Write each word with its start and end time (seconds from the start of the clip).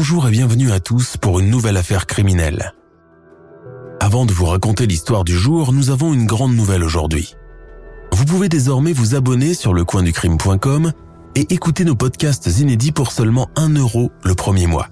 Bonjour 0.00 0.28
et 0.28 0.30
bienvenue 0.30 0.72
à 0.72 0.80
tous 0.80 1.18
pour 1.18 1.40
une 1.40 1.50
nouvelle 1.50 1.76
affaire 1.76 2.06
criminelle. 2.06 2.72
Avant 4.00 4.24
de 4.24 4.32
vous 4.32 4.46
raconter 4.46 4.86
l'histoire 4.86 5.24
du 5.24 5.36
jour, 5.36 5.74
nous 5.74 5.90
avons 5.90 6.14
une 6.14 6.24
grande 6.24 6.54
nouvelle 6.54 6.82
aujourd'hui. 6.82 7.34
Vous 8.10 8.24
pouvez 8.24 8.48
désormais 8.48 8.94
vous 8.94 9.14
abonner 9.14 9.52
sur 9.52 9.74
lecoinducrime.com 9.74 10.92
et 11.34 11.52
écouter 11.52 11.84
nos 11.84 11.96
podcasts 11.96 12.46
inédits 12.46 12.92
pour 12.92 13.12
seulement 13.12 13.50
1 13.56 13.74
euro 13.74 14.10
le 14.24 14.34
premier 14.34 14.66
mois. 14.66 14.88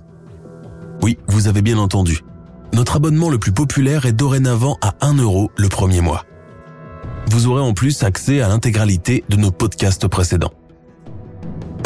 Oui, 1.01 1.17
vous 1.27 1.49
avez 1.49 1.63
bien 1.63 1.79
entendu. 1.79 2.21
Notre 2.75 2.97
abonnement 2.97 3.31
le 3.31 3.39
plus 3.39 3.53
populaire 3.53 4.05
est 4.05 4.13
dorénavant 4.13 4.77
à 4.83 4.95
1 5.01 5.15
euro 5.15 5.51
le 5.57 5.71
premier 5.71 6.03
mois. 6.03 6.27
Vous 7.31 7.47
aurez 7.47 7.63
en 7.63 7.73
plus 7.73 8.03
accès 8.03 8.43
à 8.43 8.49
l'intégralité 8.49 9.25
de 9.31 9.37
nos 9.37 9.53
podcasts 9.53 10.07
précédents. 10.07 10.53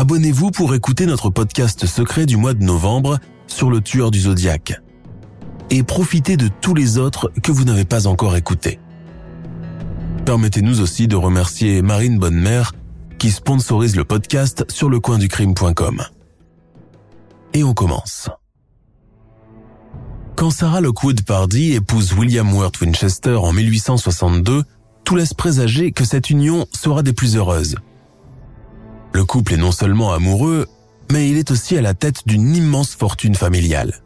Abonnez-vous 0.03 0.50
pour 0.50 0.75
écouter 0.75 1.06
notre 1.06 1.31
podcast 1.31 1.86
secret 1.86 2.27
du 2.27 2.36
mois 2.36 2.55
de 2.55 2.64
novembre 2.64 3.20
sur 3.47 3.70
le 3.70 3.81
tueur 3.81 4.11
du 4.11 4.22
zodiaque. 4.22 4.81
Et 5.70 5.84
profitez 5.84 6.36
de 6.36 6.48
tous 6.61 6.75
les 6.75 6.98
autres 6.98 7.31
que 7.41 7.53
vous 7.53 7.62
n'avez 7.62 7.84
pas 7.84 8.09
encore 8.09 8.34
écoutés. 8.34 8.81
Permettez-nous 10.25 10.81
aussi 10.81 11.06
de 11.06 11.14
remercier 11.14 11.83
Marine 11.83 12.19
Bonnemère 12.19 12.72
qui 13.20 13.31
sponsorise 13.31 13.94
le 13.94 14.03
podcast 14.03 14.64
sur 14.69 14.91
lecoinducrime.com. 14.91 16.03
Et 17.55 17.62
on 17.62 17.72
commence. 17.72 18.28
Quand 20.34 20.50
Sarah 20.50 20.81
Lockwood 20.81 21.22
Pardy 21.22 21.75
épouse 21.75 22.12
William 22.14 22.53
Worth 22.53 22.81
Winchester 22.81 23.37
en 23.37 23.53
1862, 23.53 24.64
tout 25.05 25.14
laisse 25.14 25.33
présager 25.33 25.92
que 25.92 26.05
cette 26.05 26.28
union 26.28 26.66
sera 26.72 27.05
des 27.05 27.12
plus 27.12 27.37
heureuses. 27.37 27.77
Le 29.12 29.24
couple 29.24 29.55
est 29.55 29.58
non 29.58 29.72
seulement 29.72 30.12
amoureux, 30.12 30.66
mais 31.10 31.28
il 31.28 31.36
est 31.36 31.50
aussi 31.50 31.77
à 31.77 31.82
la 31.82 31.94
tête 31.94 32.27
d'une 32.27 32.55
immense 32.55 32.94
fortune 32.94 33.34
familiale. 33.34 34.02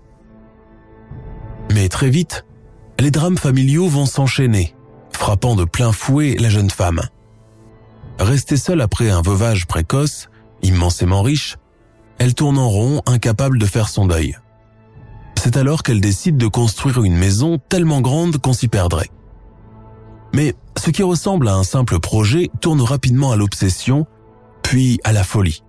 Mais 1.72 1.88
très 1.88 2.10
vite, 2.10 2.44
les 2.98 3.10
drames 3.10 3.38
familiaux 3.38 3.88
vont 3.88 4.06
s'enchaîner, 4.06 4.74
frappant 5.12 5.54
de 5.54 5.64
plein 5.64 5.92
fouet 5.92 6.36
la 6.38 6.48
jeune 6.48 6.70
femme. 6.70 7.02
Restée 8.18 8.56
seule 8.56 8.80
après 8.80 9.10
un 9.10 9.22
veuvage 9.22 9.66
précoce, 9.66 10.28
immensément 10.62 11.22
riche, 11.22 11.56
elle 12.18 12.34
tourne 12.34 12.58
en 12.58 12.68
rond, 12.68 13.02
incapable 13.06 13.58
de 13.58 13.66
faire 13.66 13.88
son 13.88 14.06
deuil. 14.06 14.36
C'est 15.36 15.56
alors 15.56 15.82
qu'elle 15.82 16.00
décide 16.00 16.38
de 16.38 16.46
construire 16.46 17.04
une 17.04 17.16
maison 17.16 17.58
tellement 17.68 18.00
grande 18.00 18.38
qu'on 18.38 18.54
s'y 18.54 18.68
perdrait. 18.68 19.10
Mais 20.32 20.54
ce 20.76 20.90
qui 20.90 21.02
ressemble 21.02 21.48
à 21.48 21.54
un 21.54 21.62
simple 21.62 22.00
projet 22.00 22.50
tourne 22.60 22.80
rapidement 22.80 23.32
à 23.32 23.36
l'obsession, 23.36 24.06
puis 24.66 24.98
à 25.04 25.12
la 25.12 25.22
folie. 25.22 25.62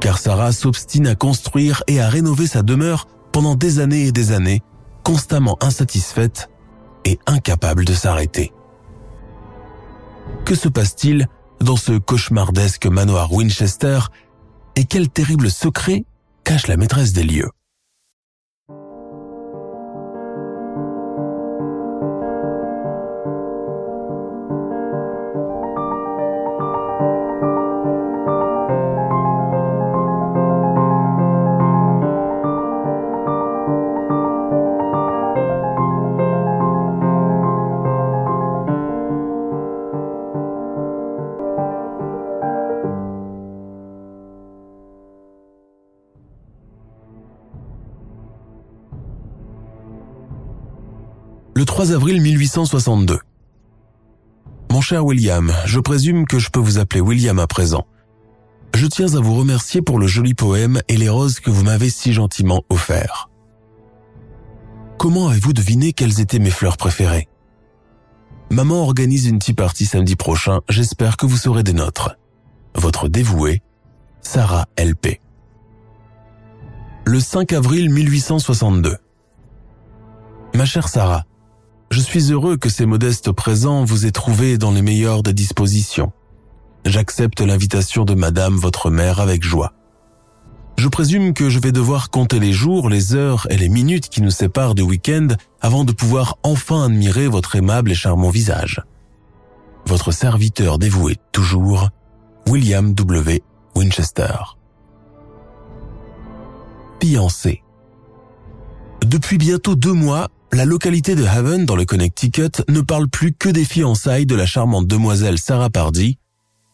Car 0.00 0.16
Sarah 0.16 0.52
s'obstine 0.52 1.08
à 1.08 1.16
construire 1.16 1.82
et 1.88 2.00
à 2.00 2.08
rénover 2.08 2.46
sa 2.46 2.62
demeure 2.62 3.08
pendant 3.32 3.56
des 3.56 3.80
années 3.80 4.06
et 4.06 4.12
des 4.12 4.30
années, 4.30 4.62
constamment 5.02 5.58
insatisfaite 5.60 6.48
et 7.04 7.18
incapable 7.26 7.84
de 7.84 7.92
s'arrêter. 7.92 8.52
Que 10.44 10.54
se 10.54 10.68
passe-t-il 10.68 11.26
dans 11.60 11.74
ce 11.74 11.98
cauchemardesque 11.98 12.86
manoir 12.86 13.32
Winchester 13.32 13.98
et 14.76 14.84
quel 14.84 15.08
terrible 15.08 15.50
secret 15.50 16.04
cache 16.44 16.68
la 16.68 16.76
maîtresse 16.76 17.12
des 17.12 17.24
lieux? 17.24 17.50
Le 51.54 51.66
3 51.66 51.92
avril 51.92 52.22
1862. 52.22 53.18
Mon 54.70 54.80
cher 54.80 55.04
William, 55.04 55.52
je 55.66 55.80
présume 55.80 56.26
que 56.26 56.38
je 56.38 56.48
peux 56.48 56.58
vous 56.58 56.78
appeler 56.78 57.02
William 57.02 57.38
à 57.38 57.46
présent. 57.46 57.86
Je 58.74 58.86
tiens 58.86 59.14
à 59.14 59.20
vous 59.20 59.34
remercier 59.34 59.82
pour 59.82 59.98
le 59.98 60.06
joli 60.06 60.32
poème 60.32 60.80
et 60.88 60.96
les 60.96 61.10
roses 61.10 61.40
que 61.40 61.50
vous 61.50 61.62
m'avez 61.62 61.90
si 61.90 62.14
gentiment 62.14 62.62
offerts. 62.70 63.28
Comment 64.96 65.28
avez-vous 65.28 65.52
deviné 65.52 65.92
quelles 65.92 66.20
étaient 66.20 66.38
mes 66.38 66.50
fleurs 66.50 66.78
préférées? 66.78 67.28
Maman 68.50 68.82
organise 68.82 69.26
une 69.26 69.38
petite 69.38 69.58
partie 69.58 69.84
samedi 69.84 70.16
prochain, 70.16 70.60
j'espère 70.70 71.18
que 71.18 71.26
vous 71.26 71.36
serez 71.36 71.62
des 71.62 71.74
nôtres. 71.74 72.16
Votre 72.74 73.08
dévouée, 73.08 73.60
Sarah 74.22 74.68
LP. 74.78 75.20
Le 77.04 77.20
5 77.20 77.52
avril 77.52 77.90
1862. 77.90 78.96
Ma 80.54 80.64
chère 80.64 80.88
Sarah, 80.88 81.24
je 81.92 82.00
suis 82.00 82.32
heureux 82.32 82.56
que 82.56 82.70
ces 82.70 82.86
modestes 82.86 83.32
présents 83.32 83.84
vous 83.84 84.06
aient 84.06 84.12
trouvé 84.12 84.56
dans 84.56 84.70
les 84.70 84.80
meilleures 84.80 85.22
dispositions. 85.22 86.10
J'accepte 86.86 87.42
l'invitation 87.42 88.06
de 88.06 88.14
madame 88.14 88.56
votre 88.56 88.90
mère 88.90 89.20
avec 89.20 89.44
joie. 89.44 89.74
Je 90.78 90.88
présume 90.88 91.34
que 91.34 91.50
je 91.50 91.58
vais 91.58 91.70
devoir 91.70 92.08
compter 92.08 92.40
les 92.40 92.54
jours, 92.54 92.88
les 92.88 93.14
heures 93.14 93.46
et 93.50 93.58
les 93.58 93.68
minutes 93.68 94.08
qui 94.08 94.22
nous 94.22 94.30
séparent 94.30 94.74
du 94.74 94.80
week-end 94.80 95.28
avant 95.60 95.84
de 95.84 95.92
pouvoir 95.92 96.38
enfin 96.42 96.86
admirer 96.86 97.28
votre 97.28 97.56
aimable 97.56 97.92
et 97.92 97.94
charmant 97.94 98.30
visage. 98.30 98.80
Votre 99.84 100.12
serviteur 100.12 100.78
dévoué 100.78 101.16
toujours, 101.30 101.90
William 102.48 102.94
W. 102.94 103.42
Winchester. 103.76 104.32
Fiancé. 107.02 107.62
Depuis 109.04 109.36
bientôt 109.36 109.74
deux 109.74 109.92
mois, 109.92 110.28
la 110.52 110.66
localité 110.66 111.14
de 111.14 111.24
Haven 111.24 111.64
dans 111.64 111.76
le 111.76 111.86
Connecticut 111.86 112.62
ne 112.68 112.82
parle 112.82 113.08
plus 113.08 113.32
que 113.32 113.48
des 113.48 113.64
fiançailles 113.64 114.26
de 114.26 114.34
la 114.34 114.44
charmante 114.44 114.86
demoiselle 114.86 115.38
Sarah 115.38 115.70
Pardy 115.70 116.18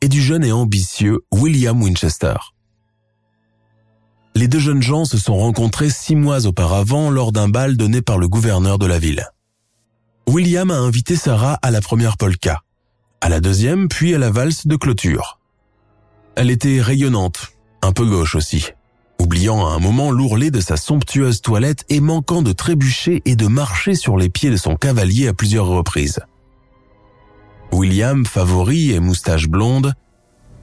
et 0.01 0.09
du 0.09 0.21
jeune 0.21 0.45
et 0.45 0.53
ambitieux 0.53 1.21
William 1.33 1.81
Winchester. 1.81 2.35
Les 4.35 4.49
deux 4.49 4.59
jeunes 4.59 4.83
gens 4.83 5.05
se 5.05 5.17
sont 5.17 5.37
rencontrés 5.37 5.91
six 5.91 6.17
mois 6.17 6.47
auparavant 6.47 7.11
lors 7.11 7.33
d'un 7.33 7.49
bal 7.49 7.77
donné 7.77 8.03
par 8.03 8.19
le 8.19 8.29
gouverneur 8.29 8.79
de 8.79 8.87
la 8.87 8.99
ville. 8.99 9.27
William 10.29 10.71
a 10.71 10.77
invité 10.77 11.17
Sarah 11.17 11.59
à 11.63 11.71
la 11.71 11.81
première 11.81 12.17
polka, 12.17 12.63
à 13.21 13.29
la 13.29 13.41
deuxième 13.41 13.89
puis 13.89 14.15
à 14.15 14.19
la 14.19 14.31
valse 14.31 14.67
de 14.67 14.77
clôture. 14.77 15.39
Elle 16.35 16.51
était 16.51 16.81
rayonnante, 16.81 17.53
un 17.83 17.93
peu 17.93 18.05
gauche 18.05 18.35
aussi, 18.35 18.71
oubliant 19.39 19.69
à 19.69 19.71
un 19.71 19.79
moment 19.79 20.11
l'ourlet 20.11 20.51
de 20.51 20.61
sa 20.61 20.77
somptueuse 20.77 21.43
toilette 21.43 21.85
et 21.89 22.01
manquant 22.01 22.43
de 22.43 22.51
trébucher 22.51 23.23
et 23.25 23.37
de 23.37 23.47
marcher 23.47 23.95
sur 23.95 24.17
les 24.17 24.31
pieds 24.31 24.51
de 24.51 24.57
son 24.57 24.75
cavalier 24.75 25.29
à 25.29 25.33
plusieurs 25.33 25.69
reprises. 25.69 26.19
William, 27.71 28.27
favori 28.27 28.91
et 28.91 28.99
moustache 28.99 29.47
blonde, 29.47 29.95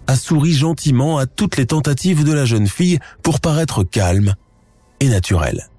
a 0.07 0.17
souri 0.17 0.51
gentiment 0.51 1.17
à 1.17 1.25
toutes 1.25 1.55
les 1.55 1.67
tentatives 1.67 2.25
de 2.25 2.33
la 2.33 2.43
jeune 2.43 2.67
fille 2.67 2.99
pour 3.23 3.39
paraître 3.39 3.85
calme 3.85 4.35
et 4.99 5.07
naturelle. 5.07 5.69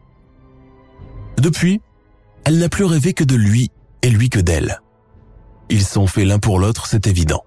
Depuis, 1.36 1.82
elle 2.44 2.56
n'a 2.56 2.70
plus 2.70 2.84
rêvé 2.84 3.12
que 3.12 3.24
de 3.24 3.36
lui 3.36 3.70
et 4.00 4.08
lui 4.08 4.30
que 4.30 4.40
d'elle. 4.40 4.80
Ils 5.68 5.84
sont 5.84 6.06
faits 6.06 6.26
l'un 6.26 6.38
pour 6.38 6.58
l'autre, 6.58 6.86
c'est 6.86 7.06
évident. 7.06 7.42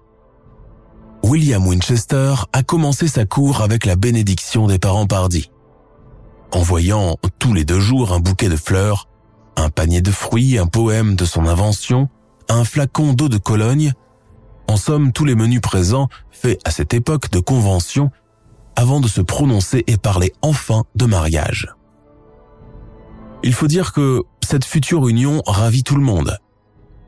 William 1.22 1.66
Winchester 1.66 2.34
a 2.52 2.62
commencé 2.62 3.06
sa 3.06 3.24
cour 3.24 3.60
avec 3.60 3.84
la 3.84 3.96
bénédiction 3.96 4.66
des 4.66 4.78
parents 4.78 5.06
Pardy. 5.06 5.50
En 6.52 6.60
voyant 6.62 7.16
tous 7.38 7.52
les 7.52 7.64
deux 7.64 7.78
jours 7.78 8.12
un 8.12 8.20
bouquet 8.20 8.48
de 8.48 8.56
fleurs, 8.56 9.08
un 9.56 9.68
panier 9.68 10.00
de 10.00 10.10
fruits, 10.10 10.58
un 10.58 10.66
poème 10.66 11.16
de 11.16 11.24
son 11.24 11.46
invention, 11.46 12.08
un 12.48 12.64
flacon 12.64 13.12
d'eau 13.12 13.28
de 13.28 13.38
Cologne, 13.38 13.92
en 14.66 14.76
somme 14.76 15.12
tous 15.12 15.24
les 15.24 15.34
menus 15.34 15.60
présents 15.60 16.08
faits 16.30 16.60
à 16.64 16.70
cette 16.70 16.94
époque 16.94 17.30
de 17.30 17.40
convention 17.40 18.10
avant 18.74 19.00
de 19.00 19.08
se 19.08 19.20
prononcer 19.20 19.84
et 19.86 19.98
parler 19.98 20.32
enfin 20.42 20.84
de 20.94 21.06
mariage. 21.06 21.68
Il 23.42 23.52
faut 23.52 23.66
dire 23.66 23.92
que 23.92 24.22
cette 24.42 24.64
future 24.64 25.08
union 25.08 25.42
ravit 25.46 25.84
tout 25.84 25.96
le 25.96 26.02
monde, 26.02 26.38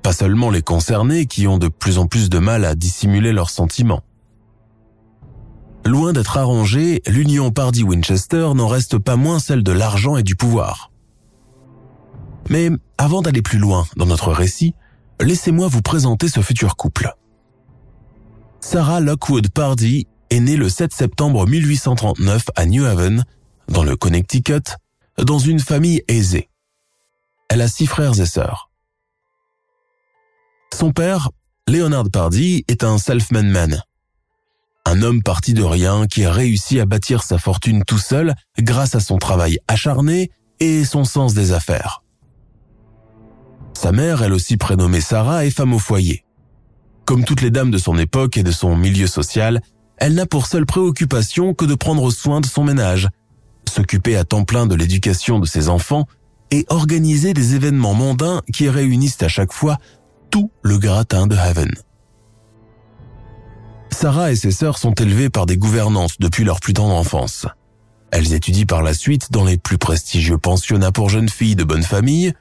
pas 0.03 0.13
seulement 0.13 0.51
les 0.51 0.63
concernés 0.63 1.27
qui 1.27 1.47
ont 1.47 1.59
de 1.59 1.69
plus 1.69 1.99
en 1.99 2.07
plus 2.07 2.29
de 2.29 2.39
mal 2.39 2.65
à 2.65 2.75
dissimuler 2.75 3.33
leurs 3.33 3.51
sentiments. 3.51 4.03
Loin 5.85 6.13
d'être 6.13 6.37
arrangée, 6.37 7.03
l'union 7.07 7.51
Pardy-Winchester 7.51 8.51
n'en 8.55 8.69
reste 8.69 8.99
pas 8.99 9.17
moins 9.17 9.39
celle 9.39 9.63
de 9.63 9.73
l'argent 9.73 10.17
et 10.17 10.23
du 10.23 10.37
pouvoir. 10.37 10.91
Mais 12.49 12.71
avant 12.99 13.23
d'aller 13.23 13.43
plus 13.43 13.59
loin 13.59 13.87
dans 13.97 14.07
notre 14.07 14.33
récit, 14.33 14.75
laissez-moi 15.21 15.69
vous 15.69 15.83
présenter 15.83 16.29
ce 16.29 16.41
futur 16.41 16.77
couple. 16.77 17.13
Sarah 18.61 19.01
Lockwood 19.01 19.51
Pardy 19.51 20.07
est 20.31 20.41
née 20.41 20.57
le 20.57 20.69
7 20.69 20.93
septembre 20.93 21.47
1839 21.47 22.47
à 22.55 22.67
New 22.67 22.85
Haven, 22.85 23.25
dans 23.69 23.83
le 23.83 23.97
Connecticut, 23.97 24.77
dans 25.19 25.39
une 25.39 25.61
famille 25.61 26.03
aisée. 26.09 26.49
Elle 27.49 27.61
a 27.61 27.69
six 27.69 27.87
frères 27.87 28.19
et 28.21 28.27
sœurs. 28.27 28.72
Son 30.73 30.91
père, 30.91 31.31
Leonard 31.69 32.11
Pardy, 32.11 32.65
est 32.67 32.83
un 32.83 32.99
self-made 32.99 33.47
man. 33.47 33.83
Un 34.87 35.03
homme 35.03 35.23
parti 35.23 35.55
de 35.55 35.63
rien 35.63 36.07
qui 36.07 36.25
a 36.25 36.33
réussi 36.33 36.81
à 36.81 36.87
bâtir 36.87 37.23
sa 37.23 37.39
fortune 37.39 37.85
tout 37.87 37.99
seul 37.99 38.35
grâce 38.59 38.95
à 38.95 39.01
son 39.01 39.19
travail 39.19 39.59
acharné 39.69 40.31
et 40.61 40.85
son 40.85 41.05
sens 41.05 41.35
des 41.35 41.53
affaires. 41.53 42.03
Sa 43.75 43.93
mère, 43.93 44.23
elle 44.23 44.33
aussi 44.33 44.57
prénommée 44.57 45.01
Sarah, 45.01 45.45
est 45.45 45.51
femme 45.51 45.75
au 45.75 45.79
foyer. 45.79 46.25
Comme 47.05 47.25
toutes 47.25 47.43
les 47.43 47.51
dames 47.51 47.71
de 47.71 47.79
son 47.79 47.99
époque 47.99 48.37
et 48.37 48.43
de 48.43 48.53
son 48.53 48.77
milieu 48.77 49.07
social, 49.07 49.61
elle 49.99 50.15
n'a 50.15 50.27
pour 50.27 50.47
seule 50.47 50.67
préoccupation 50.67 51.55
que 51.55 51.65
de 51.65 51.75
prendre 51.75 52.11
soin 52.11 52.41
de 52.41 52.47
son 52.47 52.65
ménage, 52.65 53.09
s'occuper 53.69 54.17
à 54.17 54.25
temps 54.25 54.45
plein 54.45 54.67
de 54.67 54.75
l'éducation 54.75 55.39
de 55.39 55.47
ses 55.47 55.69
enfants 55.69 56.07
et 56.51 56.65
organiser 56.69 57.35
des 57.35 57.55
événements 57.55 57.95
mondains 57.95 58.43
qui 58.53 58.69
réunissent 58.69 59.23
à 59.23 59.29
chaque 59.29 59.53
fois 59.53 59.79
tout 60.33 60.51
le 60.63 60.79
gratin 60.79 61.29
de 61.29 61.37
Haven. 61.37 61.71
Sarah 63.91 64.33
et 64.33 64.37
ses 64.37 64.51
sœurs 64.51 64.79
sont 64.79 64.95
élevées 64.95 65.29
par 65.29 65.45
des 65.45 65.59
gouvernantes 65.59 66.17
depuis 66.19 66.43
leur 66.43 66.59
plus 66.59 66.73
tendre 66.73 66.95
enfance. 66.95 67.47
Elles 68.11 68.33
étudient 68.33 68.65
par 68.65 68.83
la 68.83 68.95
suite 68.95 69.31
dans 69.31 69.45
les 69.45 69.59
plus 69.59 69.77
prestigieux 69.77 70.39
pensionnats 70.39 70.91
pour 70.91 71.11
jeunes 71.11 71.29
filles 71.29 71.55
de 71.55 71.65
bonne 71.65 71.83
famille, 71.83 72.33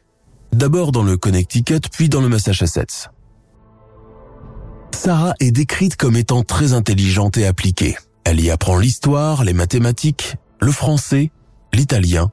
d'abord 0.53 0.93
dans 0.93 1.03
le 1.03 1.17
Connecticut 1.17 1.81
puis 1.91 2.07
dans 2.07 2.21
le 2.21 2.29
Massachusetts. 2.29 3.09
Sarah 4.95 5.33
est 5.41 5.51
décrite 5.51 5.97
comme 5.97 6.15
étant 6.15 6.43
très 6.43 6.71
intelligente 6.71 7.37
et 7.37 7.45
appliquée. 7.45 7.97
Elle 8.23 8.39
y 8.39 8.51
apprend 8.51 8.77
l'histoire, 8.77 9.43
les 9.43 9.53
mathématiques, 9.53 10.37
le 10.61 10.71
français, 10.71 11.31
l'italien, 11.73 12.31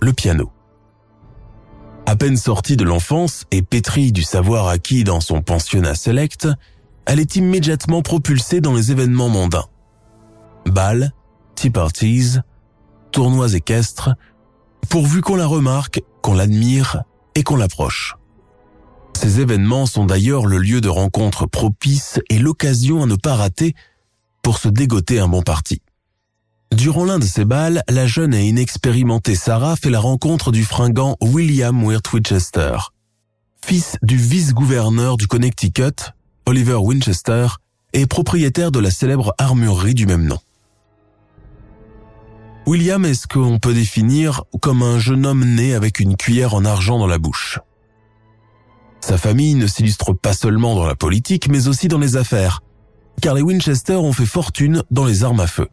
le 0.00 0.12
piano. 0.12 0.52
À 2.06 2.16
peine 2.16 2.36
sortie 2.36 2.76
de 2.76 2.84
l'enfance 2.84 3.44
et 3.50 3.62
pétrie 3.62 4.12
du 4.12 4.22
savoir 4.22 4.68
acquis 4.68 5.04
dans 5.04 5.20
son 5.20 5.40
pensionnat 5.40 5.94
select, 5.94 6.48
elle 7.06 7.20
est 7.20 7.36
immédiatement 7.36 8.02
propulsée 8.02 8.60
dans 8.60 8.74
les 8.74 8.90
événements 8.90 9.28
mondains. 9.28 9.66
Balles, 10.66 11.12
tea 11.54 11.70
parties, 11.70 12.38
tournois 13.10 13.54
équestres, 13.54 14.10
pourvu 14.88 15.20
qu'on 15.20 15.36
la 15.36 15.46
remarque, 15.46 16.02
qu'on 16.22 16.34
l'admire 16.34 17.02
et 17.34 17.42
qu'on 17.42 17.56
l'approche. 17.56 18.16
Ces 19.16 19.40
événements 19.40 19.86
sont 19.86 20.04
d'ailleurs 20.04 20.46
le 20.46 20.58
lieu 20.58 20.80
de 20.80 20.88
rencontre 20.88 21.46
propice 21.46 22.20
et 22.28 22.38
l'occasion 22.38 23.02
à 23.02 23.06
ne 23.06 23.14
pas 23.14 23.36
rater 23.36 23.74
pour 24.42 24.58
se 24.58 24.68
dégoter 24.68 25.20
un 25.20 25.28
bon 25.28 25.42
parti. 25.42 25.80
Durant 26.72 27.04
l'un 27.04 27.18
de 27.18 27.24
ces 27.24 27.44
balles, 27.44 27.82
la 27.90 28.06
jeune 28.06 28.32
et 28.32 28.48
inexpérimentée 28.48 29.34
Sarah 29.34 29.76
fait 29.76 29.90
la 29.90 30.00
rencontre 30.00 30.50
du 30.52 30.64
fringant 30.64 31.18
William 31.20 31.84
Wirt 31.84 32.10
Winchester, 32.14 32.78
fils 33.62 33.98
du 34.02 34.16
vice-gouverneur 34.16 35.18
du 35.18 35.26
Connecticut, 35.26 36.14
Oliver 36.46 36.76
Winchester, 36.76 37.48
et 37.92 38.06
propriétaire 38.06 38.72
de 38.72 38.78
la 38.78 38.90
célèbre 38.90 39.34
armurerie 39.36 39.92
du 39.92 40.06
même 40.06 40.24
nom. 40.24 40.38
William 42.66 43.04
est 43.04 43.14
ce 43.14 43.26
qu'on 43.26 43.58
peut 43.58 43.74
définir 43.74 44.44
comme 44.62 44.82
un 44.82 44.98
jeune 44.98 45.26
homme 45.26 45.44
né 45.44 45.74
avec 45.74 46.00
une 46.00 46.16
cuillère 46.16 46.54
en 46.54 46.64
argent 46.64 46.98
dans 46.98 47.06
la 47.06 47.18
bouche. 47.18 47.58
Sa 49.02 49.18
famille 49.18 49.56
ne 49.56 49.66
s'illustre 49.66 50.14
pas 50.14 50.32
seulement 50.32 50.74
dans 50.74 50.86
la 50.86 50.96
politique, 50.96 51.48
mais 51.50 51.68
aussi 51.68 51.88
dans 51.88 51.98
les 51.98 52.16
affaires, 52.16 52.62
car 53.20 53.34
les 53.34 53.42
Winchester 53.42 53.96
ont 53.96 54.14
fait 54.14 54.24
fortune 54.24 54.82
dans 54.90 55.04
les 55.04 55.22
armes 55.22 55.40
à 55.40 55.46
feu. 55.46 55.68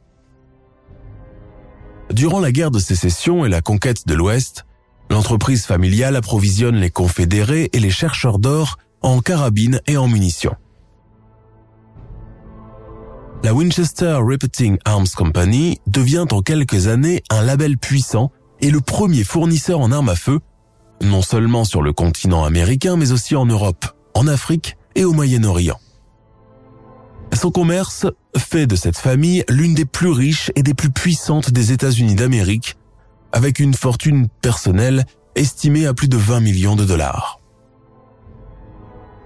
Durant 2.12 2.40
la 2.40 2.52
guerre 2.52 2.72
de 2.72 2.80
sécession 2.80 3.46
et 3.46 3.50
la 3.50 3.62
conquête 3.62 4.08
de 4.08 4.16
l'Ouest, 4.16 4.66
l'entreprise 5.10 5.66
familiale 5.66 6.16
approvisionne 6.16 6.76
les 6.76 6.90
confédérés 6.90 7.70
et 7.72 7.80
les 7.80 7.92
chercheurs 7.92 8.40
d'or 8.40 8.78
en 9.02 9.22
carabines 9.22 9.80
et 9.88 9.96
en 9.96 10.08
munitions. 10.08 10.56
La 13.44 13.54
Winchester 13.54 14.20
Repeating 14.22 14.78
Arms 14.86 15.08
Company 15.16 15.80
devient 15.88 16.26
en 16.32 16.42
quelques 16.42 16.88
années 16.88 17.24
un 17.30 17.44
label 17.44 17.78
puissant 17.78 18.32
et 18.60 18.70
le 18.70 18.82
premier 18.82 19.24
fournisseur 19.24 19.80
en 19.80 19.92
armes 19.92 20.10
à 20.10 20.16
feu, 20.16 20.40
non 21.02 21.22
seulement 21.22 21.64
sur 21.64 21.82
le 21.82 21.94
continent 21.94 22.44
américain 22.44 22.98
mais 22.98 23.12
aussi 23.12 23.36
en 23.36 23.46
Europe, 23.46 23.86
en 24.14 24.28
Afrique 24.28 24.78
et 24.96 25.06
au 25.06 25.14
Moyen-Orient. 25.14 25.80
Son 27.34 27.52
commerce 27.52 28.06
fait 28.38 28.68
de 28.68 28.76
cette 28.76 28.98
famille 28.98 29.44
l'une 29.50 29.74
des 29.74 29.86
plus 29.86 30.10
riches 30.10 30.52
et 30.56 30.64
des 30.64 30.74
plus 30.74 30.90
puissantes 30.90 31.52
des 31.52 31.72
États-Unis 31.72 32.16
d'Amérique, 32.16 32.76
avec 33.32 33.60
une 33.60 33.74
fortune 33.74 34.28
personnelle 34.42 35.06
estimée 35.36 35.86
à 35.86 35.94
plus 35.94 36.10
de 36.10 36.18
20 36.18 36.40
millions 36.42 36.76
de 36.76 36.86
dollars. 36.86 37.40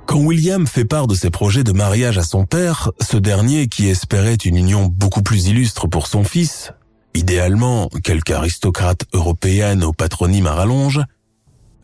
Quand 0.06 0.20
William 0.20 0.68
fait 0.68 0.86
part 0.86 1.08
de 1.08 1.16
ses 1.16 1.30
projets 1.30 1.64
de 1.64 1.72
mariage 1.72 2.18
à 2.18 2.24
son 2.24 2.46
père, 2.46 2.92
ce 3.02 3.18
dernier 3.18 3.68
qui 3.68 3.88
espérait 3.88 4.36
une 4.36 4.58
union 4.58 4.86
beaucoup 4.86 5.24
plus 5.24 5.48
illustre 5.48 5.88
pour 5.88 6.08
son 6.08 6.24
fils, 6.24 6.72
idéalement 7.16 7.90
quelque 8.04 8.34
aristocrate 8.34 9.06
européenne 9.14 9.84
au 9.84 9.94
patronyme 9.94 10.48
à 10.48 10.54
rallonge, 10.54 11.02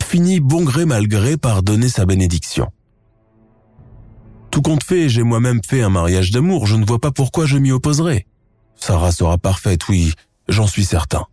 finit 0.03 0.39
bon 0.41 0.63
gré 0.63 0.85
mal 0.85 1.07
gré 1.07 1.37
par 1.37 1.63
donner 1.63 1.89
sa 1.89 2.05
bénédiction. 2.05 2.67
Tout 4.51 4.61
compte 4.61 4.83
fait, 4.83 5.09
j'ai 5.09 5.23
moi-même 5.23 5.61
fait 5.63 5.81
un 5.81 5.89
mariage 5.89 6.31
d'amour, 6.31 6.65
je 6.65 6.75
ne 6.75 6.85
vois 6.85 6.99
pas 6.99 7.11
pourquoi 7.11 7.45
je 7.45 7.57
m'y 7.57 7.71
opposerai. 7.71 8.25
Sarah 8.75 9.11
sera 9.11 9.37
parfaite, 9.37 9.87
oui, 9.89 10.13
j'en 10.47 10.67
suis 10.67 10.85
certain. 10.85 11.25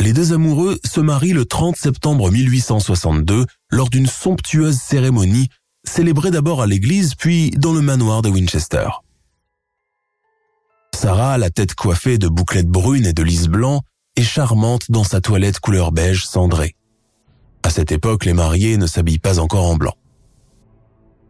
Les 0.00 0.12
deux 0.12 0.32
amoureux 0.32 0.78
se 0.84 1.00
marient 1.00 1.32
le 1.32 1.46
30 1.46 1.76
septembre 1.76 2.30
1862 2.30 3.46
lors 3.70 3.88
d'une 3.88 4.06
somptueuse 4.06 4.78
cérémonie 4.78 5.48
célébrée 5.84 6.30
d'abord 6.30 6.60
à 6.60 6.66
l'église 6.66 7.14
puis 7.14 7.50
dans 7.52 7.72
le 7.72 7.80
manoir 7.80 8.20
de 8.20 8.28
Winchester. 8.28 8.88
Sarah, 10.94 11.38
la 11.38 11.50
tête 11.50 11.74
coiffée 11.74 12.18
de 12.18 12.28
bouclettes 12.28 12.68
brunes 12.68 13.06
et 13.06 13.12
de 13.12 13.22
lys 13.22 13.48
blanc, 13.48 13.82
est 14.16 14.22
charmante 14.22 14.90
dans 14.90 15.04
sa 15.04 15.20
toilette 15.20 15.60
couleur 15.60 15.92
beige 15.92 16.26
cendrée. 16.26 16.74
À 17.62 17.70
cette 17.70 17.92
époque, 17.92 18.24
les 18.24 18.32
mariés 18.32 18.76
ne 18.76 18.86
s'habillent 18.86 19.18
pas 19.18 19.38
encore 19.38 19.64
en 19.64 19.76
blanc. 19.76 19.94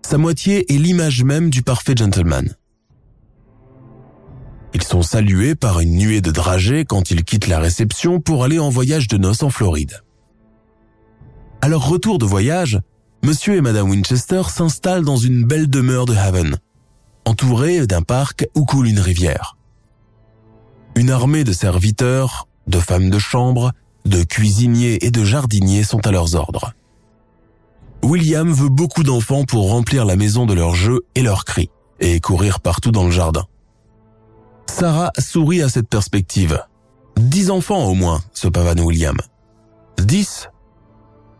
Sa 0.09 0.19
moitié 0.19 0.73
est 0.73 0.79
l'image 0.79 1.25
même 1.25 1.51
du 1.51 1.65
parfait 1.65 1.95
gentleman. 1.97 2.55
Ils 4.73 4.85
sont 4.85 5.03
salués 5.03 5.57
par 5.57 5.81
une 5.81 5.97
nuée 5.97 6.21
de 6.21 6.31
dragées 6.31 6.85
quand 6.85 7.11
ils 7.11 7.25
quittent 7.25 7.49
la 7.49 7.59
réception 7.59 8.21
pour 8.21 8.45
aller 8.45 8.61
en 8.61 8.69
voyage 8.69 9.09
de 9.09 9.17
noces 9.17 9.43
en 9.43 9.51
Floride. 9.51 10.05
À 11.61 11.67
leur 11.67 11.89
retour 11.89 12.19
de 12.19 12.25
voyage, 12.25 12.81
Monsieur 13.25 13.57
et 13.57 13.61
Madame 13.61 13.91
Winchester 13.91 14.43
s'installent 14.49 15.05
dans 15.05 15.17
une 15.17 15.43
belle 15.43 15.69
demeure 15.69 16.07
de 16.07 16.15
Haven, 16.15 16.57
entourée 17.25 17.85
d'un 17.89 18.03
parc 18.03 18.47
où 18.55 18.65
coule 18.65 18.87
une 18.87 19.01
rivière. 19.01 19.57
Une 20.95 21.11
armée 21.11 21.43
de 21.43 21.53
serviteurs, 21.53 22.47
de 22.69 22.79
femmes 22.79 23.11
de 23.11 23.19
chambre, 23.19 23.73
de 24.05 24.23
cuisiniers 24.23 25.05
et 25.05 25.11
de 25.11 25.25
jardiniers 25.25 25.83
sont 25.83 26.07
à 26.07 26.13
leurs 26.13 26.37
ordres. 26.37 26.75
William 28.03 28.53
veut 28.53 28.69
beaucoup 28.69 29.03
d'enfants 29.03 29.45
pour 29.45 29.71
remplir 29.71 30.05
la 30.05 30.17
maison 30.17 30.47
de 30.47 30.55
leurs 30.55 30.75
jeux 30.75 31.00
et 31.15 31.23
leurs 31.23 31.45
cris, 31.45 31.71
et 32.00 32.21
courir 32.21 32.61
partout 32.61 32.93
dans 32.93 33.05
le 33.05 33.11
jardin. 33.11 33.45
Sarah 34.67 35.11
sourit 35.19 35.62
à 35.62 35.69
cette 35.69 35.88
perspective. 35.88 36.62
Dix 37.17 37.50
enfants 37.50 37.85
au 37.85 37.95
moins, 37.95 38.21
se 38.33 38.49
pavane 38.49 38.81
William. 38.81 39.17
Dix? 39.99 40.49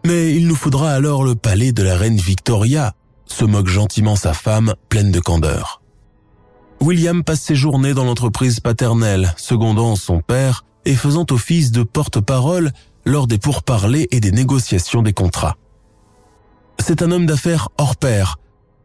Mais 0.07 0.35
il 0.35 0.47
nous 0.47 0.57
faudra 0.57 0.93
alors 0.93 1.25
le 1.25 1.35
palais 1.35 1.73
de 1.73 1.83
la 1.83 1.97
reine 1.97 2.17
Victoria, 2.17 2.95
se 3.27 3.45
moque 3.45 3.69
gentiment 3.69 4.17
sa 4.17 4.33
femme, 4.33 4.75
pleine 4.89 5.11
de 5.11 5.21
candeur. 5.21 5.83
William 6.81 7.25
passe 7.25 7.41
ses 7.41 7.57
journées 7.57 7.95
dans 7.95 8.05
l'entreprise 8.05 8.61
paternelle, 8.61 9.35
secondant 9.37 9.97
son 9.97 10.21
père 10.21 10.65
et 10.85 10.95
faisant 10.95 11.27
office 11.31 11.73
de 11.73 11.83
porte-parole 11.83 12.71
lors 13.05 13.27
des 13.27 13.39
pourparlers 13.39 14.09
et 14.11 14.21
des 14.21 14.33
négociations 14.33 15.03
des 15.03 15.13
contrats. 15.13 15.57
C'est 16.79 17.03
un 17.03 17.11
homme 17.11 17.27
d'affaires 17.27 17.69
hors 17.79 17.97
pair, 17.97 18.39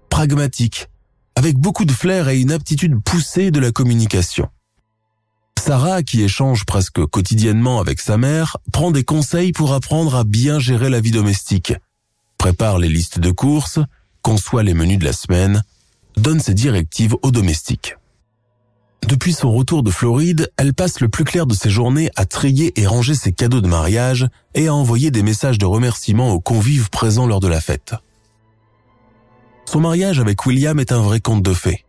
pragmatique, 0.10 0.88
avec 1.36 1.57
beaucoup 1.57 1.86
de 1.86 1.91
flair 1.91 2.29
et 2.29 2.39
une 2.39 2.51
aptitude 2.51 3.01
poussée 3.03 3.51
de 3.51 3.60
la 3.60 3.71
communication. 3.71 4.50
Sarah, 5.60 6.01
qui 6.01 6.24
échange 6.24 6.65
presque 6.65 7.05
quotidiennement 7.05 7.79
avec 7.79 8.00
sa 8.00 8.17
mère, 8.17 8.57
prend 8.71 8.91
des 8.91 9.03
conseils 9.03 9.51
pour 9.51 9.74
apprendre 9.74 10.15
à 10.15 10.24
bien 10.24 10.60
gérer 10.60 10.89
la 10.89 11.00
vie 11.00 11.12
domestique, 11.12 11.74
prépare 12.38 12.79
les 12.79 12.89
listes 12.89 13.19
de 13.19 13.31
courses, 13.31 13.79
conçoit 14.21 14.63
les 14.63 14.74
menus 14.74 14.98
de 14.98 15.05
la 15.05 15.13
semaine, 15.13 15.63
donne 16.17 16.39
ses 16.39 16.53
directives 16.53 17.15
aux 17.21 17.31
domestiques. 17.31 17.95
Depuis 19.08 19.34
son 19.34 19.51
retour 19.51 19.84
de 19.84 19.91
Floride, 19.91 20.51
elle 20.58 20.74
passe 20.74 21.00
le 21.00 21.10
plus 21.10 21.24
clair 21.24 21.46
de 21.46 21.53
ses 21.53 21.70
journées 21.70 22.10
à 22.15 22.25
trier 22.25 22.79
et 22.79 22.88
ranger 22.88 23.15
ses 23.15 23.34
cadeaux 23.34 23.62
de 23.62 23.67
mariage 23.67 24.27
et 24.53 24.67
à 24.67 24.74
envoyer 24.74 25.12
des 25.12 25.24
messages 25.24 25.58
de 25.58 25.65
remerciement 25.65 26.31
aux 26.31 26.39
convives 26.39 26.89
présents 26.89 27.27
lors 27.27 27.39
de 27.39 27.48
la 27.48 27.62
fête. 27.62 27.96
Son 29.65 29.79
mariage 29.79 30.20
avec 30.20 30.46
William 30.46 30.79
est 30.79 30.91
un 30.91 31.01
vrai 31.01 31.20
conte 31.20 31.43
de 31.43 31.53
fées. 31.53 31.86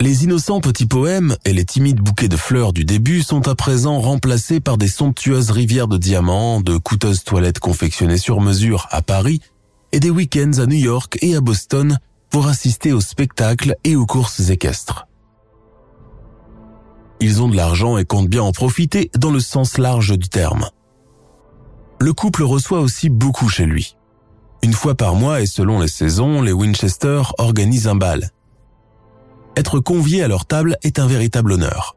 Les 0.00 0.24
innocents 0.24 0.60
petits 0.60 0.86
poèmes 0.86 1.36
et 1.44 1.52
les 1.52 1.64
timides 1.64 2.00
bouquets 2.00 2.28
de 2.28 2.36
fleurs 2.36 2.72
du 2.72 2.84
début 2.84 3.22
sont 3.22 3.46
à 3.48 3.54
présent 3.54 4.00
remplacés 4.00 4.60
par 4.60 4.76
des 4.76 4.88
somptueuses 4.88 5.50
rivières 5.50 5.88
de 5.88 5.96
diamants, 5.96 6.60
de 6.60 6.76
coûteuses 6.76 7.24
toilettes 7.24 7.60
confectionnées 7.60 8.18
sur 8.18 8.40
mesure 8.40 8.86
à 8.90 9.02
Paris 9.02 9.40
et 9.92 10.00
des 10.00 10.10
week-ends 10.10 10.58
à 10.58 10.66
New 10.66 10.76
York 10.76 11.18
et 11.22 11.36
à 11.36 11.40
Boston 11.40 11.98
pour 12.28 12.48
assister 12.48 12.92
aux 12.92 13.00
spectacles 13.00 13.76
et 13.84 13.96
aux 13.96 14.06
courses 14.06 14.50
équestres. 14.50 15.06
Ils 17.24 17.40
ont 17.40 17.48
de 17.48 17.56
l'argent 17.56 17.96
et 17.96 18.04
comptent 18.04 18.28
bien 18.28 18.42
en 18.42 18.52
profiter 18.52 19.10
dans 19.16 19.30
le 19.30 19.40
sens 19.40 19.78
large 19.78 20.18
du 20.18 20.28
terme. 20.28 20.68
Le 21.98 22.12
couple 22.12 22.42
reçoit 22.42 22.80
aussi 22.80 23.08
beaucoup 23.08 23.48
chez 23.48 23.64
lui. 23.64 23.96
Une 24.62 24.74
fois 24.74 24.94
par 24.94 25.14
mois 25.14 25.40
et 25.40 25.46
selon 25.46 25.80
les 25.80 25.88
saisons, 25.88 26.42
les 26.42 26.52
Winchester 26.52 27.22
organisent 27.38 27.88
un 27.88 27.96
bal 27.96 28.30
être 29.56 29.80
convié 29.80 30.22
à 30.22 30.28
leur 30.28 30.46
table 30.46 30.76
est 30.82 30.98
un 30.98 31.06
véritable 31.06 31.52
honneur. 31.52 31.96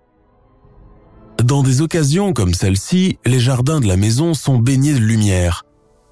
Dans 1.43 1.63
des 1.63 1.81
occasions 1.81 2.33
comme 2.33 2.53
celle-ci, 2.53 3.19
les 3.25 3.39
jardins 3.39 3.79
de 3.79 3.87
la 3.87 3.97
maison 3.97 4.33
sont 4.33 4.57
baignés 4.57 4.93
de 4.93 4.99
lumière, 4.99 5.63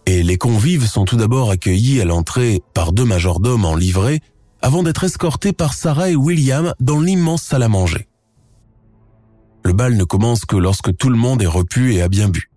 et 0.05 0.23
les 0.23 0.37
convives 0.37 0.85
sont 0.85 1.05
tout 1.05 1.17
d'abord 1.17 1.49
accueillis 1.49 2.01
à 2.01 2.05
l'entrée 2.05 2.61
par 2.73 2.93
deux 2.93 3.05
majordomes 3.05 3.65
en 3.65 3.75
livrée, 3.75 4.21
avant 4.61 4.83
d'être 4.83 5.03
escortés 5.03 5.53
par 5.53 5.73
Sarah 5.73 6.09
et 6.09 6.15
William 6.15 6.73
dans 6.79 6.99
l'immense 6.99 7.43
salle 7.43 7.63
à 7.63 7.69
manger. 7.69 8.07
Le 9.65 9.73
bal 9.73 9.97
ne 9.97 10.03
commence 10.03 10.45
que 10.45 10.55
lorsque 10.55 10.95
tout 10.95 11.09
le 11.09 11.17
monde 11.17 11.41
est 11.41 11.47
repu 11.47 11.95
et 11.95 12.03
a 12.03 12.07
bien 12.07 12.29
bu. 12.29 12.51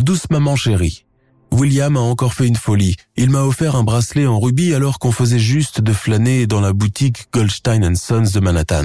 Douce 0.00 0.30
maman 0.30 0.54
chérie, 0.54 1.04
William 1.50 1.96
a 1.96 2.00
encore 2.00 2.32
fait 2.32 2.46
une 2.46 2.54
folie. 2.54 2.94
Il 3.16 3.30
m'a 3.30 3.42
offert 3.42 3.74
un 3.74 3.82
bracelet 3.82 4.28
en 4.28 4.38
rubis 4.38 4.74
alors 4.74 5.00
qu'on 5.00 5.10
faisait 5.10 5.40
juste 5.40 5.80
de 5.80 5.92
flâner 5.92 6.46
dans 6.46 6.60
la 6.60 6.72
boutique 6.72 7.26
Goldstein 7.32 7.96
Sons 7.96 8.30
de 8.32 8.38
Manhattan. 8.38 8.84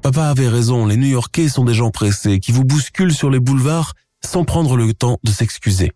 Papa 0.00 0.30
avait 0.30 0.48
raison, 0.48 0.86
les 0.86 0.96
New-Yorkais 0.96 1.50
sont 1.50 1.66
des 1.66 1.74
gens 1.74 1.90
pressés 1.90 2.40
qui 2.40 2.50
vous 2.50 2.64
bousculent 2.64 3.12
sur 3.12 3.28
les 3.28 3.40
boulevards 3.40 3.92
sans 4.24 4.44
prendre 4.44 4.74
le 4.74 4.94
temps 4.94 5.18
de 5.22 5.30
s'excuser. 5.32 5.92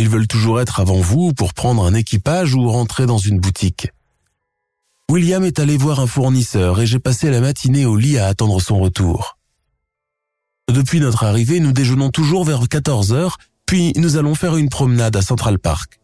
Ils 0.00 0.08
veulent 0.08 0.26
toujours 0.26 0.60
être 0.60 0.80
avant 0.80 0.98
vous 0.98 1.32
pour 1.32 1.54
prendre 1.54 1.84
un 1.84 1.94
équipage 1.94 2.56
ou 2.56 2.68
rentrer 2.68 3.06
dans 3.06 3.18
une 3.18 3.38
boutique. 3.38 3.92
William 5.10 5.44
est 5.44 5.58
allé 5.58 5.76
voir 5.76 6.00
un 6.00 6.06
fournisseur 6.06 6.80
et 6.80 6.86
j'ai 6.86 6.98
passé 6.98 7.30
la 7.30 7.40
matinée 7.40 7.86
au 7.86 7.96
lit 7.96 8.18
à 8.18 8.26
attendre 8.26 8.60
son 8.60 8.78
retour. 8.78 9.38
Depuis 10.72 10.98
notre 10.98 11.24
arrivée, 11.24 11.60
nous 11.60 11.72
déjeunons 11.72 12.10
toujours 12.10 12.44
vers 12.44 12.66
14 12.68 13.12
heures 13.12 13.38
puis 13.66 13.92
nous 13.96 14.16
allons 14.16 14.34
faire 14.34 14.56
une 14.56 14.68
promenade 14.68 15.16
à 15.16 15.22
Central 15.22 15.58
Park. 15.58 16.00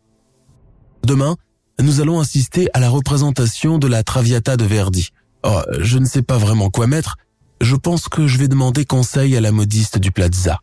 Demain, 1.04 1.36
nous 1.80 2.00
allons 2.00 2.20
assister 2.20 2.68
à 2.74 2.80
la 2.80 2.90
représentation 2.90 3.78
de 3.78 3.86
la 3.86 4.02
Traviata 4.02 4.56
de 4.56 4.64
Verdi. 4.64 5.10
Oh, 5.44 5.62
je 5.78 5.98
ne 5.98 6.04
sais 6.04 6.22
pas 6.22 6.36
vraiment 6.36 6.70
quoi 6.70 6.86
mettre. 6.86 7.16
Je 7.60 7.76
pense 7.76 8.08
que 8.08 8.26
je 8.26 8.38
vais 8.38 8.48
demander 8.48 8.84
conseil 8.84 9.36
à 9.36 9.40
la 9.40 9.52
modiste 9.52 9.98
du 9.98 10.10
Plaza. 10.12 10.60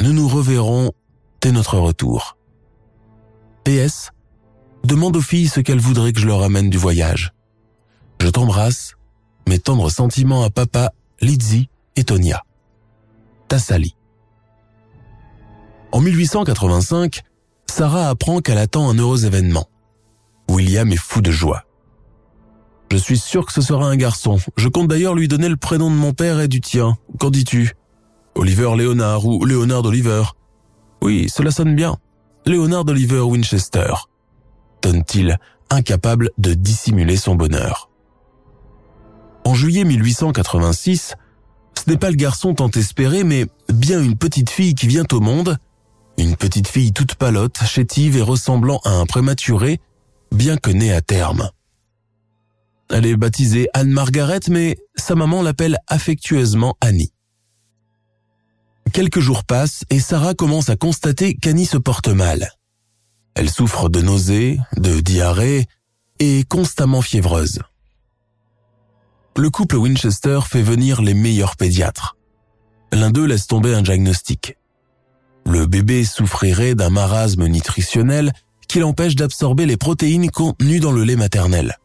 Nous 0.00 0.12
nous 0.12 0.28
reverrons 0.28 0.92
dès 1.40 1.52
notre 1.52 1.78
retour. 1.78 2.36
PS, 3.64 4.10
demande 4.84 5.16
aux 5.16 5.22
filles 5.22 5.48
ce 5.48 5.60
qu'elles 5.60 5.80
voudraient 5.80 6.12
que 6.12 6.20
je 6.20 6.26
leur 6.26 6.42
amène 6.42 6.70
du 6.70 6.78
voyage. 6.78 7.32
Je 8.20 8.28
t'embrasse, 8.28 8.94
mes 9.48 9.58
tendres 9.58 9.90
sentiments 9.90 10.44
à 10.44 10.50
papa, 10.50 10.92
Lizzie 11.20 11.68
et 11.96 12.04
Tonia. 12.04 12.42
Tassali. 13.48 13.96
En 15.92 16.00
1885, 16.00 17.22
Sarah 17.70 18.08
apprend 18.08 18.40
qu'elle 18.40 18.58
attend 18.58 18.88
un 18.88 18.98
heureux 18.98 19.26
événement. 19.26 19.66
William 20.50 20.90
est 20.92 20.96
fou 20.96 21.20
de 21.20 21.30
joie. 21.30 21.64
Je 22.90 22.96
suis 22.96 23.18
sûr 23.18 23.46
que 23.46 23.52
ce 23.52 23.60
sera 23.60 23.86
un 23.86 23.96
garçon. 23.96 24.38
Je 24.56 24.68
compte 24.68 24.88
d'ailleurs 24.88 25.14
lui 25.14 25.28
donner 25.28 25.48
le 25.48 25.56
prénom 25.56 25.90
de 25.90 25.96
mon 25.96 26.12
père 26.12 26.40
et 26.40 26.48
du 26.48 26.60
tien. 26.60 26.96
Qu'en 27.18 27.30
dis-tu? 27.30 27.74
Oliver 28.34 28.76
Léonard 28.76 29.26
ou 29.26 29.44
Léonard 29.44 29.84
Oliver? 29.84 30.22
Oui, 31.02 31.28
cela 31.28 31.50
sonne 31.50 31.74
bien. 31.74 31.96
Léonard 32.46 32.84
Oliver 32.86 33.20
Winchester. 33.20 33.92
Incapable 35.70 36.30
de 36.38 36.54
dissimuler 36.54 37.16
son 37.16 37.34
bonheur. 37.34 37.90
En 39.44 39.54
juillet 39.54 39.84
1886, 39.84 41.14
ce 41.74 41.90
n'est 41.90 41.96
pas 41.96 42.10
le 42.10 42.16
garçon 42.16 42.54
tant 42.54 42.70
espéré, 42.70 43.24
mais 43.24 43.46
bien 43.72 44.00
une 44.00 44.16
petite 44.16 44.50
fille 44.50 44.74
qui 44.74 44.86
vient 44.86 45.06
au 45.12 45.20
monde 45.20 45.58
une 46.18 46.36
petite 46.36 46.68
fille 46.68 46.92
toute 46.92 47.14
palote, 47.16 47.58
chétive 47.64 48.16
et 48.16 48.22
ressemblant 48.22 48.80
à 48.84 48.90
un 48.90 49.06
prématuré, 49.06 49.80
bien 50.32 50.56
que 50.56 50.70
née 50.70 50.92
à 50.92 51.00
terme. 51.00 51.50
Elle 52.90 53.06
est 53.06 53.16
baptisée 53.16 53.68
Anne-Margaret, 53.74 54.40
mais 54.50 54.76
sa 54.94 55.14
maman 55.14 55.42
l'appelle 55.42 55.78
affectueusement 55.88 56.76
Annie. 56.80 57.12
Quelques 58.92 59.20
jours 59.20 59.44
passent 59.44 59.84
et 59.90 59.98
Sarah 59.98 60.34
commence 60.34 60.68
à 60.68 60.76
constater 60.76 61.34
qu'Annie 61.34 61.66
se 61.66 61.78
porte 61.78 62.08
mal. 62.08 62.50
Elle 63.34 63.50
souffre 63.50 63.88
de 63.88 64.00
nausées, 64.00 64.58
de 64.76 65.00
diarrhée 65.00 65.66
et 66.20 66.40
est 66.40 66.48
constamment 66.48 67.02
fiévreuse. 67.02 67.60
Le 69.36 69.50
couple 69.50 69.76
Winchester 69.76 70.40
fait 70.48 70.62
venir 70.62 71.02
les 71.02 71.14
meilleurs 71.14 71.56
pédiatres. 71.56 72.16
L'un 72.92 73.10
d'eux 73.10 73.26
laisse 73.26 73.48
tomber 73.48 73.74
un 73.74 73.82
diagnostic. 73.82 74.56
Le 75.44 75.66
bébé 75.66 76.04
souffrirait 76.04 76.76
d'un 76.76 76.90
marasme 76.90 77.46
nutritionnel 77.46 78.32
qui 78.68 78.78
l'empêche 78.78 79.16
d'absorber 79.16 79.66
les 79.66 79.76
protéines 79.76 80.30
contenues 80.30 80.78
dans 80.78 80.92
le 80.92 81.02
lait 81.02 81.16
maternel. 81.16 81.76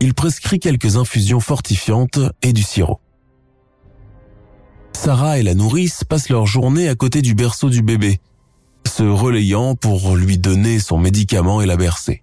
Il 0.00 0.14
prescrit 0.14 0.58
quelques 0.58 0.96
infusions 0.96 1.40
fortifiantes 1.40 2.18
et 2.42 2.54
du 2.54 2.62
sirop. 2.62 3.00
Sarah 4.94 5.38
et 5.38 5.42
la 5.42 5.54
nourrice 5.54 6.04
passent 6.04 6.30
leur 6.30 6.46
journée 6.46 6.88
à 6.88 6.94
côté 6.94 7.20
du 7.20 7.34
berceau 7.34 7.68
du 7.68 7.82
bébé, 7.82 8.20
se 8.86 9.02
relayant 9.02 9.74
pour 9.74 10.16
lui 10.16 10.38
donner 10.38 10.78
son 10.78 10.98
médicament 10.98 11.60
et 11.60 11.66
la 11.66 11.76
bercer. 11.76 12.22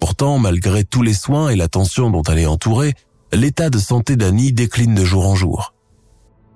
Pourtant, 0.00 0.38
malgré 0.38 0.84
tous 0.84 1.02
les 1.02 1.14
soins 1.14 1.48
et 1.48 1.56
l'attention 1.56 2.10
dont 2.10 2.22
elle 2.22 2.38
est 2.38 2.46
entourée, 2.46 2.94
l'état 3.32 3.70
de 3.70 3.78
santé 3.78 4.16
d'Annie 4.16 4.52
décline 4.52 4.94
de 4.94 5.04
jour 5.04 5.26
en 5.26 5.34
jour. 5.34 5.74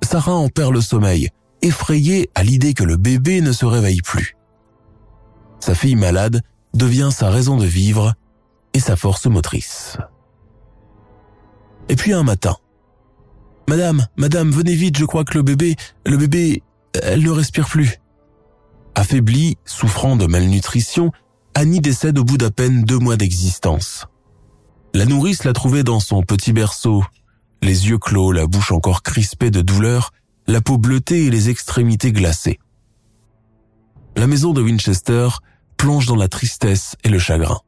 Sarah 0.02 0.34
en 0.34 0.48
perd 0.48 0.72
le 0.72 0.80
sommeil 0.80 1.30
effrayée 1.60 2.30
à 2.34 2.42
l'idée 2.42 2.74
que 2.74 2.84
le 2.84 2.96
bébé 2.96 3.40
ne 3.40 3.52
se 3.52 3.64
réveille 3.64 4.02
plus. 4.02 4.36
Sa 5.60 5.74
fille 5.74 5.96
malade 5.96 6.42
devient 6.74 7.10
sa 7.12 7.30
raison 7.30 7.56
de 7.56 7.66
vivre 7.66 8.14
et 8.74 8.80
sa 8.80 8.96
force 8.96 9.26
motrice. 9.26 9.96
Et 11.88 11.94
puis 11.94 12.12
un 12.12 12.22
matin, 12.22 12.56
Madame, 13.68 14.06
madame, 14.16 14.50
venez 14.50 14.74
vite, 14.74 14.98
je 14.98 15.04
crois 15.04 15.24
que 15.24 15.34
le 15.34 15.42
bébé, 15.42 15.76
le 16.04 16.16
bébé, 16.16 16.62
elle 17.02 17.22
ne 17.22 17.30
respire 17.30 17.68
plus. 17.68 18.00
Affaiblie, 18.94 19.56
souffrant 19.64 20.16
de 20.16 20.26
malnutrition, 20.26 21.12
Annie 21.54 21.80
décède 21.80 22.18
au 22.18 22.24
bout 22.24 22.38
d'à 22.38 22.50
peine 22.50 22.84
deux 22.84 22.98
mois 22.98 23.16
d'existence. 23.16 24.06
La 24.94 25.06
nourrice 25.06 25.44
l'a 25.44 25.52
trouvée 25.52 25.82
dans 25.82 26.00
son 26.00 26.22
petit 26.22 26.52
berceau, 26.52 27.02
les 27.62 27.88
yeux 27.88 27.98
clos, 27.98 28.32
la 28.32 28.46
bouche 28.46 28.72
encore 28.72 29.02
crispée 29.02 29.50
de 29.50 29.62
douleur, 29.62 30.12
la 30.46 30.60
peau 30.60 30.78
bleutée 30.78 31.26
et 31.26 31.30
les 31.30 31.48
extrémités 31.48 32.12
glacées. 32.12 32.58
La 34.16 34.26
maison 34.26 34.52
de 34.52 34.60
Winchester 34.60 35.28
plonge 35.76 36.06
dans 36.06 36.16
la 36.16 36.28
tristesse 36.28 36.96
et 37.04 37.08
le 37.08 37.18
chagrin. 37.18 37.60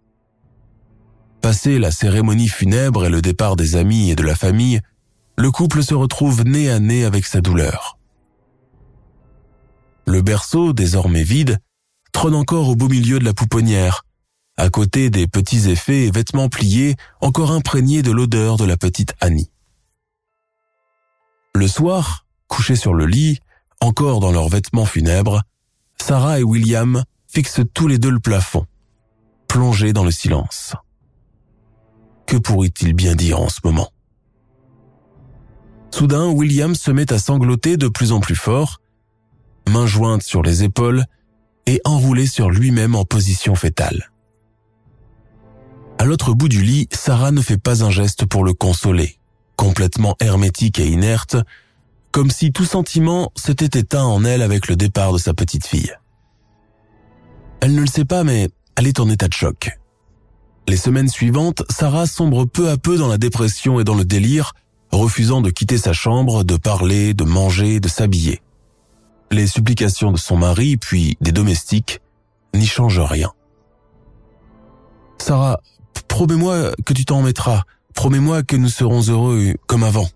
Passé 1.40 1.78
la 1.78 1.90
cérémonie 1.90 2.48
funèbre 2.48 3.06
et 3.06 3.10
le 3.10 3.22
départ 3.22 3.56
des 3.56 3.76
amis 3.76 4.10
et 4.10 4.16
de 4.16 4.22
la 4.22 4.34
famille, 4.34 4.80
le 5.36 5.50
couple 5.50 5.82
se 5.82 5.94
retrouve 5.94 6.44
nez 6.44 6.70
à 6.70 6.80
nez 6.80 7.04
avec 7.04 7.26
sa 7.26 7.40
douleur. 7.40 7.98
Le 10.14 10.22
berceau, 10.22 10.72
désormais 10.72 11.24
vide, 11.24 11.58
trône 12.12 12.36
encore 12.36 12.68
au 12.68 12.76
beau 12.76 12.88
milieu 12.88 13.18
de 13.18 13.24
la 13.24 13.34
pouponnière, 13.34 14.04
à 14.56 14.70
côté 14.70 15.10
des 15.10 15.26
petits 15.26 15.68
effets 15.68 16.04
et 16.04 16.12
vêtements 16.12 16.48
pliés 16.48 16.94
encore 17.20 17.50
imprégnés 17.50 18.02
de 18.02 18.12
l'odeur 18.12 18.56
de 18.56 18.64
la 18.64 18.76
petite 18.76 19.12
Annie. 19.20 19.50
Le 21.56 21.66
soir, 21.66 22.26
couchés 22.46 22.76
sur 22.76 22.94
le 22.94 23.06
lit, 23.06 23.40
encore 23.80 24.20
dans 24.20 24.30
leurs 24.30 24.48
vêtements 24.48 24.84
funèbres, 24.84 25.42
Sarah 26.00 26.38
et 26.38 26.44
William 26.44 27.02
fixent 27.26 27.62
tous 27.74 27.88
les 27.88 27.98
deux 27.98 28.10
le 28.10 28.20
plafond, 28.20 28.66
plongés 29.48 29.92
dans 29.92 30.04
le 30.04 30.12
silence. 30.12 30.76
Que 32.28 32.36
pourrait-il 32.36 32.92
bien 32.92 33.16
dire 33.16 33.40
en 33.40 33.48
ce 33.48 33.58
moment? 33.64 33.90
Soudain, 35.90 36.28
William 36.28 36.76
se 36.76 36.92
met 36.92 37.12
à 37.12 37.18
sangloter 37.18 37.76
de 37.76 37.88
plus 37.88 38.12
en 38.12 38.20
plus 38.20 38.36
fort, 38.36 38.80
mains 39.68 39.86
jointes 39.86 40.22
sur 40.22 40.42
les 40.42 40.64
épaules 40.64 41.04
et 41.66 41.80
enroulé 41.84 42.26
sur 42.26 42.50
lui-même 42.50 42.94
en 42.94 43.04
position 43.04 43.54
fétale. 43.54 44.10
À 45.98 46.04
l'autre 46.04 46.34
bout 46.34 46.48
du 46.48 46.62
lit, 46.62 46.88
Sarah 46.92 47.30
ne 47.30 47.40
fait 47.40 47.58
pas 47.58 47.84
un 47.84 47.90
geste 47.90 48.26
pour 48.26 48.44
le 48.44 48.52
consoler, 48.52 49.18
complètement 49.56 50.16
hermétique 50.20 50.78
et 50.78 50.86
inerte, 50.86 51.36
comme 52.10 52.30
si 52.30 52.52
tout 52.52 52.64
sentiment 52.64 53.32
s'était 53.36 53.78
éteint 53.78 54.04
en 54.04 54.24
elle 54.24 54.42
avec 54.42 54.68
le 54.68 54.76
départ 54.76 55.12
de 55.12 55.18
sa 55.18 55.34
petite 55.34 55.66
fille. 55.66 55.92
Elle 57.60 57.74
ne 57.74 57.80
le 57.80 57.86
sait 57.86 58.04
pas, 58.04 58.24
mais 58.24 58.50
elle 58.76 58.86
est 58.86 59.00
en 59.00 59.08
état 59.08 59.28
de 59.28 59.32
choc. 59.32 59.70
Les 60.68 60.76
semaines 60.76 61.08
suivantes, 61.08 61.62
Sarah 61.70 62.06
sombre 62.06 62.44
peu 62.44 62.70
à 62.70 62.76
peu 62.76 62.96
dans 62.96 63.08
la 63.08 63.18
dépression 63.18 63.80
et 63.80 63.84
dans 63.84 63.94
le 63.94 64.04
délire, 64.04 64.52
refusant 64.92 65.40
de 65.40 65.50
quitter 65.50 65.78
sa 65.78 65.92
chambre, 65.92 66.44
de 66.44 66.56
parler, 66.56 67.14
de 67.14 67.24
manger, 67.24 67.80
de 67.80 67.88
s'habiller. 67.88 68.40
Les 69.30 69.46
supplications 69.46 70.12
de 70.12 70.18
son 70.18 70.36
mari, 70.36 70.76
puis 70.76 71.16
des 71.20 71.32
domestiques, 71.32 72.00
n'y 72.54 72.66
changent 72.66 73.00
rien. 73.00 73.32
Sarah, 75.18 75.60
promets-moi 76.08 76.72
que 76.84 76.92
tu 76.92 77.04
t'en 77.04 77.18
remettras. 77.18 77.62
Promets-moi 77.94 78.42
que 78.42 78.56
nous 78.56 78.68
serons 78.68 79.02
heureux 79.02 79.54
comme 79.66 79.84
avant. 79.84 80.08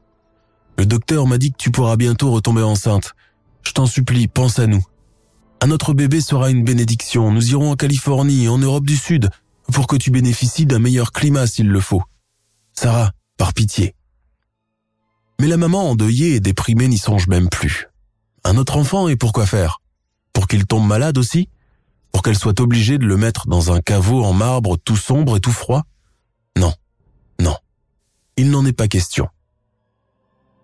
Le 0.76 0.86
docteur 0.86 1.26
m'a 1.26 1.38
dit 1.38 1.50
que 1.50 1.56
tu 1.56 1.70
pourras 1.70 1.96
bientôt 1.96 2.30
retomber 2.30 2.62
enceinte. 2.62 3.14
Je 3.62 3.72
t'en 3.72 3.86
supplie, 3.86 4.28
pense 4.28 4.58
à 4.58 4.66
nous. 4.66 4.84
Un 5.60 5.70
autre 5.72 5.92
bébé 5.92 6.20
sera 6.20 6.50
une 6.50 6.62
bénédiction. 6.62 7.32
Nous 7.32 7.50
irons 7.50 7.72
en 7.72 7.76
Californie, 7.76 8.48
en 8.48 8.58
Europe 8.58 8.86
du 8.86 8.96
Sud, 8.96 9.28
pour 9.72 9.88
que 9.88 9.96
tu 9.96 10.10
bénéficies 10.10 10.66
d'un 10.66 10.78
meilleur 10.78 11.12
climat 11.12 11.46
s'il 11.46 11.68
le 11.68 11.80
faut. 11.80 12.02
Sarah, 12.74 13.10
par 13.36 13.54
pitié. 13.54 13.94
Mais 15.40 15.48
la 15.48 15.56
maman 15.56 15.90
endeuillée 15.90 16.34
et 16.34 16.40
déprimée 16.40 16.88
n'y 16.88 16.98
songe 16.98 17.26
même 17.26 17.48
plus. 17.48 17.87
Un 18.48 18.56
autre 18.56 18.78
enfant 18.78 19.08
et 19.08 19.16
pourquoi 19.16 19.44
faire? 19.44 19.82
Pour 20.32 20.46
qu'il 20.46 20.64
tombe 20.64 20.86
malade 20.86 21.18
aussi? 21.18 21.50
Pour 22.12 22.22
qu'elle 22.22 22.38
soit 22.38 22.60
obligée 22.60 22.96
de 22.96 23.04
le 23.04 23.18
mettre 23.18 23.46
dans 23.46 23.72
un 23.72 23.80
caveau 23.82 24.24
en 24.24 24.32
marbre 24.32 24.78
tout 24.78 24.96
sombre 24.96 25.36
et 25.36 25.40
tout 25.40 25.52
froid? 25.52 25.82
Non, 26.56 26.72
non. 27.42 27.54
Il 28.38 28.50
n'en 28.50 28.64
est 28.64 28.72
pas 28.72 28.88
question. 28.88 29.28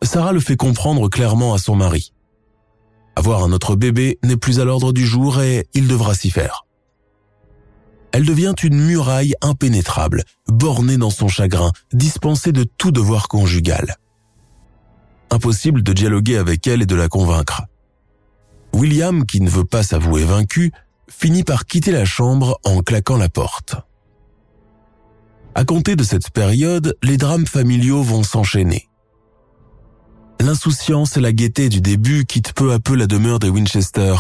Sarah 0.00 0.32
le 0.32 0.40
fait 0.40 0.56
comprendre 0.56 1.10
clairement 1.10 1.52
à 1.52 1.58
son 1.58 1.76
mari. 1.76 2.14
Avoir 3.16 3.44
un 3.44 3.52
autre 3.52 3.76
bébé 3.76 4.18
n'est 4.22 4.38
plus 4.38 4.60
à 4.60 4.64
l'ordre 4.64 4.94
du 4.94 5.04
jour 5.04 5.42
et 5.42 5.68
il 5.74 5.86
devra 5.86 6.14
s'y 6.14 6.30
faire. 6.30 6.64
Elle 8.12 8.24
devient 8.24 8.54
une 8.62 8.80
muraille 8.80 9.34
impénétrable, 9.42 10.24
bornée 10.48 10.96
dans 10.96 11.10
son 11.10 11.28
chagrin, 11.28 11.70
dispensée 11.92 12.52
de 12.52 12.64
tout 12.64 12.92
devoir 12.92 13.28
conjugal. 13.28 13.96
Impossible 15.30 15.82
de 15.82 15.92
dialoguer 15.92 16.38
avec 16.38 16.66
elle 16.66 16.80
et 16.80 16.86
de 16.86 16.94
la 16.94 17.08
convaincre. 17.08 17.64
William, 18.74 19.24
qui 19.24 19.40
ne 19.40 19.48
veut 19.48 19.64
pas 19.64 19.82
s'avouer 19.82 20.24
vaincu, 20.24 20.72
finit 21.08 21.44
par 21.44 21.64
quitter 21.64 21.92
la 21.92 22.04
chambre 22.04 22.58
en 22.64 22.80
claquant 22.80 23.16
la 23.16 23.28
porte. 23.28 23.76
À 25.54 25.64
compter 25.64 25.94
de 25.94 26.02
cette 26.02 26.30
période, 26.30 26.96
les 27.02 27.16
drames 27.16 27.46
familiaux 27.46 28.02
vont 28.02 28.24
s'enchaîner. 28.24 28.88
L'insouciance 30.40 31.16
et 31.16 31.20
la 31.20 31.32
gaieté 31.32 31.68
du 31.68 31.80
début 31.80 32.24
quittent 32.24 32.52
peu 32.52 32.72
à 32.72 32.80
peu 32.80 32.96
la 32.96 33.06
demeure 33.06 33.38
des 33.38 33.48
Winchester, 33.48 34.16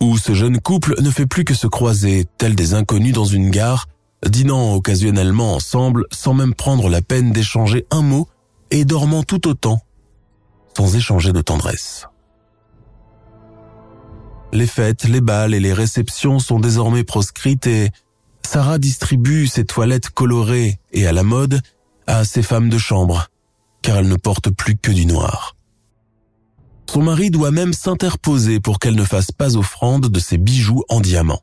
où 0.00 0.18
ce 0.18 0.34
jeune 0.34 0.60
couple 0.60 1.00
ne 1.00 1.10
fait 1.10 1.26
plus 1.26 1.44
que 1.44 1.54
se 1.54 1.66
croiser, 1.66 2.26
tels 2.36 2.54
des 2.54 2.74
inconnus 2.74 3.14
dans 3.14 3.24
une 3.24 3.50
gare, 3.50 3.86
dînant 4.26 4.74
occasionnellement 4.74 5.54
ensemble 5.54 6.04
sans 6.12 6.34
même 6.34 6.54
prendre 6.54 6.90
la 6.90 7.00
peine 7.00 7.32
d'échanger 7.32 7.86
un 7.90 8.02
mot 8.02 8.28
et 8.70 8.84
dormant 8.84 9.22
tout 9.22 9.48
autant, 9.48 9.80
sans 10.76 10.94
échanger 10.94 11.32
de 11.32 11.40
tendresse. 11.40 12.06
Les 14.52 14.66
fêtes, 14.66 15.04
les 15.04 15.20
bals 15.20 15.54
et 15.54 15.60
les 15.60 15.72
réceptions 15.72 16.38
sont 16.38 16.58
désormais 16.58 17.04
proscrites 17.04 17.66
et 17.66 17.90
Sarah 18.46 18.78
distribue 18.78 19.46
ses 19.46 19.66
toilettes 19.66 20.08
colorées 20.08 20.78
et 20.92 21.06
à 21.06 21.12
la 21.12 21.22
mode 21.22 21.60
à 22.06 22.24
ses 22.24 22.42
femmes 22.42 22.70
de 22.70 22.78
chambre, 22.78 23.28
car 23.82 23.98
elle 23.98 24.08
ne 24.08 24.16
porte 24.16 24.50
plus 24.50 24.76
que 24.76 24.90
du 24.90 25.04
noir. 25.04 25.54
Son 26.90 27.02
mari 27.02 27.30
doit 27.30 27.50
même 27.50 27.74
s'interposer 27.74 28.60
pour 28.60 28.78
qu'elle 28.78 28.94
ne 28.94 29.04
fasse 29.04 29.30
pas 29.30 29.56
offrande 29.58 30.08
de 30.08 30.18
ses 30.18 30.38
bijoux 30.38 30.82
en 30.88 31.00
diamant. 31.00 31.42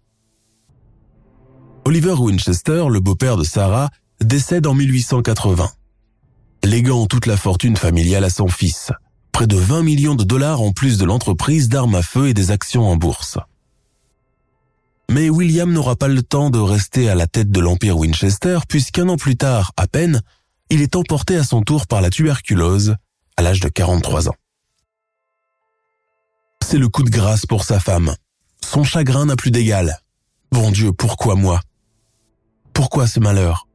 Oliver 1.86 2.14
Winchester, 2.14 2.86
le 2.90 3.00
beau-père 3.00 3.38
de 3.38 3.44
Sarah, 3.44 3.92
décède 4.20 4.66
en 4.66 4.74
1880, 4.74 5.70
léguant 6.64 7.06
toute 7.06 7.28
la 7.28 7.38
fortune 7.38 7.78
familiale 7.78 8.24
à 8.24 8.32
son 8.32 8.48
fils, 8.48 8.92
près 9.36 9.48
de 9.48 9.58
20 9.58 9.84
millions 9.84 10.16
de 10.16 10.24
dollars 10.24 10.62
en 10.62 10.72
plus 10.72 10.98
de 10.98 11.04
l'entreprise 11.04 11.68
d'armes 11.68 11.96
à 11.96 12.02
feu 12.02 12.30
et 12.30 12.34
des 12.34 12.52
actions 12.52 12.88
en 12.88 12.96
bourse. 12.96 13.38
Mais 15.12 15.30
William 15.30 15.70
n'aura 15.74 15.98
pas 15.98 16.08
le 16.08 16.24
temps 16.24 16.50
de 16.50 16.58
rester 16.58 17.10
à 17.10 17.16
la 17.16 17.28
tête 17.28 17.52
de 17.52 17.60
l'Empire 17.60 17.98
Winchester 17.98 18.60
puisqu'un 18.70 19.10
an 19.10 19.18
plus 19.18 19.36
tard, 19.36 19.74
à 19.76 19.88
peine, 19.88 20.22
il 20.70 20.82
est 20.82 20.96
emporté 20.96 21.36
à 21.36 21.44
son 21.44 21.64
tour 21.64 21.86
par 21.86 22.00
la 22.00 22.10
tuberculose 22.10 22.96
à 23.36 23.42
l'âge 23.42 23.60
de 23.60 23.68
43 23.68 24.30
ans. 24.30 24.36
C'est 26.64 26.78
le 26.78 26.88
coup 26.88 27.04
de 27.04 27.10
grâce 27.10 27.46
pour 27.46 27.66
sa 27.66 27.82
femme. 27.82 28.16
Son 28.64 28.86
chagrin 28.86 29.26
n'a 29.26 29.36
plus 29.36 29.52
d'égal. 29.52 30.00
Bon 30.54 30.72
Dieu, 30.72 30.94
pourquoi 30.94 31.36
moi? 31.36 31.60
Pourquoi 32.72 33.06
ce 33.06 33.20
malheur? 33.20 33.68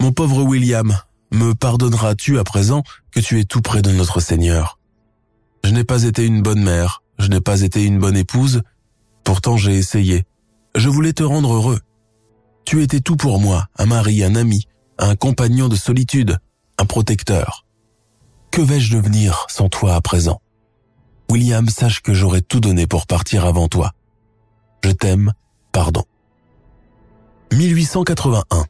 Mon 0.00 0.12
pauvre 0.12 0.44
William, 0.44 0.96
me 1.34 1.54
pardonneras-tu 1.54 2.38
à 2.38 2.44
présent 2.44 2.82
que 3.10 3.20
tu 3.20 3.40
es 3.40 3.44
tout 3.44 3.60
près 3.60 3.82
de 3.82 3.90
notre 3.90 4.20
Seigneur? 4.20 4.78
Je 5.64 5.70
n'ai 5.70 5.84
pas 5.84 6.04
été 6.04 6.24
une 6.24 6.42
bonne 6.42 6.62
mère, 6.62 7.02
je 7.18 7.28
n'ai 7.28 7.40
pas 7.40 7.62
été 7.62 7.82
une 7.82 7.98
bonne 7.98 8.16
épouse, 8.16 8.62
pourtant 9.24 9.56
j'ai 9.56 9.74
essayé. 9.74 10.24
Je 10.74 10.88
voulais 10.88 11.12
te 11.12 11.22
rendre 11.22 11.52
heureux. 11.52 11.80
Tu 12.64 12.82
étais 12.82 13.00
tout 13.00 13.16
pour 13.16 13.40
moi, 13.40 13.66
un 13.76 13.86
mari, 13.86 14.22
un 14.22 14.36
ami, 14.36 14.66
un 14.98 15.16
compagnon 15.16 15.68
de 15.68 15.76
solitude, 15.76 16.38
un 16.78 16.86
protecteur. 16.86 17.66
Que 18.50 18.62
vais-je 18.62 18.96
devenir 18.96 19.46
sans 19.48 19.68
toi 19.68 19.94
à 19.96 20.00
présent? 20.00 20.40
William, 21.30 21.68
sache 21.68 22.00
que 22.00 22.14
j'aurais 22.14 22.42
tout 22.42 22.60
donné 22.60 22.86
pour 22.86 23.06
partir 23.06 23.44
avant 23.44 23.68
toi. 23.68 23.92
Je 24.84 24.90
t'aime, 24.90 25.32
pardon. 25.72 26.04
1881. 27.52 28.64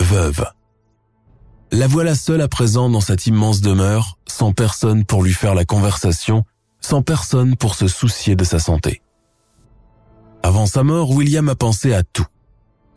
Veuve. 0.00 0.44
La 1.74 1.88
voilà 1.88 2.14
seule 2.14 2.40
à 2.40 2.46
présent 2.46 2.88
dans 2.88 3.00
cette 3.00 3.26
immense 3.26 3.60
demeure, 3.60 4.16
sans 4.28 4.52
personne 4.52 5.04
pour 5.04 5.24
lui 5.24 5.32
faire 5.32 5.56
la 5.56 5.64
conversation, 5.64 6.44
sans 6.80 7.02
personne 7.02 7.56
pour 7.56 7.74
se 7.74 7.88
soucier 7.88 8.36
de 8.36 8.44
sa 8.44 8.60
santé. 8.60 9.02
Avant 10.44 10.66
sa 10.66 10.84
mort, 10.84 11.10
William 11.10 11.48
a 11.48 11.56
pensé 11.56 11.92
à 11.92 12.04
tout. 12.04 12.28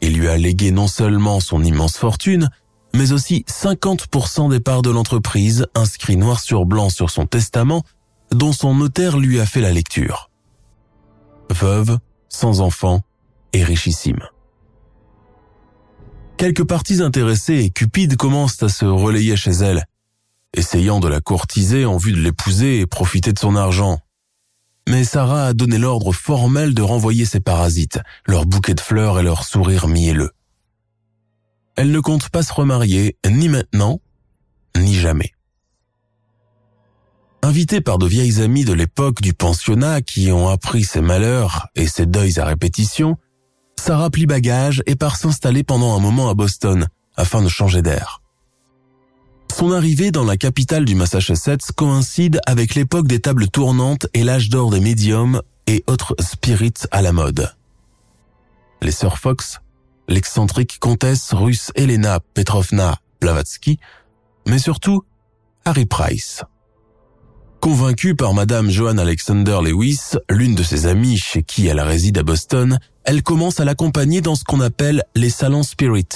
Il 0.01 0.15
lui 0.15 0.27
a 0.27 0.37
légué 0.37 0.69
non 0.69 0.85
seulement 0.85 1.39
son 1.39 1.63
immense 1.63 1.97
fortune, 1.97 2.51
mais 2.93 3.13
aussi 3.13 3.43
50% 3.49 4.51
des 4.51 4.59
parts 4.59 4.83
de 4.83 4.91
l'entreprise 4.91 5.65
inscrits 5.73 6.15
noir 6.15 6.39
sur 6.39 6.67
blanc 6.67 6.91
sur 6.91 7.09
son 7.09 7.25
testament, 7.25 7.81
dont 8.29 8.53
son 8.53 8.75
notaire 8.75 9.17
lui 9.17 9.39
a 9.39 9.47
fait 9.47 9.61
la 9.61 9.73
lecture. 9.73 10.29
Veuve, 11.49 11.97
sans 12.29 12.61
enfant 12.61 13.01
et 13.53 13.63
richissime. 13.63 14.21
Quelques 16.37 16.65
parties 16.65 17.01
intéressées 17.01 17.63
et 17.63 17.69
cupides 17.71 18.15
commencent 18.15 18.61
à 18.61 18.69
se 18.69 18.85
relayer 18.85 19.35
chez 19.35 19.51
elle, 19.51 19.85
essayant 20.53 20.99
de 20.99 21.07
la 21.07 21.19
courtiser 21.19 21.83
en 21.85 21.97
vue 21.97 22.11
de 22.11 22.21
l'épouser 22.21 22.79
et 22.79 22.85
profiter 22.85 23.33
de 23.33 23.39
son 23.39 23.55
argent. 23.55 23.99
Mais 24.87 25.03
Sarah 25.03 25.47
a 25.47 25.53
donné 25.53 25.79
l'ordre 25.79 26.13
formel 26.13 26.75
de 26.75 26.83
renvoyer 26.83 27.25
ses 27.25 27.39
parasites, 27.39 27.99
leurs 28.27 28.45
bouquets 28.45 28.75
de 28.75 28.79
fleurs 28.79 29.19
et 29.19 29.23
leurs 29.23 29.45
sourires 29.45 29.87
mielleux. 29.87 30.29
Elle 31.75 31.89
ne 31.89 31.99
compte 31.99 32.29
pas 32.29 32.43
se 32.43 32.53
remarier, 32.53 33.17
ni 33.27 33.49
maintenant, 33.49 33.99
ni 34.77 34.93
jamais. 34.93 35.33
Invitée 37.41 37.81
par 37.81 37.97
de 37.97 38.05
vieilles 38.05 38.41
amies 38.43 38.65
de 38.65 38.73
l'époque 38.73 39.21
du 39.21 39.33
pensionnat 39.33 40.01
qui 40.01 40.31
ont 40.31 40.49
appris 40.49 40.83
ses 40.83 41.01
malheurs 41.01 41.67
et 41.75 41.87
ses 41.87 42.05
deuils 42.05 42.39
à 42.39 42.45
répétition, 42.45 43.17
Sarah 43.79 44.09
plie 44.09 44.25
bagage 44.25 44.83
et 44.85 44.95
part 44.95 45.15
s'installer 45.15 45.63
pendant 45.63 45.95
un 45.95 45.99
moment 45.99 46.29
à 46.29 46.33
Boston 46.33 46.87
afin 47.15 47.41
de 47.41 47.47
changer 47.47 47.81
d'air. 47.81 48.21
Son 49.57 49.71
arrivée 49.71 50.11
dans 50.11 50.25
la 50.25 50.37
capitale 50.37 50.85
du 50.85 50.93
Massachusetts 50.93 51.71
coïncide 51.75 52.39
avec 52.45 52.75
l'époque 52.75 53.07
des 53.07 53.19
tables 53.19 53.47
tournantes 53.47 54.05
et 54.13 54.23
l'âge 54.23 54.49
d'or 54.49 54.69
des 54.69 54.79
médiums 54.79 55.41
et 55.65 55.83
autres 55.87 56.15
spirits 56.19 56.73
à 56.91 57.01
la 57.01 57.11
mode. 57.11 57.53
Les 58.81 58.91
sœurs 58.91 59.17
Fox, 59.17 59.59
l'excentrique 60.07 60.77
comtesse 60.79 61.33
russe 61.33 61.71
Elena 61.75 62.19
Petrovna 62.33 62.99
Blavatsky, 63.19 63.79
mais 64.45 64.59
surtout 64.59 65.03
Harry 65.65 65.85
Price. 65.85 66.43
Convaincue 67.59 68.15
par 68.15 68.33
Madame 68.33 68.69
Joanne 68.69 68.99
Alexander 68.99 69.59
Lewis, 69.63 70.11
l'une 70.29 70.55
de 70.55 70.63
ses 70.63 70.85
amies 70.85 71.17
chez 71.17 71.43
qui 71.43 71.67
elle 71.67 71.79
réside 71.79 72.19
à 72.19 72.23
Boston, 72.23 72.79
elle 73.03 73.23
commence 73.23 73.59
à 73.59 73.65
l'accompagner 73.65 74.21
dans 74.21 74.35
ce 74.35 74.43
qu'on 74.43 74.61
appelle 74.61 75.03
les 75.15 75.31
salons 75.31 75.63
spirit, 75.63 76.07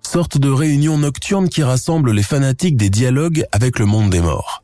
sorte 0.00 0.38
de 0.38 0.48
réunion 0.48 0.96
nocturne 0.96 1.48
qui 1.48 1.62
rassemble 1.62 2.12
les 2.12 2.22
fanatiques 2.22 2.76
des 2.76 2.88
dialogues 2.88 3.44
avec 3.52 3.78
le 3.78 3.86
monde 3.86 4.10
des 4.10 4.20
morts. 4.20 4.62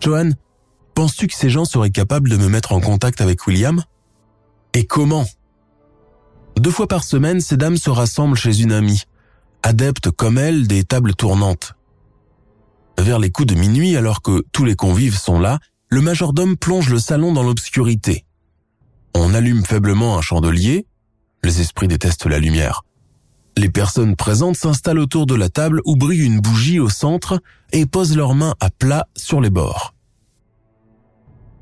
Joanne, 0.00 0.36
penses-tu 0.94 1.26
que 1.26 1.34
ces 1.34 1.50
gens 1.50 1.64
seraient 1.64 1.90
capables 1.90 2.30
de 2.30 2.36
me 2.36 2.48
mettre 2.48 2.72
en 2.72 2.80
contact 2.80 3.20
avec 3.20 3.46
William? 3.46 3.82
Et 4.72 4.86
comment? 4.86 5.26
Deux 6.56 6.70
fois 6.70 6.86
par 6.86 7.02
semaine, 7.02 7.40
ces 7.40 7.56
dames 7.56 7.76
se 7.76 7.90
rassemblent 7.90 8.36
chez 8.36 8.60
une 8.60 8.72
amie, 8.72 9.02
adepte 9.62 10.10
comme 10.10 10.38
elle 10.38 10.68
des 10.68 10.84
tables 10.84 11.14
tournantes. 11.14 11.74
Vers 12.98 13.18
les 13.18 13.30
coups 13.30 13.52
de 13.52 13.58
minuit, 13.58 13.96
alors 13.96 14.22
que 14.22 14.44
tous 14.52 14.64
les 14.64 14.76
convives 14.76 15.18
sont 15.18 15.38
là, 15.38 15.58
le 15.88 16.00
majordome 16.00 16.56
plonge 16.56 16.88
le 16.88 16.98
salon 16.98 17.32
dans 17.32 17.42
l'obscurité. 17.42 18.24
On 19.14 19.34
allume 19.34 19.64
faiblement 19.64 20.18
un 20.18 20.22
chandelier. 20.22 20.86
Les 21.42 21.60
esprits 21.60 21.88
détestent 21.88 22.26
la 22.26 22.38
lumière. 22.38 22.82
Les 23.56 23.68
personnes 23.68 24.16
présentes 24.16 24.56
s'installent 24.56 24.98
autour 24.98 25.26
de 25.26 25.34
la 25.34 25.48
table 25.48 25.80
où 25.84 25.96
brille 25.96 26.24
une 26.24 26.40
bougie 26.40 26.80
au 26.80 26.88
centre 26.88 27.40
et 27.72 27.86
posent 27.86 28.16
leurs 28.16 28.34
mains 28.34 28.54
à 28.60 28.70
plat 28.70 29.06
sur 29.16 29.40
les 29.40 29.50
bords. 29.50 29.94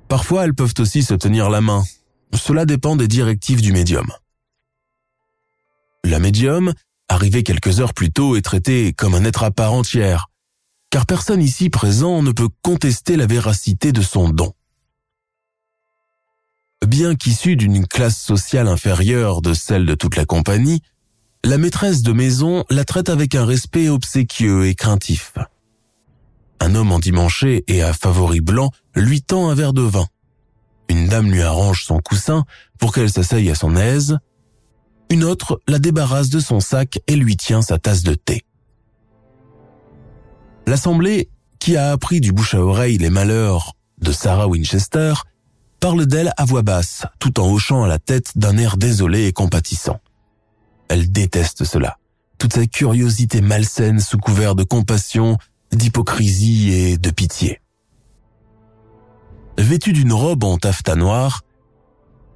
Parfois, 0.09 0.45
elles 0.45 0.55
peuvent 0.55 0.75
aussi 0.79 1.03
se 1.03 1.15
tenir 1.15 1.51
la 1.51 1.61
main. 1.61 1.83
Cela 2.35 2.65
dépend 2.65 2.97
des 2.97 3.09
directives 3.09 3.61
du 3.61 3.73
médium. 3.73 4.11
La 6.05 6.19
médium, 6.19 6.73
arrivée 7.09 7.43
quelques 7.43 7.81
heures 7.81 7.95
plus 7.95 8.11
tôt, 8.11 8.37
est 8.37 8.43
traitée 8.43 8.93
comme 8.93 9.15
un 9.15 9.25
être 9.25 9.45
à 9.45 9.51
part 9.51 9.75
entière, 9.75 10.29
car 10.93 11.07
personne 11.07 11.43
ici 11.43 11.71
présent 11.71 12.23
ne 12.23 12.33
peut 12.33 12.51
contester 12.61 13.17
la 13.17 13.25
véracité 13.25 13.93
de 13.93 14.03
son 14.03 14.29
don. 14.29 14.53
Bien 16.87 17.15
qu'issue 17.15 17.57
d'une 17.57 17.87
classe 17.87 18.21
sociale 18.21 18.69
inférieure 18.69 19.41
de 19.41 19.55
celle 19.55 19.87
de 19.87 19.95
toute 19.95 20.17
la 20.17 20.27
compagnie, 20.27 20.83
la 21.45 21.57
maîtresse 21.57 22.03
de 22.03 22.13
maison 22.13 22.65
la 22.69 22.85
traite 22.85 23.09
avec 23.09 23.35
un 23.35 23.47
respect 23.47 23.89
obséquieux 23.89 24.67
et 24.67 24.75
craintif. 24.75 25.33
Un 26.61 26.75
homme 26.75 26.93
endimanché 26.93 27.65
et 27.69 27.81
à 27.81 27.95
favoris 27.95 28.43
blanc 28.43 28.71
lui 28.95 29.23
tend 29.23 29.49
un 29.49 29.55
verre 29.55 29.73
de 29.73 29.81
vin. 29.81 30.07
Une 30.91 31.09
dame 31.09 31.31
lui 31.31 31.41
arrange 31.41 31.85
son 31.85 32.01
coussin 32.01 32.45
pour 32.79 32.93
qu'elle 32.93 33.11
s'asseye 33.11 33.49
à 33.49 33.55
son 33.55 33.77
aise. 33.77 34.19
Une 35.09 35.25
autre 35.25 35.59
la 35.67 35.79
débarrasse 35.79 36.29
de 36.29 36.39
son 36.39 36.61
sac 36.61 37.01
et 37.07 37.17
lui 37.17 37.39
tient 37.39 37.63
sa 37.63 37.79
tasse 37.79 38.03
de 38.03 38.13
thé. 38.13 38.45
L'assemblée, 40.67 41.29
qui 41.59 41.77
a 41.77 41.93
appris 41.93 42.21
du 42.21 42.33
bouche 42.33 42.55
à 42.55 42.61
oreille 42.61 42.99
les 42.99 43.11
malheurs 43.11 43.75
de 44.01 44.13
Sarah 44.13 44.49
Winchester, 44.49 45.15
parle 45.81 46.07
d'elle 46.07 46.33
à 46.37 46.45
voix 46.45 46.63
basse, 46.63 47.05
tout 47.19 47.41
en 47.41 47.51
hochant 47.51 47.83
à 47.83 47.89
la 47.89 47.99
tête 47.99 48.37
d'un 48.37 48.57
air 48.57 48.77
désolé 48.77 49.27
et 49.27 49.33
compatissant. 49.33 49.99
Elle 50.89 51.11
déteste 51.11 51.65
cela, 51.65 51.99
toute 52.39 52.55
sa 52.55 52.67
curiosité 52.67 53.41
malsaine 53.41 54.01
sous 54.01 54.19
couvert 54.19 54.55
de 54.55 54.63
compassion, 54.63 55.39
d'hypocrisie 55.73 56.73
et 56.73 56.99
de 56.99 57.11
pitié. 57.11 57.61
Vêtue 59.59 59.93
d'une 59.93 60.13
robe 60.13 60.45
en 60.45 60.57
taffetas 60.59 60.97
noir, 60.97 61.43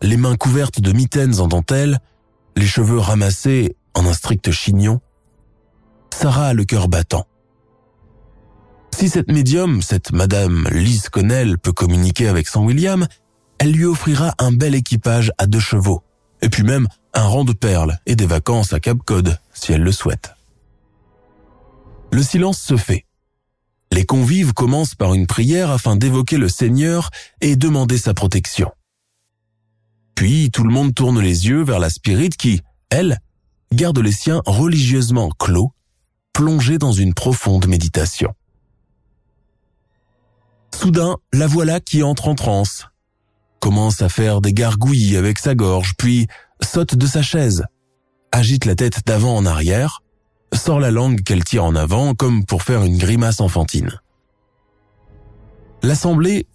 les 0.03 0.17
mains 0.17 0.37
couvertes 0.37 0.81
de 0.81 0.93
mitaines 0.93 1.41
en 1.41 1.49
dentelle, 1.49 1.99
les 2.57 2.67
cheveux 2.67 2.99
ramassés 2.99 3.77
en 3.95 4.07
un 4.07 4.13
strict 4.13 4.51
chignon, 4.51 5.01
Sarah 6.13 6.49
a 6.49 6.55
le 6.55 6.65
cœur 6.65 6.89
battant. 6.89 7.27
Si 8.99 9.11
cette 9.11 9.31
médium, 9.31 9.83
cette 9.83 10.13
Madame 10.13 10.67
Lise 10.71 11.11
Connell 11.11 11.59
peut 11.59 11.75
communiquer 11.75 12.29
avec 12.29 12.49
son 12.49 12.65
William, 12.65 13.07
elle 13.59 13.73
lui 13.73 13.85
offrira 13.85 14.33
un 14.39 14.53
bel 14.53 14.75
équipage 14.75 15.33
à 15.37 15.47
deux 15.47 15.61
chevaux, 15.61 16.03
et 16.41 16.49
puis 16.49 16.63
même 16.63 16.89
un 17.13 17.25
rang 17.25 17.45
de 17.45 17.53
perles 17.53 17.99
et 18.07 18.17
des 18.17 18.25
vacances 18.25 18.73
à 18.73 18.81
Cap 18.81 18.97
Cod, 19.05 19.39
si 19.53 19.73
elle 19.73 19.83
le 19.83 19.93
souhaite. 19.93 20.31
Le 22.11 22.23
silence 22.23 22.59
se 22.59 22.79
fait. 22.79 23.05
Les 23.93 24.07
convives 24.07 24.55
commencent 24.55 24.95
par 24.95 25.13
une 25.13 25.27
prière 25.27 25.71
afin 25.71 25.97
d'évoquer 25.97 26.39
le 26.39 26.49
Seigneur 26.49 27.11
et 27.43 27.55
demander 27.55 27.99
sa 27.99 28.15
protection. 28.15 28.73
Puis 30.15 30.51
tout 30.51 30.65
le 30.65 30.73
monde 30.73 30.95
tourne 30.95 31.21
les 31.21 31.49
yeux 31.49 31.63
vers 31.63 31.81
la 31.81 31.91
spirite 31.91 32.39
qui, 32.39 32.63
elle, 32.89 33.19
garde 33.75 33.99
les 33.99 34.11
siens 34.11 34.41
religieusement 34.47 35.29
clos, 35.39 35.75
plongée 36.33 36.79
dans 36.79 36.93
une 36.93 37.13
profonde 37.13 37.67
méditation. 37.67 38.33
Soudain, 40.77 41.17
la 41.33 41.47
voilà 41.47 41.81
qui 41.81 42.03
entre 42.03 42.29
en 42.29 42.35
transe, 42.35 42.85
commence 43.61 44.03
à 44.03 44.11
faire 44.11 44.43
des 44.43 44.53
gargouilles 44.53 45.17
avec 45.17 45.39
sa 45.39 45.55
gorge, 45.55 45.95
puis 45.97 46.27
saute 46.61 46.95
de 46.95 47.07
sa 47.07 47.23
chaise, 47.23 47.65
agite 48.31 48.67
la 48.67 48.75
tête 48.75 49.01
d'avant 49.07 49.35
en 49.35 49.47
arrière, 49.47 50.03
sort 50.53 50.79
la 50.79 50.91
langue 50.91 51.23
qu'elle 51.23 51.45
tire 51.45 51.65
en 51.65 51.75
avant 51.75 52.15
comme 52.15 52.45
pour 52.45 52.63
faire 52.63 52.83
une 52.83 52.99
grimace 52.99 53.41
enfantine. 53.41 53.99
L'assemblée, 55.83 56.47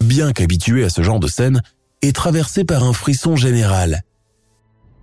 bien 0.00 0.32
qu'habituée 0.32 0.84
à 0.84 0.88
ce 0.88 1.02
genre 1.02 1.20
de 1.20 1.28
scène, 1.28 1.60
est 2.00 2.14
traversée 2.14 2.64
par 2.64 2.84
un 2.84 2.92
frisson 2.92 3.34
général, 3.34 4.02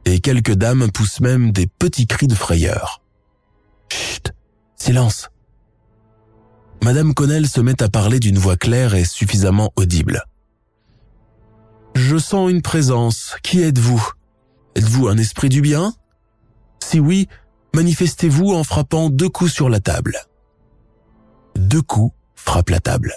et 0.06 0.22
quelques 0.22 0.56
dames 0.56 0.90
poussent 0.94 1.20
même 1.20 1.52
des 1.52 1.68
petits 1.68 2.08
cris 2.08 2.28
de 2.28 2.36
frayeur. 2.36 3.02
Chut, 3.90 4.32
silence. 4.78 5.30
Madame 6.84 7.14
Connell 7.14 7.48
se 7.48 7.62
met 7.62 7.82
à 7.82 7.90
parler 7.90 8.20
d'une 8.20 8.38
voix 8.38 8.58
claire 8.58 8.94
et 8.96 9.06
suffisamment 9.06 9.72
audible. 9.76 10.24
Je 11.96 12.18
sens 12.18 12.52
une 12.52 12.62
présence. 12.62 13.36
Qui 13.42 13.62
êtes-vous? 13.62 14.12
Êtes-vous 14.76 15.08
un 15.08 15.18
esprit 15.18 15.50
du 15.50 15.62
bien? 15.62 15.94
Si 16.84 17.00
oui, 17.00 17.28
manifestez-vous 17.74 18.54
en 18.54 18.64
frappant 18.64 19.10
deux 19.10 19.30
coups 19.30 19.52
sur 19.52 19.70
la 19.70 19.80
table. 19.80 20.18
Deux 21.56 21.82
coups 21.82 22.14
frappent 22.36 22.70
la 22.70 22.80
table. 22.80 23.14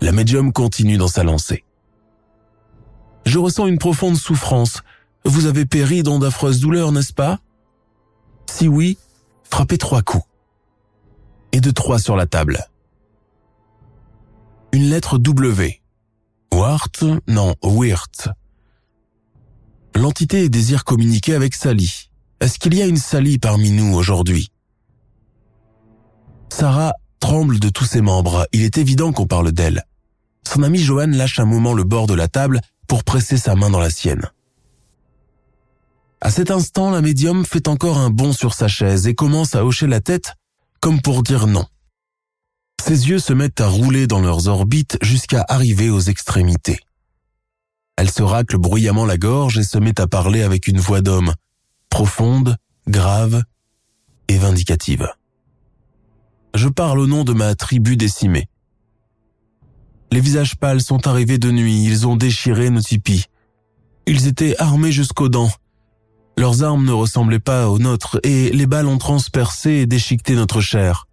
La 0.00 0.12
médium 0.12 0.52
continue 0.52 0.96
dans 0.96 1.08
sa 1.08 1.24
lancée. 1.24 1.64
Je 3.26 3.38
ressens 3.38 3.66
une 3.66 3.78
profonde 3.78 4.16
souffrance. 4.16 4.82
Vous 5.24 5.46
avez 5.46 5.66
péri 5.66 6.02
dans 6.02 6.18
d'affreuses 6.18 6.60
douleurs, 6.60 6.92
n'est-ce 6.92 7.12
pas? 7.12 7.40
Si 8.46 8.68
oui, 8.68 8.96
frappez 9.42 9.76
trois 9.76 10.02
coups. 10.02 10.24
Et 11.52 11.60
de 11.60 11.70
trois 11.70 11.98
sur 11.98 12.16
la 12.16 12.26
table. 12.26 12.66
Une 14.72 14.90
lettre 14.90 15.18
W. 15.18 15.80
Wart, 16.52 17.04
non, 17.26 17.54
Wirt. 17.62 18.28
L'entité 19.94 20.48
désire 20.48 20.84
communiquer 20.84 21.34
avec 21.34 21.54
Sally. 21.54 22.10
Est-ce 22.40 22.58
qu'il 22.58 22.74
y 22.74 22.82
a 22.82 22.86
une 22.86 22.96
Sally 22.96 23.38
parmi 23.38 23.70
nous 23.70 23.94
aujourd'hui? 23.94 24.50
Sarah 26.50 26.92
tremble 27.20 27.58
de 27.58 27.68
tous 27.68 27.84
ses 27.84 28.00
membres. 28.00 28.46
Il 28.52 28.62
est 28.62 28.78
évident 28.78 29.12
qu'on 29.12 29.26
parle 29.26 29.52
d'elle. 29.52 29.84
Son 30.46 30.62
ami 30.62 30.78
Johan 30.78 31.08
lâche 31.08 31.40
un 31.40 31.44
moment 31.44 31.74
le 31.74 31.84
bord 31.84 32.06
de 32.06 32.14
la 32.14 32.28
table 32.28 32.60
pour 32.86 33.04
presser 33.04 33.36
sa 33.36 33.54
main 33.54 33.70
dans 33.70 33.80
la 33.80 33.90
sienne. 33.90 34.30
À 36.20 36.30
cet 36.30 36.50
instant, 36.50 36.90
la 36.90 37.00
médium 37.00 37.44
fait 37.44 37.68
encore 37.68 37.98
un 37.98 38.10
bond 38.10 38.32
sur 38.32 38.54
sa 38.54 38.66
chaise 38.66 39.06
et 39.06 39.14
commence 39.14 39.54
à 39.54 39.64
hocher 39.64 39.86
la 39.86 40.00
tête 40.00 40.34
comme 40.80 41.00
pour 41.00 41.22
dire 41.22 41.46
non. 41.46 41.64
Ses 42.82 43.08
yeux 43.08 43.18
se 43.18 43.32
mettent 43.32 43.60
à 43.60 43.68
rouler 43.68 44.06
dans 44.06 44.20
leurs 44.20 44.48
orbites 44.48 44.98
jusqu'à 45.02 45.44
arriver 45.48 45.90
aux 45.90 46.00
extrémités. 46.00 46.78
Elle 47.96 48.10
se 48.10 48.22
racle 48.22 48.58
bruyamment 48.58 49.04
la 49.04 49.18
gorge 49.18 49.58
et 49.58 49.64
se 49.64 49.76
met 49.78 50.00
à 50.00 50.06
parler 50.06 50.42
avec 50.42 50.68
une 50.68 50.78
voix 50.78 51.00
d'homme, 51.00 51.34
profonde, 51.90 52.56
grave 52.86 53.42
et 54.28 54.38
vindicative. 54.38 55.08
Je 56.54 56.68
parle 56.68 57.00
au 57.00 57.06
nom 57.06 57.24
de 57.24 57.32
ma 57.32 57.54
tribu 57.54 57.96
décimée. 57.96 58.48
Les 60.10 60.20
visages 60.20 60.56
pâles 60.56 60.80
sont 60.80 61.06
arrivés 61.06 61.38
de 61.38 61.50
nuit, 61.50 61.84
ils 61.84 62.06
ont 62.06 62.16
déchiré 62.16 62.70
nos 62.70 62.80
tipis. 62.80 63.26
Ils 64.06 64.26
étaient 64.26 64.56
armés 64.58 64.92
jusqu'aux 64.92 65.28
dents. 65.28 65.50
Leurs 66.38 66.62
armes 66.62 66.84
ne 66.84 66.92
ressemblaient 66.92 67.40
pas 67.40 67.68
aux 67.68 67.80
nôtres 67.80 68.20
et 68.22 68.50
les 68.50 68.66
balles 68.66 68.86
ont 68.86 68.98
transpercé 68.98 69.70
et 69.70 69.86
déchiqueté 69.86 70.36
notre 70.36 70.60
chair. 70.60 71.08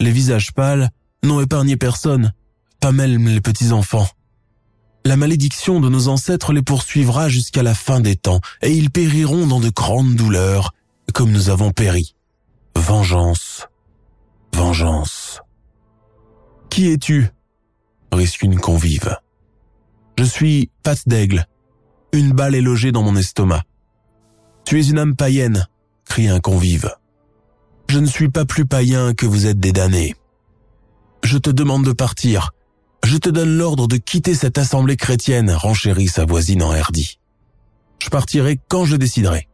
Les 0.00 0.10
visages 0.10 0.54
pâles 0.54 0.88
n'ont 1.22 1.42
épargné 1.42 1.76
personne, 1.76 2.32
pas 2.80 2.92
même 2.92 3.28
les 3.28 3.42
petits-enfants. 3.42 4.08
La 5.04 5.18
malédiction 5.18 5.80
de 5.80 5.90
nos 5.90 6.08
ancêtres 6.08 6.54
les 6.54 6.62
poursuivra 6.62 7.28
jusqu'à 7.28 7.62
la 7.62 7.74
fin 7.74 8.00
des 8.00 8.16
temps, 8.16 8.40
et 8.62 8.72
ils 8.72 8.90
périront 8.90 9.46
dans 9.46 9.60
de 9.60 9.68
grandes 9.68 10.14
douleurs, 10.14 10.72
comme 11.12 11.30
nous 11.30 11.50
avons 11.50 11.70
péri. 11.70 12.14
Vengeance, 12.74 13.68
vengeance. 14.54 15.42
Qui 16.70 16.90
es-tu? 16.90 17.28
risque 18.12 18.44
une 18.44 18.58
convive. 18.58 19.14
Je 20.18 20.24
suis 20.24 20.70
patte 20.82 21.06
d'aigle. 21.06 21.46
Une 22.14 22.32
balle 22.32 22.54
est 22.54 22.62
logée 22.62 22.92
dans 22.92 23.02
mon 23.02 23.16
estomac. 23.16 23.62
Tu 24.72 24.80
es 24.80 24.88
une 24.88 24.98
âme 24.98 25.14
païenne, 25.14 25.68
crie 26.06 26.28
un 26.28 26.40
convive. 26.40 26.96
Je 27.90 27.98
ne 27.98 28.06
suis 28.06 28.30
pas 28.30 28.46
plus 28.46 28.64
païen 28.64 29.12
que 29.12 29.26
vous 29.26 29.44
êtes 29.44 29.60
des 29.60 29.70
damnés. 29.70 30.16
Je 31.22 31.36
te 31.36 31.50
demande 31.50 31.84
de 31.84 31.92
partir. 31.92 32.52
Je 33.04 33.18
te 33.18 33.28
donne 33.28 33.54
l'ordre 33.58 33.86
de 33.86 33.98
quitter 33.98 34.34
cette 34.34 34.56
assemblée 34.56 34.96
chrétienne, 34.96 35.50
renchérit 35.50 36.08
sa 36.08 36.24
voisine 36.24 36.62
en 36.62 36.72
herdi. 36.72 37.18
Je 38.02 38.08
partirai 38.08 38.58
quand 38.68 38.86
je 38.86 38.96
déciderai. 38.96 39.46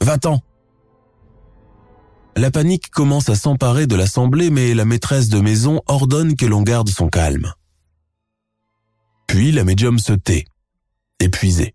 Va-t'en. 0.00 0.40
La 2.36 2.52
panique 2.52 2.90
commence 2.90 3.28
à 3.30 3.34
s'emparer 3.34 3.88
de 3.88 3.96
l'assemblée, 3.96 4.50
mais 4.50 4.72
la 4.72 4.84
maîtresse 4.84 5.30
de 5.30 5.40
maison 5.40 5.82
ordonne 5.88 6.36
que 6.36 6.46
l'on 6.46 6.62
garde 6.62 6.90
son 6.90 7.08
calme. 7.08 7.54
Puis 9.26 9.50
la 9.50 9.64
médium 9.64 9.98
se 9.98 10.12
tait, 10.12 10.44
épuisée. 11.18 11.74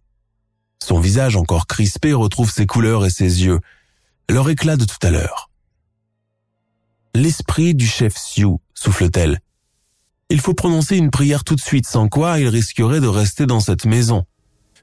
Son 0.83 0.99
visage 0.99 1.37
encore 1.37 1.65
crispé 1.65 2.11
retrouve 2.11 2.51
ses 2.51 2.65
couleurs 2.65 3.05
et 3.05 3.09
ses 3.09 3.45
yeux, 3.45 3.61
leur 4.29 4.49
éclat 4.49 4.75
de 4.75 4.83
tout 4.83 4.97
à 5.01 5.11
l'heure. 5.11 5.49
L'esprit 7.15 7.73
du 7.73 7.87
chef 7.87 8.17
Sioux, 8.17 8.59
souffle-t-elle. 8.73 9.39
Il 10.29 10.41
faut 10.41 10.53
prononcer 10.53 10.97
une 10.97 11.09
prière 11.09 11.45
tout 11.45 11.55
de 11.55 11.61
suite, 11.61 11.87
sans 11.87 12.09
quoi 12.09 12.37
il 12.37 12.49
risquerait 12.49 12.99
de 12.99 13.07
rester 13.07 13.45
dans 13.45 13.61
cette 13.61 13.85
maison. 13.85 14.25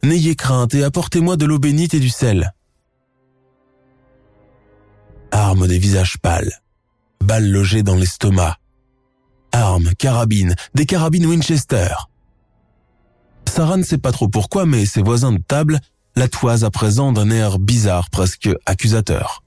N'ayez 0.03 0.37
crainte 0.37 0.73
et 0.73 0.85
apportez-moi 0.85 1.37
de 1.37 1.45
l'eau 1.45 1.59
bénite 1.59 1.93
et 1.93 2.01
du 2.01 2.09
sel. 2.09 2.55
Armes 5.33 5.67
des 5.67 5.79
visages 5.79 6.17
pâles, 6.17 6.63
balles 7.23 7.51
logées 7.51 7.83
dans 7.83 7.97
l'estomac. 7.97 8.57
Armes, 9.53 9.91
carabines, 9.99 10.55
des 10.75 10.87
carabines 10.87 11.27
Winchester. 11.27 11.93
Sarah 13.49 13.77
ne 13.77 13.83
sait 13.83 13.99
pas 13.99 14.13
trop 14.13 14.29
pourquoi, 14.29 14.67
mais 14.67 14.87
ses 14.87 15.03
voisins 15.03 15.33
de 15.33 15.39
table 15.39 15.81
la 16.17 16.29
toisent 16.29 16.65
à 16.65 16.71
présent 16.71 17.13
d'un 17.13 17.31
air 17.31 17.59
bizarre, 17.59 18.11
presque 18.11 18.49
accusateur. 18.67 19.43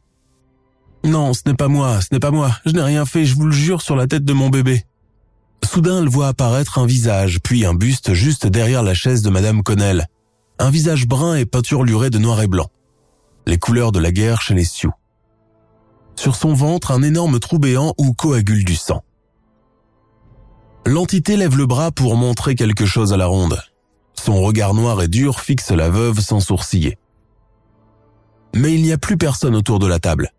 Non, 1.03 1.33
ce 1.33 1.41
n'est 1.45 1.55
pas 1.55 1.67
moi, 1.67 1.99
ce 2.01 2.07
n'est 2.11 2.19
pas 2.19 2.31
moi, 2.31 2.51
je 2.65 2.71
n'ai 2.71 2.81
rien 2.81 3.05
fait, 3.05 3.25
je 3.25 3.35
vous 3.35 3.45
le 3.45 3.51
jure 3.51 3.81
sur 3.81 3.95
la 3.95 4.07
tête 4.07 4.23
de 4.23 4.33
mon 4.33 4.49
bébé. 4.49 4.85
Soudain, 5.63 6.01
elle 6.01 6.09
voit 6.09 6.27
apparaître 6.27 6.77
un 6.77 6.85
visage, 6.85 7.39
puis 7.41 7.65
un 7.65 7.73
buste 7.73 8.13
juste 8.13 8.47
derrière 8.47 8.83
la 8.83 8.93
chaise 8.93 9.21
de 9.21 9.29
Madame 9.29 9.63
Connell. 9.63 10.07
Un 10.59 10.69
visage 10.69 11.07
brun 11.07 11.35
et 11.35 11.45
peinturluré 11.45 12.09
de 12.09 12.19
noir 12.19 12.41
et 12.41 12.47
blanc. 12.47 12.69
Les 13.47 13.57
couleurs 13.57 13.91
de 13.91 13.99
la 13.99 14.11
guerre 14.11 14.41
chez 14.41 14.53
les 14.53 14.65
Sioux. 14.65 14.93
Sur 16.15 16.35
son 16.35 16.53
ventre, 16.53 16.91
un 16.91 17.01
énorme 17.01 17.39
trou 17.39 17.59
béant 17.59 17.93
où 17.97 18.13
coagule 18.13 18.63
du 18.63 18.75
sang. 18.75 19.03
L'entité 20.85 21.37
lève 21.37 21.57
le 21.57 21.65
bras 21.65 21.91
pour 21.91 22.15
montrer 22.17 22.55
quelque 22.55 22.85
chose 22.85 23.13
à 23.13 23.17
la 23.17 23.25
ronde. 23.25 23.59
Son 24.13 24.41
regard 24.41 24.73
noir 24.73 25.01
et 25.01 25.07
dur 25.07 25.39
fixe 25.39 25.71
la 25.71 25.89
veuve 25.89 26.19
sans 26.19 26.39
sourciller. 26.39 26.97
Mais 28.55 28.73
il 28.73 28.83
n'y 28.83 28.91
a 28.91 28.97
plus 28.97 29.17
personne 29.17 29.55
autour 29.55 29.79
de 29.79 29.87
la 29.87 29.99
table. 29.99 30.31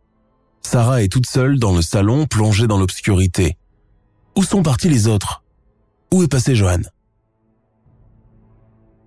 Sarah 0.63 1.03
est 1.03 1.09
toute 1.09 1.27
seule 1.27 1.59
dans 1.59 1.75
le 1.75 1.83
salon 1.83 2.27
plongée 2.27 2.67
dans 2.67 2.79
l'obscurité. 2.79 3.57
Où 4.37 4.43
sont 4.43 4.63
partis 4.63 4.89
les 4.89 5.07
autres? 5.07 5.43
Où 6.13 6.23
est 6.23 6.29
passé 6.29 6.55
Johan? 6.55 6.81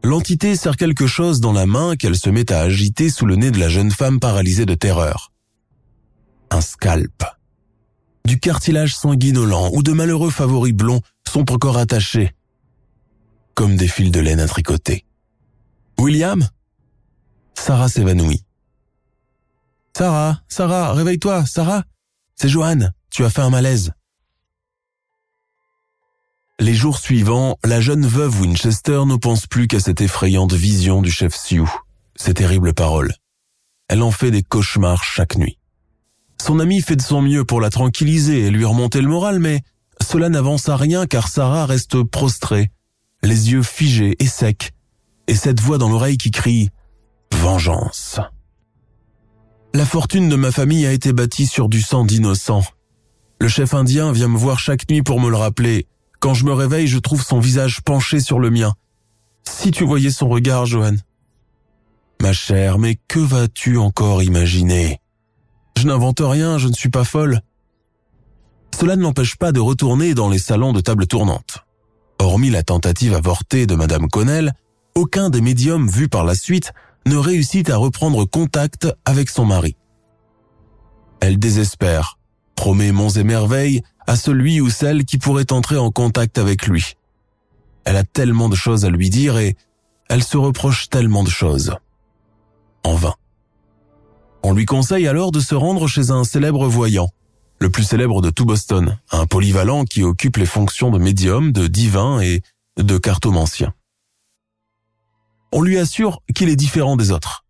L'entité 0.04 0.56
serre 0.56 0.78
quelque 0.78 1.08
chose 1.08 1.42
dans 1.42 1.54
la 1.54 1.66
main 1.66 1.96
qu'elle 1.96 2.16
se 2.18 2.30
met 2.30 2.52
à 2.52 2.60
agiter 2.60 3.10
sous 3.10 3.26
le 3.26 3.36
nez 3.36 3.52
de 3.52 3.60
la 3.60 3.68
jeune 3.68 3.92
femme 3.92 4.20
paralysée 4.20 4.66
de 4.66 4.76
terreur. 4.76 5.32
Un 6.50 6.62
scalp. 6.62 7.26
Du 8.26 8.40
cartilage 8.40 8.96
sanguinolent 8.96 9.70
ou 9.74 9.84
de 9.84 9.92
malheureux 9.92 10.30
favoris 10.30 10.74
blonds 10.74 11.02
sont 11.28 11.52
encore 11.52 11.78
attachés, 11.78 12.32
comme 13.58 13.76
des 13.76 13.88
fils 13.88 14.12
de 14.12 14.20
laine 14.20 14.40
à 14.40 14.48
tricoter. 14.48 15.04
William? 15.98 16.48
Sarah 17.56 17.90
s'évanouit. 17.90 18.44
Sarah, 19.98 20.42
Sarah, 20.48 20.94
réveille-toi, 20.94 21.44
Sarah. 21.48 21.84
C'est 22.36 22.50
Johan, 22.50 22.92
tu 23.10 23.26
as 23.26 23.32
fait 23.32 23.42
un 23.42 23.50
malaise. 23.50 23.94
Les 26.60 26.76
jours 26.76 27.00
suivants, 27.00 27.58
la 27.66 27.82
jeune 27.82 28.06
veuve 28.06 28.42
Winchester 28.42 29.02
ne 29.08 29.16
pense 29.16 29.48
plus 29.48 29.66
qu'à 29.66 29.80
cette 29.80 30.02
effrayante 30.02 30.54
vision 30.54 31.02
du 31.02 31.10
chef 31.10 31.36
Sioux, 31.36 31.72
ces 32.16 32.36
terribles 32.36 32.76
paroles. 32.76 33.16
Elle 33.88 34.04
en 34.04 34.12
fait 34.12 34.30
des 34.30 34.44
cauchemars 34.44 35.04
chaque 35.04 35.36
nuit. 35.36 35.58
Son 36.40 36.60
ami 36.60 36.80
fait 36.82 36.96
de 36.96 37.02
son 37.02 37.24
mieux 37.24 37.44
pour 37.44 37.60
la 37.60 37.72
tranquilliser 37.72 38.42
et 38.42 38.52
lui 38.52 38.66
remonter 38.66 39.02
le 39.02 39.08
moral, 39.08 39.40
mais 39.40 39.64
cela 40.08 40.30
n'avance 40.30 40.70
à 40.70 40.78
rien 40.78 41.08
car 41.08 41.28
Sarah 41.28 41.66
reste 41.66 42.04
prostrée, 42.04 42.70
les 43.24 43.52
yeux 43.52 43.64
figés 43.64 44.16
et 44.20 44.28
secs, 44.28 44.72
et 45.28 45.36
cette 45.36 45.60
voix 45.60 45.78
dans 45.78 45.90
l'oreille 45.90 46.18
qui 46.18 46.32
crie⁇ 46.32 46.70
Vengeance!⁇ 47.38 48.20
La 49.74 49.86
fortune 49.86 50.30
de 50.30 50.36
ma 50.36 50.52
famille 50.52 50.86
a 50.86 50.94
été 50.94 51.14
bâtie 51.14 51.48
sur 51.48 51.70
du 51.70 51.82
sang 51.82 52.06
d'innocents. 52.06 52.64
Le 53.40 53.48
chef 53.48 53.74
indien 53.74 54.12
vient 54.12 54.28
me 54.28 54.38
voir 54.38 54.60
chaque 54.60 54.90
nuit 54.90 55.04
pour 55.04 55.20
me 55.20 55.30
le 55.30 55.36
rappeler. 55.36 55.88
Quand 56.20 56.34
je 56.34 56.46
me 56.46 56.54
réveille, 56.54 56.88
je 56.88 56.98
trouve 56.98 57.24
son 57.24 57.40
visage 57.40 57.82
penché 57.82 58.20
sur 58.20 58.40
le 58.40 58.50
mien. 58.50 58.74
Si 59.48 59.72
tu 59.72 59.86
voyais 59.86 60.12
son 60.12 60.30
regard, 60.30 60.66
Johan. 60.66 60.96
Ma 62.22 62.34
chère, 62.34 62.80
mais 62.80 62.98
que 63.08 63.20
vas-tu 63.20 63.78
encore 63.78 64.24
imaginer? 64.24 65.00
Je 65.78 65.86
n'invente 65.86 66.22
rien, 66.24 66.58
je 66.58 66.68
ne 66.68 66.74
suis 66.74 66.90
pas 66.90 67.04
folle. 67.04 67.42
Cela 68.78 68.96
ne 68.96 69.04
l'empêche 69.04 69.36
pas 69.36 69.52
de 69.52 69.60
retourner 69.60 70.16
dans 70.16 70.30
les 70.30 70.40
salons 70.40 70.74
de 70.74 70.82
table 70.82 71.06
tournante. 71.06 71.67
Hormis 72.20 72.50
la 72.50 72.64
tentative 72.64 73.14
avortée 73.14 73.68
de 73.68 73.76
Madame 73.76 74.10
Connell, 74.10 74.54
aucun 74.96 75.30
des 75.30 75.42
médiums 75.42 75.88
vus 75.88 76.10
par 76.10 76.24
la 76.24 76.36
suite 76.36 76.74
ne 77.06 77.16
réussit 77.16 77.70
à 77.70 77.78
reprendre 77.78 78.26
contact 78.26 78.88
avec 79.06 79.30
son 79.30 79.46
mari. 79.46 79.76
Elle 81.20 81.40
désespère, 81.40 82.18
promet 82.56 82.92
monts 82.92 83.10
et 83.10 83.24
merveilles 83.24 83.82
à 84.08 84.16
celui 84.16 84.62
ou 84.62 84.70
celle 84.70 85.06
qui 85.06 85.18
pourrait 85.18 85.52
entrer 85.52 85.78
en 85.78 85.92
contact 85.92 86.38
avec 86.38 86.68
lui. 86.68 86.96
Elle 87.86 87.98
a 87.98 88.04
tellement 88.04 88.50
de 88.50 88.56
choses 88.56 88.86
à 88.86 88.90
lui 88.90 89.10
dire 89.10 89.38
et 89.38 89.56
elle 90.10 90.24
se 90.24 90.38
reproche 90.38 90.90
tellement 90.90 91.24
de 91.24 91.30
choses. 91.30 91.76
En 92.84 92.96
vain. 92.96 93.14
On 94.44 94.54
lui 94.54 94.66
conseille 94.66 95.08
alors 95.08 95.32
de 95.32 95.40
se 95.40 95.56
rendre 95.56 95.88
chez 95.88 96.12
un 96.12 96.24
célèbre 96.24 96.68
voyant, 96.68 97.10
le 97.60 97.70
plus 97.70 97.84
célèbre 97.84 98.22
de 98.22 98.30
tout 98.30 98.46
Boston, 98.46 98.98
un 99.12 99.26
polyvalent 99.26 99.84
qui 99.84 100.04
occupe 100.04 100.38
les 100.38 100.46
fonctions 100.46 100.92
de 100.92 101.00
médium, 101.00 101.52
de 101.52 101.68
divin 101.68 102.20
et 102.20 102.42
de 102.78 102.98
cartomancien. 102.98 103.74
On 105.52 105.62
lui 105.62 105.80
assure 105.80 106.22
qu'il 106.36 106.50
est 106.50 106.56
différent 106.56 106.98
des 106.98 107.12
autres, 107.12 107.46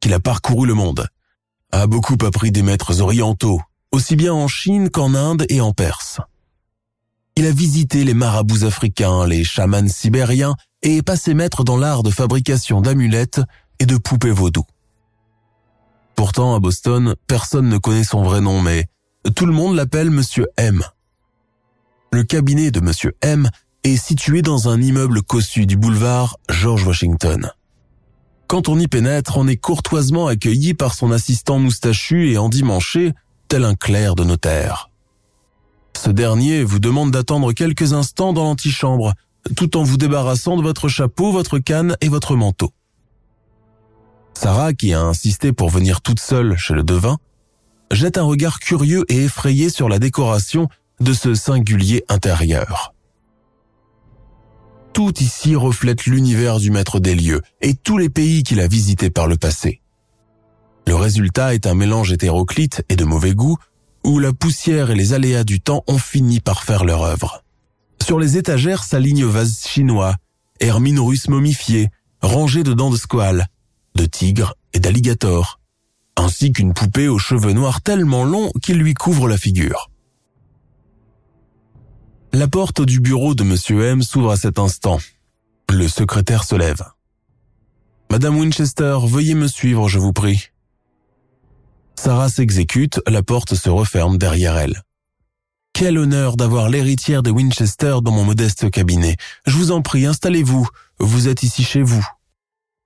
qu'il 0.00 0.12
a 0.12 0.20
parcouru 0.20 0.66
le 0.66 0.74
monde, 0.74 1.08
a 1.72 1.86
beaucoup 1.86 2.16
appris 2.24 2.52
des 2.52 2.62
maîtres 2.62 3.00
orientaux, 3.00 3.60
aussi 3.90 4.14
bien 4.16 4.32
en 4.32 4.46
Chine 4.46 4.90
qu'en 4.90 5.14
Inde 5.14 5.46
et 5.48 5.60
en 5.60 5.72
Perse. 5.72 6.20
Il 7.36 7.46
a 7.46 7.50
visité 7.50 8.04
les 8.04 8.14
marabouts 8.14 8.64
africains, 8.64 9.26
les 9.26 9.42
chamans 9.42 9.88
sibériens 9.88 10.54
et 10.82 10.98
est 10.98 11.02
passé 11.02 11.34
maître 11.34 11.64
dans 11.64 11.76
l'art 11.76 12.04
de 12.04 12.10
fabrication 12.10 12.80
d'amulettes 12.80 13.40
et 13.80 13.86
de 13.86 13.96
poupées 13.96 14.30
vaudou. 14.30 14.64
Pourtant, 16.14 16.54
à 16.54 16.60
Boston, 16.60 17.16
personne 17.26 17.68
ne 17.68 17.78
connaît 17.78 18.04
son 18.04 18.22
vrai 18.22 18.40
nom, 18.40 18.60
mais 18.60 18.86
tout 19.30 19.46
le 19.46 19.52
monde 19.52 19.74
l'appelle 19.74 20.10
Monsieur 20.10 20.46
M. 20.56 20.82
Le 22.12 22.24
cabinet 22.24 22.70
de 22.70 22.80
Monsieur 22.80 23.16
M 23.22 23.48
est 23.82 23.96
situé 23.96 24.42
dans 24.42 24.68
un 24.68 24.80
immeuble 24.80 25.22
cossu 25.22 25.66
du 25.66 25.76
boulevard 25.76 26.36
George 26.48 26.86
Washington. 26.86 27.50
Quand 28.46 28.68
on 28.68 28.78
y 28.78 28.86
pénètre, 28.86 29.38
on 29.38 29.48
est 29.48 29.56
courtoisement 29.56 30.26
accueilli 30.26 30.74
par 30.74 30.94
son 30.94 31.10
assistant 31.10 31.58
moustachu 31.58 32.30
et 32.30 32.38
endimanché, 32.38 33.14
tel 33.48 33.64
un 33.64 33.74
clerc 33.74 34.14
de 34.14 34.24
notaire. 34.24 34.90
Ce 35.96 36.10
dernier 36.10 36.62
vous 36.62 36.78
demande 36.78 37.10
d'attendre 37.10 37.52
quelques 37.52 37.94
instants 37.94 38.32
dans 38.32 38.44
l'antichambre, 38.44 39.14
tout 39.56 39.76
en 39.76 39.82
vous 39.82 39.96
débarrassant 39.96 40.56
de 40.56 40.62
votre 40.62 40.88
chapeau, 40.88 41.32
votre 41.32 41.58
canne 41.58 41.96
et 42.00 42.08
votre 42.08 42.36
manteau. 42.36 42.72
Sarah, 44.34 44.74
qui 44.74 44.92
a 44.92 45.00
insisté 45.00 45.52
pour 45.52 45.70
venir 45.70 46.02
toute 46.02 46.20
seule 46.20 46.56
chez 46.56 46.74
le 46.74 46.82
devin, 46.82 47.18
jette 47.90 48.18
un 48.18 48.22
regard 48.22 48.58
curieux 48.58 49.04
et 49.08 49.24
effrayé 49.24 49.70
sur 49.70 49.88
la 49.88 49.98
décoration 49.98 50.68
de 51.00 51.12
ce 51.12 51.34
singulier 51.34 52.04
intérieur. 52.08 52.94
Tout 54.92 55.12
ici 55.20 55.56
reflète 55.56 56.06
l'univers 56.06 56.58
du 56.58 56.70
maître 56.70 57.00
des 57.00 57.14
lieux 57.14 57.42
et 57.60 57.74
tous 57.74 57.98
les 57.98 58.08
pays 58.08 58.44
qu'il 58.44 58.60
a 58.60 58.68
visités 58.68 59.10
par 59.10 59.26
le 59.26 59.36
passé. 59.36 59.80
Le 60.86 60.94
résultat 60.94 61.54
est 61.54 61.66
un 61.66 61.74
mélange 61.74 62.12
hétéroclite 62.12 62.84
et 62.88 62.96
de 62.96 63.04
mauvais 63.04 63.34
goût 63.34 63.56
où 64.04 64.18
la 64.18 64.32
poussière 64.32 64.90
et 64.90 64.94
les 64.94 65.12
aléas 65.12 65.44
du 65.44 65.60
temps 65.60 65.82
ont 65.88 65.98
fini 65.98 66.40
par 66.40 66.62
faire 66.62 66.84
leur 66.84 67.02
œuvre. 67.02 67.42
Sur 68.02 68.18
les 68.18 68.36
étagères 68.36 68.84
s'alignent 68.84 69.24
vases 69.24 69.66
chinois, 69.66 70.14
hermines 70.60 71.00
russes 71.00 71.28
momifiées, 71.28 71.88
rangées 72.20 72.62
de 72.62 72.74
dents 72.74 72.90
de 72.90 72.96
squale, 72.96 73.48
de 73.94 74.04
tigres 74.04 74.54
et 74.74 74.78
d'alligators, 74.78 75.58
ainsi 76.16 76.52
qu'une 76.52 76.74
poupée 76.74 77.08
aux 77.08 77.18
cheveux 77.18 77.52
noirs 77.52 77.82
tellement 77.82 78.24
longs 78.24 78.50
qu'ils 78.62 78.78
lui 78.78 78.94
couvrent 78.94 79.28
la 79.28 79.38
figure. 79.38 79.90
La 82.32 82.48
porte 82.48 82.82
du 82.82 83.00
bureau 83.00 83.34
de 83.34 83.44
Monsieur 83.44 83.84
M 83.84 84.02
s'ouvre 84.02 84.32
à 84.32 84.36
cet 84.36 84.58
instant. 84.58 84.98
Le 85.70 85.86
secrétaire 85.86 86.44
se 86.44 86.56
lève. 86.56 86.82
Madame 88.10 88.38
Winchester, 88.38 88.98
veuillez 89.04 89.34
me 89.34 89.46
suivre, 89.46 89.88
je 89.88 89.98
vous 89.98 90.12
prie. 90.12 90.48
Sarah 91.96 92.28
s'exécute, 92.28 93.00
la 93.06 93.22
porte 93.22 93.54
se 93.54 93.70
referme 93.70 94.18
derrière 94.18 94.56
elle. 94.56 94.82
quel 95.72 95.98
honneur 95.98 96.36
d'avoir 96.36 96.68
l'héritière 96.68 97.22
des 97.22 97.30
Winchester 97.30 97.96
dans 98.02 98.12
mon 98.12 98.24
modeste 98.24 98.70
cabinet. 98.70 99.16
Je 99.46 99.56
vous 99.56 99.70
en 99.70 99.82
prie, 99.82 100.06
installez-vous. 100.06 100.66
Vous 100.98 101.28
êtes 101.28 101.42
ici 101.42 101.62
chez 101.64 101.82
vous. 101.82 102.04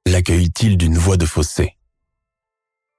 L'accueille-t-il 0.07 0.77
d'une 0.77 0.99
voix 0.99 1.17
de 1.17 1.27
fossé. 1.27 1.78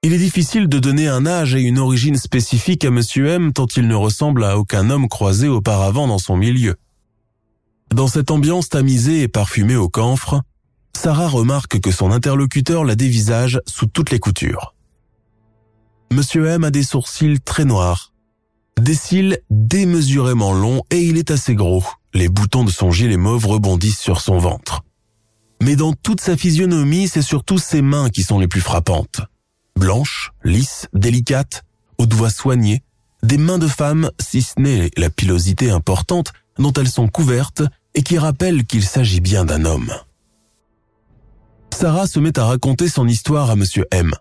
Il 0.02 0.14
est 0.14 0.18
difficile 0.18 0.66
de 0.66 0.78
donner 0.78 1.08
un 1.08 1.26
âge 1.26 1.54
et 1.54 1.60
une 1.60 1.78
origine 1.78 2.16
spécifique 2.16 2.86
à 2.86 2.90
Monsieur 2.90 3.28
M 3.28 3.52
tant 3.52 3.66
il 3.76 3.86
ne 3.86 3.94
ressemble 3.94 4.44
à 4.44 4.56
aucun 4.56 4.88
homme 4.88 5.10
croisé 5.10 5.46
auparavant 5.46 6.08
dans 6.08 6.16
son 6.16 6.38
milieu. 6.38 6.76
Dans 7.94 8.08
cette 8.08 8.30
ambiance 8.30 8.70
tamisée 8.70 9.20
et 9.20 9.28
parfumée 9.28 9.76
au 9.76 9.90
camphre, 9.90 10.40
Sarah 10.96 11.28
remarque 11.28 11.80
que 11.80 11.90
son 11.90 12.12
interlocuteur 12.12 12.86
la 12.86 12.94
dévisage 12.94 13.60
sous 13.66 13.88
toutes 13.88 14.10
les 14.10 14.18
coutures. 14.18 14.74
Monsieur 16.14 16.46
M 16.46 16.64
a 16.64 16.70
des 16.70 16.82
sourcils 16.82 17.38
très 17.38 17.66
noirs, 17.66 18.14
des 18.80 18.94
cils 18.94 19.40
démesurément 19.50 20.54
longs 20.54 20.80
et 20.90 21.02
il 21.02 21.18
est 21.18 21.30
assez 21.30 21.54
gros. 21.54 21.84
Les 22.14 22.30
boutons 22.30 22.64
de 22.64 22.70
son 22.70 22.90
gilet 22.90 23.18
mauve 23.18 23.46
rebondissent 23.46 24.00
sur 24.00 24.22
son 24.22 24.38
ventre. 24.38 24.80
Mais 25.62 25.76
dans 25.76 25.92
toute 25.92 26.22
sa 26.22 26.38
physionomie, 26.38 27.06
c'est 27.06 27.20
surtout 27.20 27.58
ses 27.58 27.82
mains 27.82 28.08
qui 28.08 28.22
sont 28.22 28.38
les 28.38 28.48
plus 28.48 28.62
frappantes 28.62 29.20
blanches, 29.80 30.30
lisses, 30.44 30.86
délicates, 30.92 31.64
aux 31.98 32.06
doigts 32.06 32.30
soignés, 32.30 32.84
des 33.22 33.38
mains 33.38 33.58
de 33.58 33.66
femme, 33.66 34.10
si 34.20 34.42
ce 34.42 34.60
n'est 34.60 34.90
la 34.96 35.10
pilosité 35.10 35.70
importante 35.70 36.32
dont 36.58 36.72
elles 36.74 36.88
sont 36.88 37.08
couvertes 37.08 37.62
et 37.94 38.02
qui 38.02 38.18
rappellent 38.18 38.66
qu'il 38.66 38.84
s'agit 38.84 39.20
bien 39.20 39.44
d'un 39.44 39.64
homme. 39.64 39.92
Sarah 41.74 42.06
se 42.06 42.20
met 42.20 42.38
à 42.38 42.44
raconter 42.44 42.88
son 42.88 43.08
histoire 43.08 43.50
à 43.50 43.56
Monsieur 43.56 43.86
M. 43.90 44.12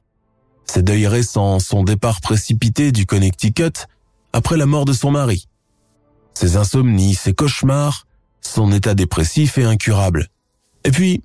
Ses 0.66 0.82
deuils 0.82 1.08
récents, 1.08 1.60
son 1.60 1.84
départ 1.84 2.22
précipité 2.22 2.92
du 2.94 3.06
Connecticut 3.06 3.86
après 4.32 4.56
la 4.56 4.66
mort 4.66 4.86
de 4.86 4.94
son 4.94 5.12
mari, 5.12 5.48
ses 6.34 6.56
insomnies, 6.56 7.16
ses 7.16 7.34
cauchemars, 7.34 8.08
son 8.40 8.72
état 8.72 8.96
dépressif 8.96 9.58
et 9.58 9.66
incurable. 9.66 10.28
Et 10.86 10.92
puis, 10.92 11.22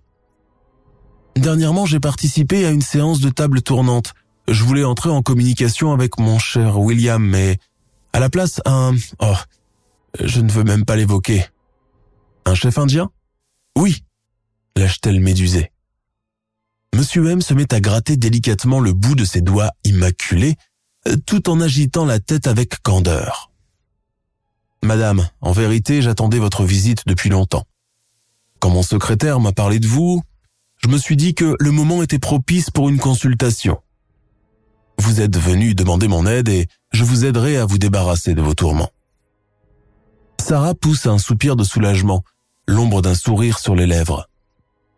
dernièrement 1.37 1.87
j'ai 1.87 2.01
participé 2.01 2.67
à 2.67 2.71
une 2.71 2.83
séance 2.83 3.21
de 3.21 3.29
table 3.29 3.63
tournante 3.63 4.15
je 4.49 4.65
voulais 4.65 4.85
entrer 4.85 5.11
en 5.11 5.23
communication 5.23 5.93
avec 5.93 6.19
mon 6.19 6.39
cher 6.39 6.79
William, 6.79 7.25
mais 7.25 7.59
à 8.13 8.21
la 8.21 8.29
place 8.29 8.61
un... 8.65 8.95
Oh, 9.21 9.37
je 10.23 10.41
ne 10.41 10.51
veux 10.51 10.65
même 10.65 10.85
pas 10.85 10.97
l'évoquer. 10.97 11.45
Un 12.45 12.55
chef 12.55 12.79
indien? 12.79 13.11
Oui, 13.77 14.05
lâche-t-elle 14.77 15.21
médusée. 15.21 15.73
Monsieur 16.95 17.29
M 17.29 17.41
se 17.41 17.55
met 17.55 17.73
à 17.75 17.81
gratter 17.81 18.17
délicatement 18.17 18.81
le 18.81 18.93
bout 18.93 19.17
de 19.17 19.25
ses 19.25 19.41
doigts 19.41 19.73
immaculés, 19.85 20.57
tout 21.27 21.51
en 21.51 21.61
agitant 21.61 22.05
la 22.05 22.21
tête 22.21 22.47
avec 22.47 22.81
candeur. 22.83 23.51
Madame, 24.83 25.29
en 25.41 25.53
vérité, 25.53 26.03
j'attendais 26.03 26.39
votre 26.39 26.65
visite 26.65 27.03
depuis 27.07 27.31
longtemps. 27.31 27.65
Quand 28.61 28.71
mon 28.71 28.83
secrétaire 28.83 29.41
m'a 29.41 29.53
parlé 29.53 29.81
de 29.81 29.87
vous, 29.87 30.23
je 30.83 30.89
me 30.89 30.99
suis 30.99 31.17
dit 31.17 31.35
que 31.35 31.57
le 31.59 31.71
moment 31.71 32.03
était 32.03 32.19
propice 32.19 32.71
pour 32.71 32.89
une 32.89 32.99
consultation. 32.99 33.81
Vous 34.99 35.21
êtes 35.21 35.37
venu 35.37 35.75
demander 35.75 36.09
mon 36.09 36.27
aide 36.27 36.49
et 36.49 36.67
je 36.93 37.05
vous 37.05 37.25
aiderai 37.25 37.57
à 37.57 37.67
vous 37.67 37.79
débarrasser 37.79 38.35
de 38.35 38.43
vos 38.43 38.55
tourments. 38.55 38.91
Sarah 40.41 40.75
pousse 40.75 41.07
un 41.07 41.19
soupir 41.19 41.57
de 41.57 41.65
soulagement, 41.65 42.23
l'ombre 42.67 43.03
d'un 43.03 43.15
sourire 43.15 43.59
sur 43.59 43.75
les 43.75 43.87
lèvres. 43.87 44.29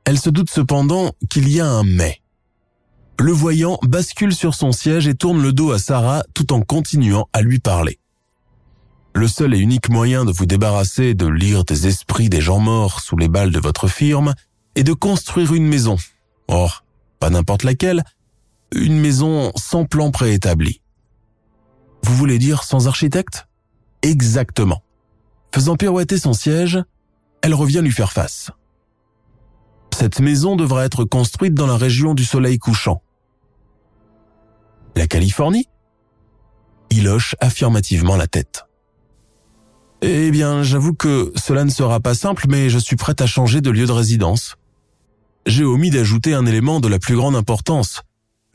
Elle 0.05 0.19
se 0.19 0.31
doute 0.31 0.51
cependant 0.51 1.13
qu'il 1.31 1.49
y 1.49 1.61
a 1.61 1.67
un 1.67 1.83
mais. 1.83 2.21
Le 3.19 3.33
voyant 3.33 3.79
bascule 3.83 4.35
sur 4.35 4.55
son 4.55 4.73
siège 4.73 5.09
et 5.09 5.15
tourne 5.15 5.41
le 5.41 5.53
dos 5.53 5.73
à 5.73 5.79
Sarah 5.79 6.25
tout 6.35 6.53
en 6.53 6.61
continuant 6.61 7.29
à 7.33 7.43
lui 7.43 7.59
parler. 7.59 7.99
Le 9.15 9.29
seul 9.29 9.55
et 9.55 9.59
unique 9.59 9.89
moyen 9.89 10.27
de 10.27 10.33
vous 10.33 10.45
débarrasser 10.45 11.15
de 11.15 11.27
lire 11.27 11.65
des 11.65 11.87
esprits 11.87 12.29
des 12.29 12.43
gens 12.43 12.59
morts 12.61 13.01
sous 13.01 13.17
les 13.17 13.29
balles 13.29 13.53
de 13.53 13.59
votre 13.59 13.89
firme 13.89 14.35
est 14.75 14.85
de 14.85 14.93
construire 14.93 15.55
une 15.55 15.67
maison. 15.67 15.97
Or, 16.49 16.85
pas 17.19 17.31
n'importe 17.31 17.63
laquelle, 17.63 18.05
une 18.75 18.99
maison 18.99 19.53
sans 19.57 19.85
plan 19.85 20.11
préétabli. 20.11 20.81
Vous 22.03 22.15
voulez 22.15 22.39
dire 22.39 22.63
sans 22.63 22.89
architecte? 22.89 23.49
Exactement. 24.03 24.83
Faisant 25.55 25.77
pirouetter 25.77 26.19
son 26.19 26.33
siège, 26.33 26.83
elle 27.43 27.55
revient 27.55 27.81
lui 27.83 27.93
faire 27.93 28.13
face. 28.13 28.51
Cette 29.95 30.21
maison 30.21 30.57
devra 30.57 30.85
être 30.85 31.05
construite 31.05 31.55
dans 31.55 31.67
la 31.67 31.77
région 31.77 32.15
du 32.15 32.25
soleil 32.25 32.59
couchant. 32.59 33.03
La 34.95 35.07
Californie? 35.07 35.69
Il 36.91 37.09
hoche 37.09 37.35
affirmativement 37.41 38.17
la 38.17 38.27
tête. 38.27 38.67
Eh 40.03 40.31
bien, 40.31 40.63
j'avoue 40.63 40.95
que 40.95 41.33
cela 41.35 41.65
ne 41.65 41.71
sera 41.71 42.01
pas 42.01 42.15
simple, 42.15 42.47
mais 42.49 42.69
je 42.69 42.79
suis 42.79 42.97
prête 42.97 43.21
à 43.23 43.27
changer 43.27 43.61
de 43.61 43.71
lieu 43.71 43.87
de 43.87 43.93
résidence. 43.93 44.57
J'ai 45.47 45.65
omis 45.65 45.91
d'ajouter 45.91 46.35
un 46.35 46.45
élément 46.45 46.81
de 46.81 46.89
la 46.89 46.99
plus 46.99 47.17
grande 47.17 47.37
importance, 47.37 48.03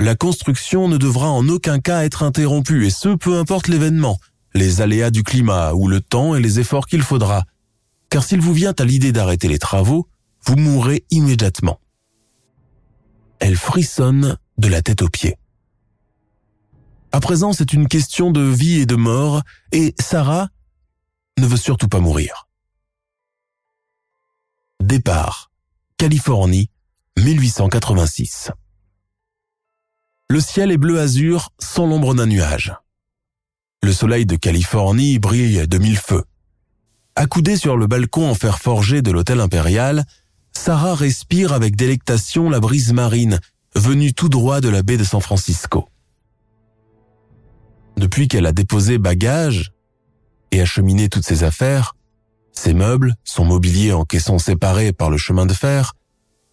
la 0.01 0.15
construction 0.15 0.87
ne 0.87 0.97
devra 0.97 1.29
en 1.29 1.47
aucun 1.47 1.79
cas 1.79 2.03
être 2.03 2.23
interrompue, 2.23 2.87
et 2.87 2.89
ce, 2.89 3.09
peu 3.09 3.37
importe 3.37 3.67
l'événement, 3.67 4.19
les 4.55 4.81
aléas 4.81 5.11
du 5.11 5.23
climat 5.23 5.73
ou 5.73 5.87
le 5.87 6.01
temps 6.01 6.35
et 6.35 6.41
les 6.41 6.59
efforts 6.59 6.87
qu'il 6.87 7.03
faudra. 7.03 7.45
Car 8.09 8.23
s'il 8.23 8.41
vous 8.41 8.53
vient 8.53 8.73
à 8.77 8.83
l'idée 8.83 9.11
d'arrêter 9.11 9.47
les 9.47 9.59
travaux, 9.59 10.07
vous 10.43 10.55
mourrez 10.55 11.05
immédiatement. 11.11 11.79
Elle 13.39 13.55
frissonne 13.55 14.37
de 14.57 14.67
la 14.67 14.81
tête 14.81 15.03
aux 15.03 15.09
pieds. 15.09 15.37
À 17.11 17.19
présent, 17.19 17.53
c'est 17.53 17.71
une 17.71 17.87
question 17.87 18.31
de 18.31 18.41
vie 18.41 18.79
et 18.79 18.85
de 18.87 18.95
mort, 18.95 19.43
et 19.71 19.93
Sarah 19.99 20.49
ne 21.37 21.45
veut 21.45 21.57
surtout 21.57 21.87
pas 21.87 21.99
mourir. 21.99 22.47
Départ. 24.81 25.51
Californie, 25.97 26.71
1886. 27.19 28.49
Le 30.31 30.39
ciel 30.39 30.71
est 30.71 30.77
bleu 30.77 30.97
azur 30.97 31.49
sans 31.59 31.85
l'ombre 31.85 32.15
d'un 32.15 32.25
nuage. 32.25 32.73
Le 33.83 33.91
soleil 33.91 34.25
de 34.25 34.37
Californie 34.37 35.19
brille 35.19 35.67
de 35.67 35.77
mille 35.77 35.97
feux. 35.97 36.23
Accoudée 37.17 37.57
sur 37.57 37.75
le 37.75 37.85
balcon 37.85 38.29
en 38.29 38.33
fer 38.33 38.59
forgé 38.59 39.01
de 39.01 39.11
l'hôtel 39.11 39.41
impérial, 39.41 40.05
Sarah 40.53 40.95
respire 40.95 41.51
avec 41.51 41.75
délectation 41.75 42.49
la 42.49 42.61
brise 42.61 42.93
marine 42.93 43.41
venue 43.75 44.13
tout 44.13 44.29
droit 44.29 44.61
de 44.61 44.69
la 44.69 44.83
baie 44.83 44.95
de 44.95 45.03
San 45.03 45.19
Francisco. 45.19 45.89
Depuis 47.97 48.29
qu'elle 48.29 48.45
a 48.45 48.53
déposé 48.53 48.99
bagages 48.99 49.73
et 50.51 50.61
acheminé 50.61 51.09
toutes 51.09 51.27
ses 51.27 51.43
affaires, 51.43 51.97
ses 52.53 52.73
meubles, 52.73 53.15
son 53.25 53.43
mobilier 53.43 53.91
en 53.91 54.05
caissons 54.05 54.39
séparés 54.39 54.93
par 54.93 55.09
le 55.09 55.17
chemin 55.17 55.45
de 55.45 55.53
fer, 55.53 55.91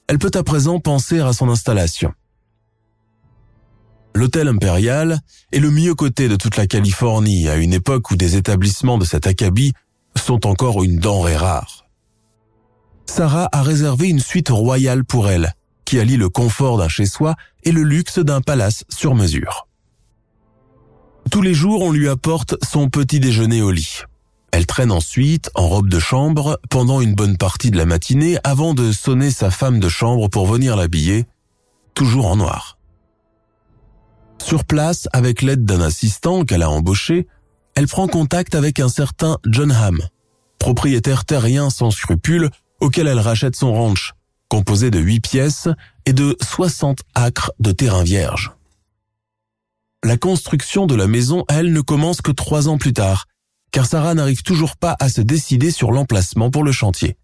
elle 0.08 0.18
peut 0.18 0.32
à 0.34 0.42
présent 0.42 0.80
penser 0.80 1.20
à 1.20 1.32
son 1.32 1.48
installation 1.48 2.12
l'hôtel 4.28 4.48
impérial 4.48 5.20
est 5.52 5.58
le 5.58 5.70
mieux 5.70 5.94
côté 5.94 6.28
de 6.28 6.36
toute 6.36 6.58
la 6.58 6.66
Californie 6.66 7.48
à 7.48 7.56
une 7.56 7.72
époque 7.72 8.10
où 8.10 8.16
des 8.16 8.36
établissements 8.36 8.98
de 8.98 9.06
cet 9.06 9.26
acabit 9.26 9.72
sont 10.16 10.46
encore 10.46 10.84
une 10.84 10.98
denrée 10.98 11.34
rare. 11.34 11.86
Sarah 13.06 13.48
a 13.52 13.62
réservé 13.62 14.10
une 14.10 14.20
suite 14.20 14.50
royale 14.50 15.06
pour 15.06 15.30
elle, 15.30 15.54
qui 15.86 15.98
allie 15.98 16.18
le 16.18 16.28
confort 16.28 16.76
d'un 16.76 16.90
chez-soi 16.90 17.36
et 17.64 17.72
le 17.72 17.82
luxe 17.82 18.18
d'un 18.18 18.42
palace 18.42 18.84
sur 18.90 19.14
mesure. 19.14 19.66
Tous 21.30 21.40
les 21.40 21.54
jours, 21.54 21.80
on 21.80 21.90
lui 21.90 22.10
apporte 22.10 22.54
son 22.62 22.90
petit 22.90 23.20
déjeuner 23.20 23.62
au 23.62 23.70
lit. 23.70 24.02
Elle 24.52 24.66
traîne 24.66 24.92
ensuite 24.92 25.48
en 25.54 25.68
robe 25.68 25.88
de 25.88 25.98
chambre 25.98 26.60
pendant 26.68 27.00
une 27.00 27.14
bonne 27.14 27.38
partie 27.38 27.70
de 27.70 27.78
la 27.78 27.86
matinée 27.86 28.36
avant 28.44 28.74
de 28.74 28.92
sonner 28.92 29.30
sa 29.30 29.50
femme 29.50 29.80
de 29.80 29.88
chambre 29.88 30.28
pour 30.28 30.46
venir 30.46 30.76
l'habiller, 30.76 31.24
toujours 31.94 32.26
en 32.26 32.36
noir. 32.36 32.77
Sur 34.42 34.64
place, 34.64 35.08
avec 35.12 35.42
l'aide 35.42 35.64
d'un 35.64 35.80
assistant 35.80 36.44
qu'elle 36.44 36.62
a 36.62 36.70
embauché, 36.70 37.26
elle 37.74 37.86
prend 37.86 38.08
contact 38.08 38.54
avec 38.54 38.80
un 38.80 38.88
certain 38.88 39.38
John 39.46 39.70
Ham, 39.70 40.00
propriétaire 40.58 41.24
terrien 41.24 41.70
sans 41.70 41.90
scrupules 41.90 42.50
auquel 42.80 43.08
elle 43.08 43.18
rachète 43.18 43.56
son 43.56 43.72
ranch, 43.72 44.14
composé 44.48 44.90
de 44.90 44.98
8 44.98 45.20
pièces 45.20 45.68
et 46.06 46.12
de 46.12 46.36
60 46.40 47.00
acres 47.14 47.52
de 47.60 47.72
terrain 47.72 48.02
vierge. 48.02 48.52
La 50.04 50.16
construction 50.16 50.86
de 50.86 50.94
la 50.94 51.08
maison, 51.08 51.44
elle, 51.48 51.72
ne 51.72 51.80
commence 51.80 52.20
que 52.22 52.30
trois 52.30 52.68
ans 52.68 52.78
plus 52.78 52.92
tard, 52.92 53.26
car 53.72 53.86
Sarah 53.86 54.14
n'arrive 54.14 54.42
toujours 54.42 54.76
pas 54.76 54.96
à 55.00 55.08
se 55.08 55.20
décider 55.20 55.70
sur 55.70 55.92
l'emplacement 55.92 56.50
pour 56.50 56.64
le 56.64 56.72
chantier. 56.72 57.16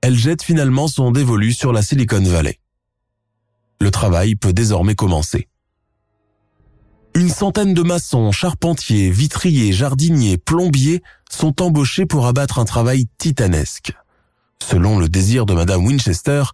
Elle 0.00 0.16
jette 0.16 0.42
finalement 0.42 0.88
son 0.88 1.10
dévolu 1.10 1.52
sur 1.52 1.72
la 1.72 1.82
Silicon 1.82 2.22
Valley 2.22 2.58
le 3.84 3.90
travail 3.90 4.34
peut 4.34 4.54
désormais 4.54 4.94
commencer. 4.94 5.46
Une 7.14 7.28
centaine 7.28 7.74
de 7.74 7.82
maçons, 7.82 8.32
charpentiers, 8.32 9.10
vitriers, 9.10 9.74
jardiniers, 9.74 10.38
plombiers 10.38 11.02
sont 11.30 11.60
embauchés 11.60 12.06
pour 12.06 12.26
abattre 12.26 12.58
un 12.58 12.64
travail 12.64 13.04
titanesque, 13.18 13.92
selon 14.58 14.98
le 14.98 15.10
désir 15.10 15.44
de 15.44 15.52
Madame 15.52 15.84
Winchester, 15.84 16.44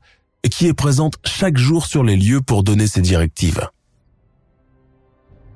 qui 0.51 0.67
est 0.67 0.75
présente 0.75 1.15
chaque 1.25 1.57
jour 1.57 1.87
sur 1.87 2.03
les 2.03 2.17
lieux 2.17 2.41
pour 2.41 2.65
donner 2.65 2.89
ses 2.89 3.01
directives. 3.01 3.65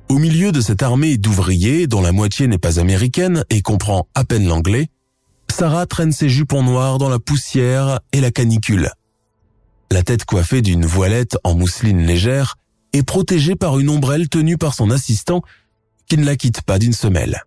Au 0.08 0.18
milieu 0.18 0.52
de 0.52 0.60
cette 0.60 0.84
armée 0.84 1.18
d'ouvriers, 1.18 1.88
dont 1.88 2.02
la 2.02 2.12
moitié 2.12 2.46
n'est 2.46 2.56
pas 2.58 2.78
américaine 2.78 3.44
et 3.50 3.62
comprend 3.62 4.06
à 4.14 4.24
peine 4.24 4.46
l'anglais, 4.46 4.90
Sarah 5.50 5.86
traîne 5.86 6.12
ses 6.12 6.28
jupons 6.28 6.62
noirs 6.62 6.98
dans 6.98 7.08
la 7.08 7.18
poussière 7.18 7.98
et 8.12 8.20
la 8.20 8.30
canicule. 8.30 8.90
La 9.94 10.02
tête 10.02 10.24
coiffée 10.24 10.60
d'une 10.60 10.84
voilette 10.84 11.38
en 11.44 11.54
mousseline 11.54 12.04
légère 12.04 12.56
est 12.92 13.04
protégée 13.04 13.54
par 13.54 13.78
une 13.78 13.88
ombrelle 13.88 14.28
tenue 14.28 14.58
par 14.58 14.74
son 14.74 14.90
assistant 14.90 15.40
qui 16.08 16.18
ne 16.18 16.24
la 16.24 16.34
quitte 16.34 16.62
pas 16.62 16.80
d'une 16.80 16.92
semelle. 16.92 17.44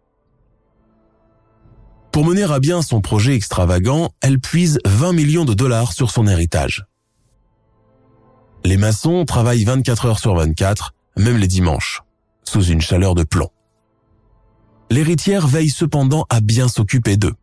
Pour 2.14 2.24
mener 2.24 2.44
à 2.44 2.60
bien 2.62 2.82
son 2.82 3.02
projet 3.02 3.36
extravagant, 3.36 4.12
elle 4.22 4.40
puise 4.40 4.80
20 4.86 5.12
millions 5.12 5.44
de 5.44 5.54
dollars 5.54 5.92
sur 5.92 6.10
son 6.10 6.26
héritage. 6.26 6.86
Les 8.64 8.78
maçons 8.78 9.26
travaillent 9.26 9.66
24 9.66 10.06
heures 10.06 10.20
sur 10.20 10.34
24, 10.34 10.94
même 11.18 11.36
les 11.36 11.48
dimanches, 11.48 12.02
sous 12.46 12.64
une 12.64 12.80
chaleur 12.80 13.14
de 13.14 13.24
plomb. 13.24 13.50
L'héritière 14.90 15.48
veille 15.48 15.70
cependant 15.70 16.26
à 16.30 16.40
bien 16.40 16.70
s'occuper 16.70 17.18
d'eux. 17.18 17.36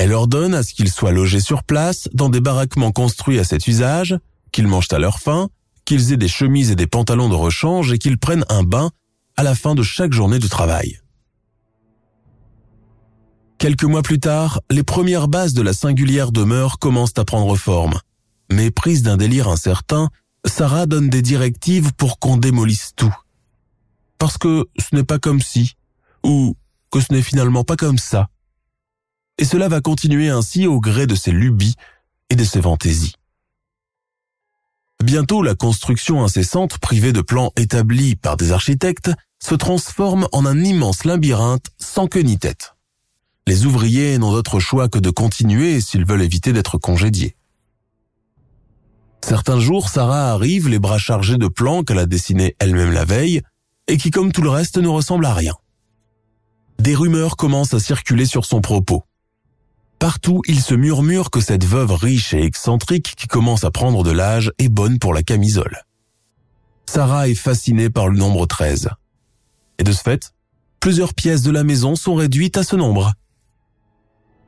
Elle 0.00 0.14
ordonne 0.14 0.54
à 0.54 0.62
ce 0.62 0.72
qu'ils 0.72 0.90
soient 0.90 1.12
logés 1.12 1.40
sur 1.40 1.62
place 1.62 2.08
dans 2.14 2.30
des 2.30 2.40
baraquements 2.40 2.90
construits 2.90 3.38
à 3.38 3.44
cet 3.44 3.66
usage, 3.66 4.18
qu'ils 4.50 4.66
mangent 4.66 4.90
à 4.92 4.98
leur 4.98 5.18
faim, 5.18 5.50
qu'ils 5.84 6.10
aient 6.10 6.16
des 6.16 6.26
chemises 6.26 6.70
et 6.70 6.74
des 6.74 6.86
pantalons 6.86 7.28
de 7.28 7.34
rechange 7.34 7.92
et 7.92 7.98
qu'ils 7.98 8.16
prennent 8.16 8.46
un 8.48 8.62
bain 8.62 8.92
à 9.36 9.42
la 9.42 9.54
fin 9.54 9.74
de 9.74 9.82
chaque 9.82 10.14
journée 10.14 10.38
de 10.38 10.48
travail. 10.48 11.00
Quelques 13.58 13.84
mois 13.84 14.00
plus 14.00 14.18
tard, 14.20 14.62
les 14.70 14.84
premières 14.84 15.28
bases 15.28 15.52
de 15.52 15.60
la 15.60 15.74
singulière 15.74 16.32
demeure 16.32 16.78
commencent 16.78 17.18
à 17.18 17.26
prendre 17.26 17.54
forme. 17.54 18.00
Mais 18.50 18.70
prise 18.70 19.02
d'un 19.02 19.18
délire 19.18 19.48
incertain, 19.48 20.08
Sarah 20.46 20.86
donne 20.86 21.10
des 21.10 21.20
directives 21.20 21.92
pour 21.92 22.18
qu'on 22.18 22.38
démolisse 22.38 22.92
tout. 22.96 23.14
Parce 24.16 24.38
que 24.38 24.66
ce 24.78 24.96
n'est 24.96 25.04
pas 25.04 25.18
comme 25.18 25.42
si, 25.42 25.74
ou 26.24 26.56
que 26.90 27.00
ce 27.02 27.12
n'est 27.12 27.20
finalement 27.20 27.64
pas 27.64 27.76
comme 27.76 27.98
ça 27.98 28.30
et 29.40 29.44
cela 29.44 29.68
va 29.68 29.80
continuer 29.80 30.28
ainsi 30.28 30.66
au 30.66 30.80
gré 30.80 31.06
de 31.06 31.14
ses 31.14 31.32
lubies 31.32 31.74
et 32.28 32.36
de 32.36 32.44
ses 32.44 32.60
fantaisies. 32.60 33.14
Bientôt, 35.02 35.42
la 35.42 35.54
construction 35.54 36.22
incessante 36.22 36.78
privée 36.78 37.14
de 37.14 37.22
plans 37.22 37.50
établis 37.56 38.16
par 38.16 38.36
des 38.36 38.52
architectes 38.52 39.10
se 39.42 39.54
transforme 39.54 40.28
en 40.32 40.44
un 40.44 40.62
immense 40.62 41.04
labyrinthe 41.04 41.68
sans 41.78 42.06
queue 42.06 42.20
ni 42.20 42.38
tête. 42.38 42.74
Les 43.46 43.64
ouvriers 43.64 44.18
n'ont 44.18 44.32
d'autre 44.32 44.60
choix 44.60 44.90
que 44.90 44.98
de 44.98 45.08
continuer 45.08 45.80
s'ils 45.80 46.04
veulent 46.04 46.22
éviter 46.22 46.52
d'être 46.52 46.76
congédiés. 46.76 47.34
Certains 49.24 49.58
jours, 49.58 49.88
Sarah 49.88 50.32
arrive 50.32 50.68
les 50.68 50.78
bras 50.78 50.98
chargés 50.98 51.38
de 51.38 51.48
plans 51.48 51.82
qu'elle 51.82 51.98
a 51.98 52.06
dessinés 52.06 52.56
elle-même 52.58 52.92
la 52.92 53.06
veille 53.06 53.40
et 53.86 53.96
qui, 53.96 54.10
comme 54.10 54.32
tout 54.32 54.42
le 54.42 54.50
reste, 54.50 54.76
ne 54.76 54.88
ressemblent 54.88 55.26
à 55.26 55.34
rien. 55.34 55.54
Des 56.78 56.94
rumeurs 56.94 57.36
commencent 57.36 57.74
à 57.74 57.80
circuler 57.80 58.26
sur 58.26 58.44
son 58.44 58.60
propos. 58.60 59.04
Partout, 60.00 60.40
il 60.48 60.62
se 60.62 60.74
murmure 60.74 61.30
que 61.30 61.42
cette 61.42 61.64
veuve 61.64 61.92
riche 61.92 62.32
et 62.32 62.42
excentrique 62.42 63.14
qui 63.16 63.26
commence 63.26 63.64
à 63.64 63.70
prendre 63.70 64.02
de 64.02 64.10
l'âge 64.10 64.50
est 64.58 64.70
bonne 64.70 64.98
pour 64.98 65.12
la 65.12 65.22
camisole. 65.22 65.82
Sarah 66.86 67.28
est 67.28 67.34
fascinée 67.34 67.90
par 67.90 68.08
le 68.08 68.16
nombre 68.16 68.46
13. 68.46 68.88
Et 69.78 69.84
de 69.84 69.92
ce 69.92 70.00
fait, 70.00 70.32
plusieurs 70.80 71.12
pièces 71.12 71.42
de 71.42 71.50
la 71.50 71.64
maison 71.64 71.96
sont 71.96 72.14
réduites 72.14 72.56
à 72.56 72.64
ce 72.64 72.76
nombre. 72.76 73.12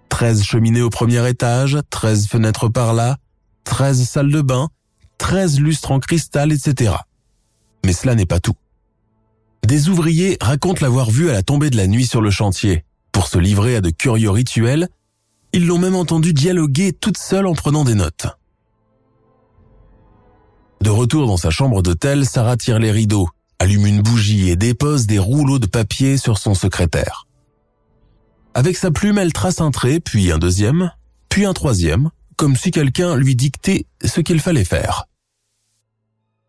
13 0.08 0.42
cheminées 0.42 0.80
au 0.80 0.88
premier 0.88 1.28
étage, 1.28 1.78
13 1.90 2.28
fenêtres 2.28 2.70
par 2.70 2.94
là, 2.94 3.18
13 3.64 4.08
salles 4.08 4.32
de 4.32 4.40
bain, 4.40 4.70
13 5.18 5.60
lustres 5.60 5.92
en 5.92 6.00
cristal, 6.00 6.50
etc. 6.50 6.94
Mais 7.84 7.92
cela 7.92 8.14
n'est 8.14 8.24
pas 8.24 8.40
tout. 8.40 8.56
Des 9.66 9.90
ouvriers 9.90 10.38
racontent 10.40 10.80
l'avoir 10.80 11.10
vue 11.10 11.28
à 11.28 11.34
la 11.34 11.42
tombée 11.42 11.68
de 11.68 11.76
la 11.76 11.88
nuit 11.88 12.06
sur 12.06 12.22
le 12.22 12.30
chantier, 12.30 12.86
pour 13.12 13.26
se 13.26 13.38
livrer 13.38 13.76
à 13.76 13.80
de 13.82 13.90
curieux 13.90 14.30
rituels 14.30 14.88
ils 15.52 15.66
l'ont 15.66 15.78
même 15.78 15.94
entendu 15.94 16.32
dialoguer 16.32 16.92
toute 16.92 17.18
seule 17.18 17.46
en 17.46 17.54
prenant 17.54 17.84
des 17.84 17.94
notes. 17.94 18.26
De 20.80 20.90
retour 20.90 21.26
dans 21.26 21.36
sa 21.36 21.50
chambre 21.50 21.82
d'hôtel, 21.82 22.26
Sarah 22.26 22.56
tire 22.56 22.78
les 22.78 22.90
rideaux, 22.90 23.28
allume 23.58 23.86
une 23.86 24.02
bougie 24.02 24.48
et 24.48 24.56
dépose 24.56 25.06
des 25.06 25.18
rouleaux 25.18 25.58
de 25.58 25.66
papier 25.66 26.16
sur 26.16 26.38
son 26.38 26.54
secrétaire. 26.54 27.26
Avec 28.54 28.76
sa 28.76 28.90
plume, 28.90 29.18
elle 29.18 29.32
trace 29.32 29.60
un 29.60 29.70
trait, 29.70 30.00
puis 30.00 30.32
un 30.32 30.38
deuxième, 30.38 30.90
puis 31.28 31.44
un 31.44 31.52
troisième, 31.52 32.10
comme 32.36 32.56
si 32.56 32.70
quelqu'un 32.70 33.14
lui 33.16 33.36
dictait 33.36 33.86
ce 34.04 34.20
qu'il 34.20 34.40
fallait 34.40 34.64
faire. 34.64 35.04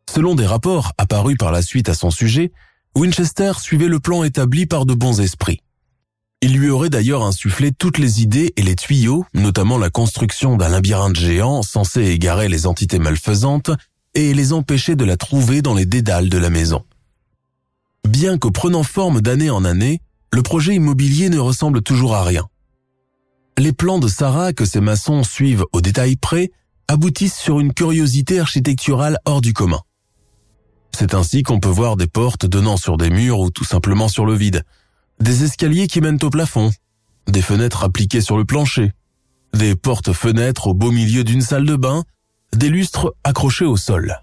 Selon 0.09 0.35
des 0.35 0.45
rapports 0.45 0.91
apparus 0.97 1.37
par 1.37 1.51
la 1.51 1.61
suite 1.61 1.89
à 1.89 1.93
son 1.93 2.11
sujet, 2.11 2.51
Winchester 2.95 3.53
suivait 3.59 3.87
le 3.87 3.99
plan 3.99 4.23
établi 4.23 4.65
par 4.65 4.85
de 4.85 4.93
bons 4.93 5.21
esprits. 5.21 5.61
Il 6.45 6.57
lui 6.57 6.69
aurait 6.69 6.89
d'ailleurs 6.89 7.23
insufflé 7.23 7.71
toutes 7.71 7.97
les 7.97 8.21
idées 8.21 8.51
et 8.57 8.63
les 8.63 8.75
tuyaux, 8.75 9.25
notamment 9.33 9.77
la 9.77 9.89
construction 9.89 10.57
d'un 10.57 10.67
labyrinthe 10.67 11.15
géant 11.15 11.61
censé 11.61 12.01
égarer 12.01 12.49
les 12.49 12.67
entités 12.67 12.99
malfaisantes 12.99 13.71
et 14.13 14.33
les 14.33 14.51
empêcher 14.51 14.97
de 14.97 15.05
la 15.05 15.15
trouver 15.15 15.61
dans 15.61 15.73
les 15.73 15.85
dédales 15.85 16.27
de 16.27 16.37
la 16.37 16.49
maison. 16.49 16.83
Bien 18.05 18.37
que 18.37 18.49
prenant 18.49 18.83
forme 18.83 19.21
d'année 19.21 19.49
en 19.49 19.63
année, 19.63 20.01
le 20.33 20.41
projet 20.41 20.75
immobilier 20.75 21.29
ne 21.29 21.39
ressemble 21.39 21.81
toujours 21.81 22.13
à 22.13 22.25
rien. 22.25 22.45
Les 23.57 23.71
plans 23.71 23.99
de 23.99 24.09
Sarah 24.09 24.51
que 24.51 24.65
ses 24.65 24.81
maçons 24.81 25.23
suivent 25.23 25.63
au 25.71 25.79
détail 25.79 26.17
près 26.17 26.51
aboutissent 26.89 27.39
sur 27.39 27.61
une 27.61 27.73
curiosité 27.73 28.41
architecturale 28.41 29.17
hors 29.23 29.39
du 29.39 29.53
commun. 29.53 29.79
C'est 30.91 31.13
ainsi 31.13 31.41
qu'on 31.41 31.61
peut 31.61 31.69
voir 31.69 31.95
des 31.95 32.07
portes 32.07 32.45
donnant 32.45 32.75
sur 32.75 32.97
des 32.97 33.09
murs 33.09 33.39
ou 33.39 33.49
tout 33.49 33.63
simplement 33.63 34.09
sur 34.09 34.25
le 34.25 34.35
vide, 34.35 34.65
des 35.19 35.43
escaliers 35.43 35.87
qui 35.87 36.01
mènent 36.01 36.23
au 36.23 36.29
plafond, 36.29 36.71
des 37.27 37.41
fenêtres 37.41 37.83
appliquées 37.83 38.21
sur 38.21 38.37
le 38.37 38.45
plancher, 38.45 38.91
des 39.53 39.75
portes-fenêtres 39.75 40.67
au 40.67 40.73
beau 40.73 40.91
milieu 40.91 41.23
d'une 41.23 41.41
salle 41.41 41.65
de 41.65 41.75
bain, 41.75 42.03
des 42.55 42.69
lustres 42.69 43.13
accrochés 43.23 43.65
au 43.65 43.77
sol. 43.77 44.21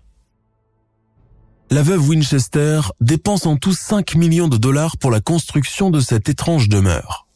La 1.71 1.83
veuve 1.83 2.09
Winchester 2.09 2.81
dépense 3.01 3.47
en 3.47 3.57
tout 3.57 3.73
5 3.73 4.17
millions 4.17 4.49
de 4.49 4.57
dollars 4.57 4.97
pour 4.97 5.11
la 5.11 5.21
construction 5.21 5.91
de 5.91 6.01
cette 6.01 6.29
étrange 6.29 6.69
demeure. 6.69 7.29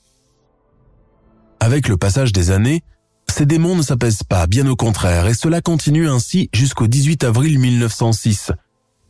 Avec 1.60 1.88
le 1.88 1.96
passage 1.96 2.32
des 2.32 2.50
années, 2.50 2.82
ces 3.30 3.46
démons 3.46 3.76
ne 3.76 3.82
s'apaisent 3.82 4.24
pas, 4.24 4.46
bien 4.46 4.66
au 4.66 4.76
contraire, 4.76 5.26
et 5.26 5.34
cela 5.34 5.60
continue 5.60 6.08
ainsi 6.08 6.50
jusqu'au 6.52 6.88
18 6.88 7.24
avril 7.24 7.58
1906, 7.58 8.52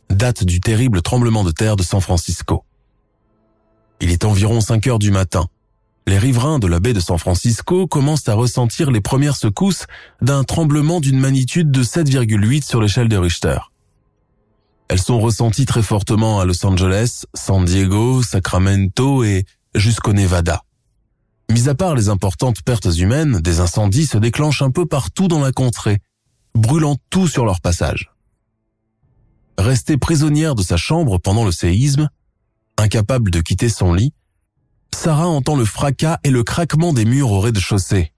date 0.09 0.43
du 0.43 0.61
terrible 0.61 1.01
tremblement 1.01 1.43
de 1.43 1.51
terre 1.51 1.75
de 1.75 1.83
San 1.83 2.01
Francisco. 2.01 2.63
Il 4.01 4.11
est 4.11 4.25
environ 4.25 4.61
5 4.61 4.87
heures 4.87 4.99
du 4.99 5.11
matin. 5.11 5.47
Les 6.07 6.19
riverains 6.19 6.59
de 6.59 6.67
la 6.67 6.79
baie 6.79 6.93
de 6.93 6.99
San 6.99 7.17
Francisco 7.17 7.87
commencent 7.87 8.29
à 8.29 8.35
ressentir 8.35 8.91
les 8.91 9.01
premières 9.01 9.35
secousses 9.35 9.85
d'un 10.21 10.43
tremblement 10.43 10.99
d'une 10.99 11.19
magnitude 11.19 11.71
de 11.71 11.83
7,8 11.83 12.63
sur 12.63 12.81
l'échelle 12.81 13.09
de 13.09 13.17
Richter. 13.17 13.57
Elles 14.87 15.01
sont 15.01 15.19
ressenties 15.19 15.65
très 15.65 15.81
fortement 15.81 16.39
à 16.39 16.45
Los 16.45 16.63
Angeles, 16.63 17.23
San 17.33 17.65
Diego, 17.65 18.21
Sacramento 18.21 19.23
et 19.23 19.45
jusqu'au 19.73 20.13
Nevada. 20.13 20.61
Mis 21.51 21.69
à 21.69 21.75
part 21.75 21.95
les 21.95 22.09
importantes 22.09 22.61
pertes 22.61 22.95
humaines, 22.97 23.39
des 23.39 23.59
incendies 23.59 24.05
se 24.05 24.17
déclenchent 24.17 24.61
un 24.61 24.71
peu 24.71 24.85
partout 24.85 25.27
dans 25.27 25.41
la 25.41 25.51
contrée, 25.51 25.99
brûlant 26.53 26.97
tout 27.09 27.27
sur 27.27 27.45
leur 27.45 27.61
passage. 27.61 28.11
Restée 29.57 29.97
prisonnière 29.97 30.53
de 30.53 30.63
sa 30.63 30.77
chambre 30.77 31.17
pendant 31.17 31.45
le 31.45 31.51
séisme, 31.51 32.09
Incapable 32.77 33.31
de 33.31 33.41
quitter 33.41 33.69
son 33.69 33.93
lit, 33.93 34.13
Sarah 34.93 35.27
entend 35.27 35.55
le 35.55 35.65
fracas 35.65 36.19
et 36.23 36.29
le 36.29 36.43
craquement 36.43 36.93
des 36.93 37.05
murs 37.05 37.31
au 37.31 37.39
rez-de-chaussée. 37.39 38.11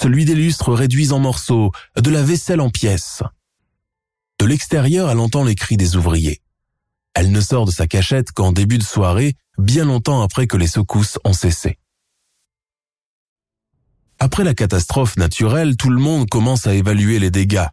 Celui 0.00 0.24
des 0.24 0.34
lustres 0.34 0.72
réduits 0.72 1.12
en 1.12 1.18
morceaux, 1.18 1.72
de 1.96 2.10
la 2.10 2.22
vaisselle 2.22 2.60
en 2.60 2.70
pièces. 2.70 3.22
De 4.38 4.46
l'extérieur, 4.46 5.10
elle 5.10 5.20
entend 5.20 5.44
les 5.44 5.54
cris 5.54 5.76
des 5.76 5.96
ouvriers. 5.96 6.40
Elle 7.14 7.32
ne 7.32 7.40
sort 7.40 7.66
de 7.66 7.70
sa 7.70 7.86
cachette 7.86 8.32
qu'en 8.32 8.52
début 8.52 8.78
de 8.78 8.82
soirée, 8.82 9.34
bien 9.58 9.84
longtemps 9.84 10.22
après 10.22 10.46
que 10.46 10.56
les 10.56 10.66
secousses 10.66 11.18
ont 11.24 11.32
cessé. 11.32 11.78
Après 14.18 14.44
la 14.44 14.54
catastrophe 14.54 15.16
naturelle, 15.16 15.76
tout 15.76 15.90
le 15.90 16.00
monde 16.00 16.28
commence 16.28 16.66
à 16.66 16.74
évaluer 16.74 17.18
les 17.18 17.30
dégâts. 17.30 17.66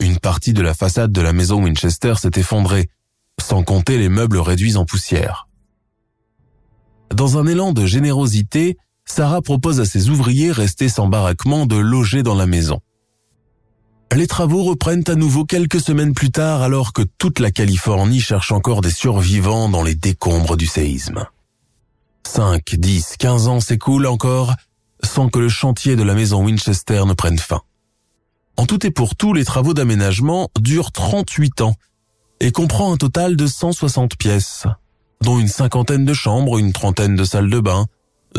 Une 0.00 0.18
partie 0.18 0.52
de 0.52 0.62
la 0.62 0.74
façade 0.74 1.12
de 1.12 1.20
la 1.20 1.32
maison 1.32 1.62
Winchester 1.62 2.14
s'est 2.16 2.30
effondrée, 2.36 2.88
sans 3.40 3.62
compter 3.62 3.98
les 3.98 4.08
meubles 4.08 4.38
réduits 4.38 4.76
en 4.76 4.84
poussière. 4.84 5.48
Dans 7.14 7.38
un 7.38 7.46
élan 7.46 7.72
de 7.72 7.86
générosité, 7.86 8.76
Sarah 9.04 9.42
propose 9.42 9.80
à 9.80 9.84
ses 9.84 10.10
ouvriers 10.10 10.52
restés 10.52 10.88
sans 10.88 11.08
baraquement 11.08 11.66
de 11.66 11.76
loger 11.76 12.22
dans 12.22 12.34
la 12.34 12.46
maison. 12.46 12.80
Les 14.14 14.26
travaux 14.26 14.62
reprennent 14.62 15.04
à 15.06 15.14
nouveau 15.14 15.44
quelques 15.44 15.80
semaines 15.80 16.14
plus 16.14 16.30
tard 16.30 16.62
alors 16.62 16.92
que 16.92 17.02
toute 17.02 17.40
la 17.40 17.50
Californie 17.50 18.20
cherche 18.20 18.52
encore 18.52 18.80
des 18.80 18.90
survivants 18.90 19.68
dans 19.68 19.82
les 19.82 19.94
décombres 19.94 20.56
du 20.56 20.66
séisme. 20.66 21.26
5, 22.26 22.74
10, 22.74 23.16
15 23.18 23.48
ans 23.48 23.60
s'écoulent 23.60 24.06
encore 24.06 24.54
sans 25.04 25.28
que 25.28 25.38
le 25.38 25.48
chantier 25.48 25.96
de 25.96 26.02
la 26.02 26.14
maison 26.14 26.44
Winchester 26.44 27.04
ne 27.06 27.12
prenne 27.12 27.38
fin. 27.38 27.60
En 28.56 28.66
tout 28.66 28.84
et 28.84 28.90
pour 28.90 29.14
tout, 29.14 29.32
les 29.32 29.44
travaux 29.44 29.72
d'aménagement 29.72 30.50
durent 30.58 30.90
38 30.90 31.60
ans 31.60 31.74
et 32.40 32.52
comprend 32.52 32.92
un 32.92 32.96
total 32.96 33.36
de 33.36 33.46
160 33.46 34.16
pièces. 34.16 34.66
dont 35.20 35.38
une 35.38 35.48
cinquantaine 35.48 36.04
de 36.04 36.14
chambres, 36.14 36.58
une 36.58 36.72
trentaine 36.72 37.16
de 37.16 37.24
salles 37.24 37.50
de 37.50 37.58
bain, 37.58 37.86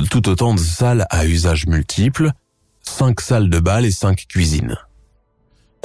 tout 0.09 0.29
autant 0.29 0.53
de 0.53 0.59
salles 0.59 1.05
à 1.09 1.25
usage 1.25 1.67
multiple, 1.67 2.31
cinq 2.81 3.19
salles 3.19 3.49
de 3.49 3.59
bal 3.59 3.85
et 3.85 3.91
cinq 3.91 4.25
cuisines. 4.29 4.77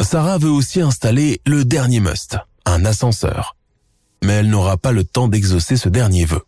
Sarah 0.00 0.38
veut 0.38 0.50
aussi 0.50 0.80
installer 0.80 1.40
le 1.46 1.64
dernier 1.64 2.00
must, 2.00 2.38
un 2.64 2.84
ascenseur. 2.84 3.56
Mais 4.22 4.34
elle 4.34 4.50
n'aura 4.50 4.76
pas 4.76 4.92
le 4.92 5.04
temps 5.04 5.28
d'exaucer 5.28 5.76
ce 5.76 5.88
dernier 5.88 6.24
vœu. 6.24 6.42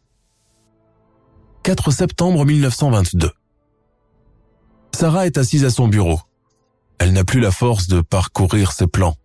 4 1.62 1.90
septembre 1.90 2.44
1922. 2.44 3.30
Sarah 4.94 5.26
est 5.26 5.38
assise 5.38 5.64
à 5.64 5.70
son 5.70 5.88
bureau. 5.88 6.20
Elle 6.98 7.12
n'a 7.12 7.24
plus 7.24 7.40
la 7.40 7.50
force 7.50 7.88
de 7.88 8.00
parcourir 8.00 8.72
ses 8.72 8.86
plans. 8.86 9.16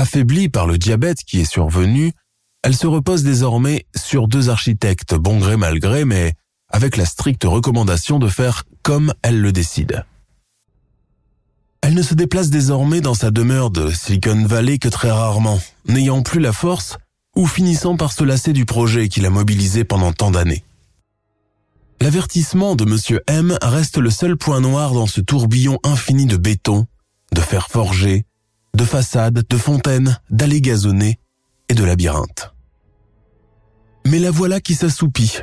Affaiblie 0.00 0.48
par 0.48 0.66
le 0.66 0.78
diabète 0.78 1.24
qui 1.24 1.40
est 1.40 1.44
survenu, 1.44 2.14
elle 2.62 2.74
se 2.74 2.86
repose 2.86 3.22
désormais 3.22 3.84
sur 3.94 4.28
deux 4.28 4.48
architectes, 4.48 5.14
bon 5.14 5.38
gré 5.38 5.58
mal 5.58 5.78
gré, 5.78 6.06
mais 6.06 6.32
avec 6.70 6.96
la 6.96 7.04
stricte 7.04 7.44
recommandation 7.44 8.18
de 8.18 8.26
faire 8.26 8.64
comme 8.82 9.12
elle 9.20 9.42
le 9.42 9.52
décide. 9.52 10.06
Elle 11.82 11.92
ne 11.92 12.00
se 12.00 12.14
déplace 12.14 12.48
désormais 12.48 13.02
dans 13.02 13.12
sa 13.12 13.30
demeure 13.30 13.70
de 13.70 13.90
Silicon 13.90 14.46
Valley 14.46 14.78
que 14.78 14.88
très 14.88 15.10
rarement, 15.10 15.60
n'ayant 15.86 16.22
plus 16.22 16.40
la 16.40 16.54
force 16.54 16.96
ou 17.36 17.46
finissant 17.46 17.98
par 17.98 18.14
se 18.14 18.24
lasser 18.24 18.54
du 18.54 18.64
projet 18.64 19.10
qui 19.10 19.20
l'a 19.20 19.28
mobilisé 19.28 19.84
pendant 19.84 20.14
tant 20.14 20.30
d'années. 20.30 20.64
L'avertissement 22.00 22.74
de 22.74 22.86
Monsieur 22.86 23.20
M 23.26 23.58
reste 23.60 23.98
le 23.98 24.08
seul 24.08 24.38
point 24.38 24.60
noir 24.60 24.94
dans 24.94 25.06
ce 25.06 25.20
tourbillon 25.20 25.78
infini 25.84 26.24
de 26.24 26.38
béton, 26.38 26.86
de 27.34 27.40
fer 27.42 27.68
forgé, 27.68 28.24
de 28.74 28.84
façades, 28.84 29.44
de 29.48 29.56
fontaines, 29.56 30.18
d'allées 30.30 30.60
gazonnées 30.60 31.18
et 31.68 31.74
de 31.74 31.84
labyrinthes. 31.84 32.54
Mais 34.06 34.18
la 34.18 34.30
voilà 34.30 34.60
qui 34.60 34.74
s'assoupit. 34.74 35.38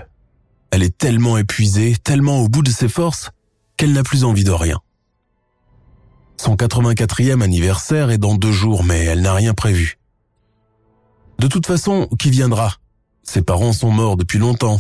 Elle 0.71 0.83
est 0.83 0.97
tellement 0.97 1.37
épuisée, 1.37 1.95
tellement 2.03 2.41
au 2.41 2.49
bout 2.49 2.63
de 2.63 2.71
ses 2.71 2.89
forces, 2.89 3.31
qu'elle 3.77 3.93
n'a 3.93 4.03
plus 4.03 4.23
envie 4.23 4.43
de 4.43 4.51
rien. 4.51 4.79
Son 6.37 6.55
84e 6.55 7.41
anniversaire 7.41 8.11
est 8.11 8.17
dans 8.17 8.35
deux 8.35 8.51
jours, 8.51 8.83
mais 8.83 9.05
elle 9.05 9.21
n'a 9.21 9.33
rien 9.33 9.53
prévu. 9.53 9.97
De 11.39 11.47
toute 11.47 11.65
façon, 11.65 12.07
qui 12.19 12.29
viendra? 12.29 12.75
Ses 13.23 13.41
parents 13.41 13.73
sont 13.73 13.91
morts 13.91 14.17
depuis 14.17 14.39
longtemps. 14.39 14.79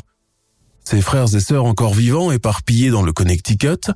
Ses 0.83 1.01
frères 1.01 1.33
et 1.35 1.39
sœurs 1.39 1.65
encore 1.65 1.93
vivants, 1.93 2.31
éparpillés 2.31 2.89
dans 2.89 3.03
le 3.03 3.11
Connecticut. 3.11 3.91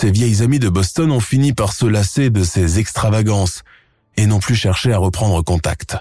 Ses 0.00 0.12
vieilles 0.12 0.42
amies 0.42 0.60
de 0.60 0.68
Boston 0.68 1.10
ont 1.10 1.18
fini 1.18 1.52
par 1.52 1.72
se 1.72 1.84
lasser 1.84 2.30
de 2.30 2.44
ses 2.44 2.78
extravagances 2.78 3.64
et 4.16 4.26
n'ont 4.26 4.38
plus 4.38 4.54
cherché 4.54 4.92
à 4.92 4.98
reprendre 4.98 5.42
contact. 5.42 5.96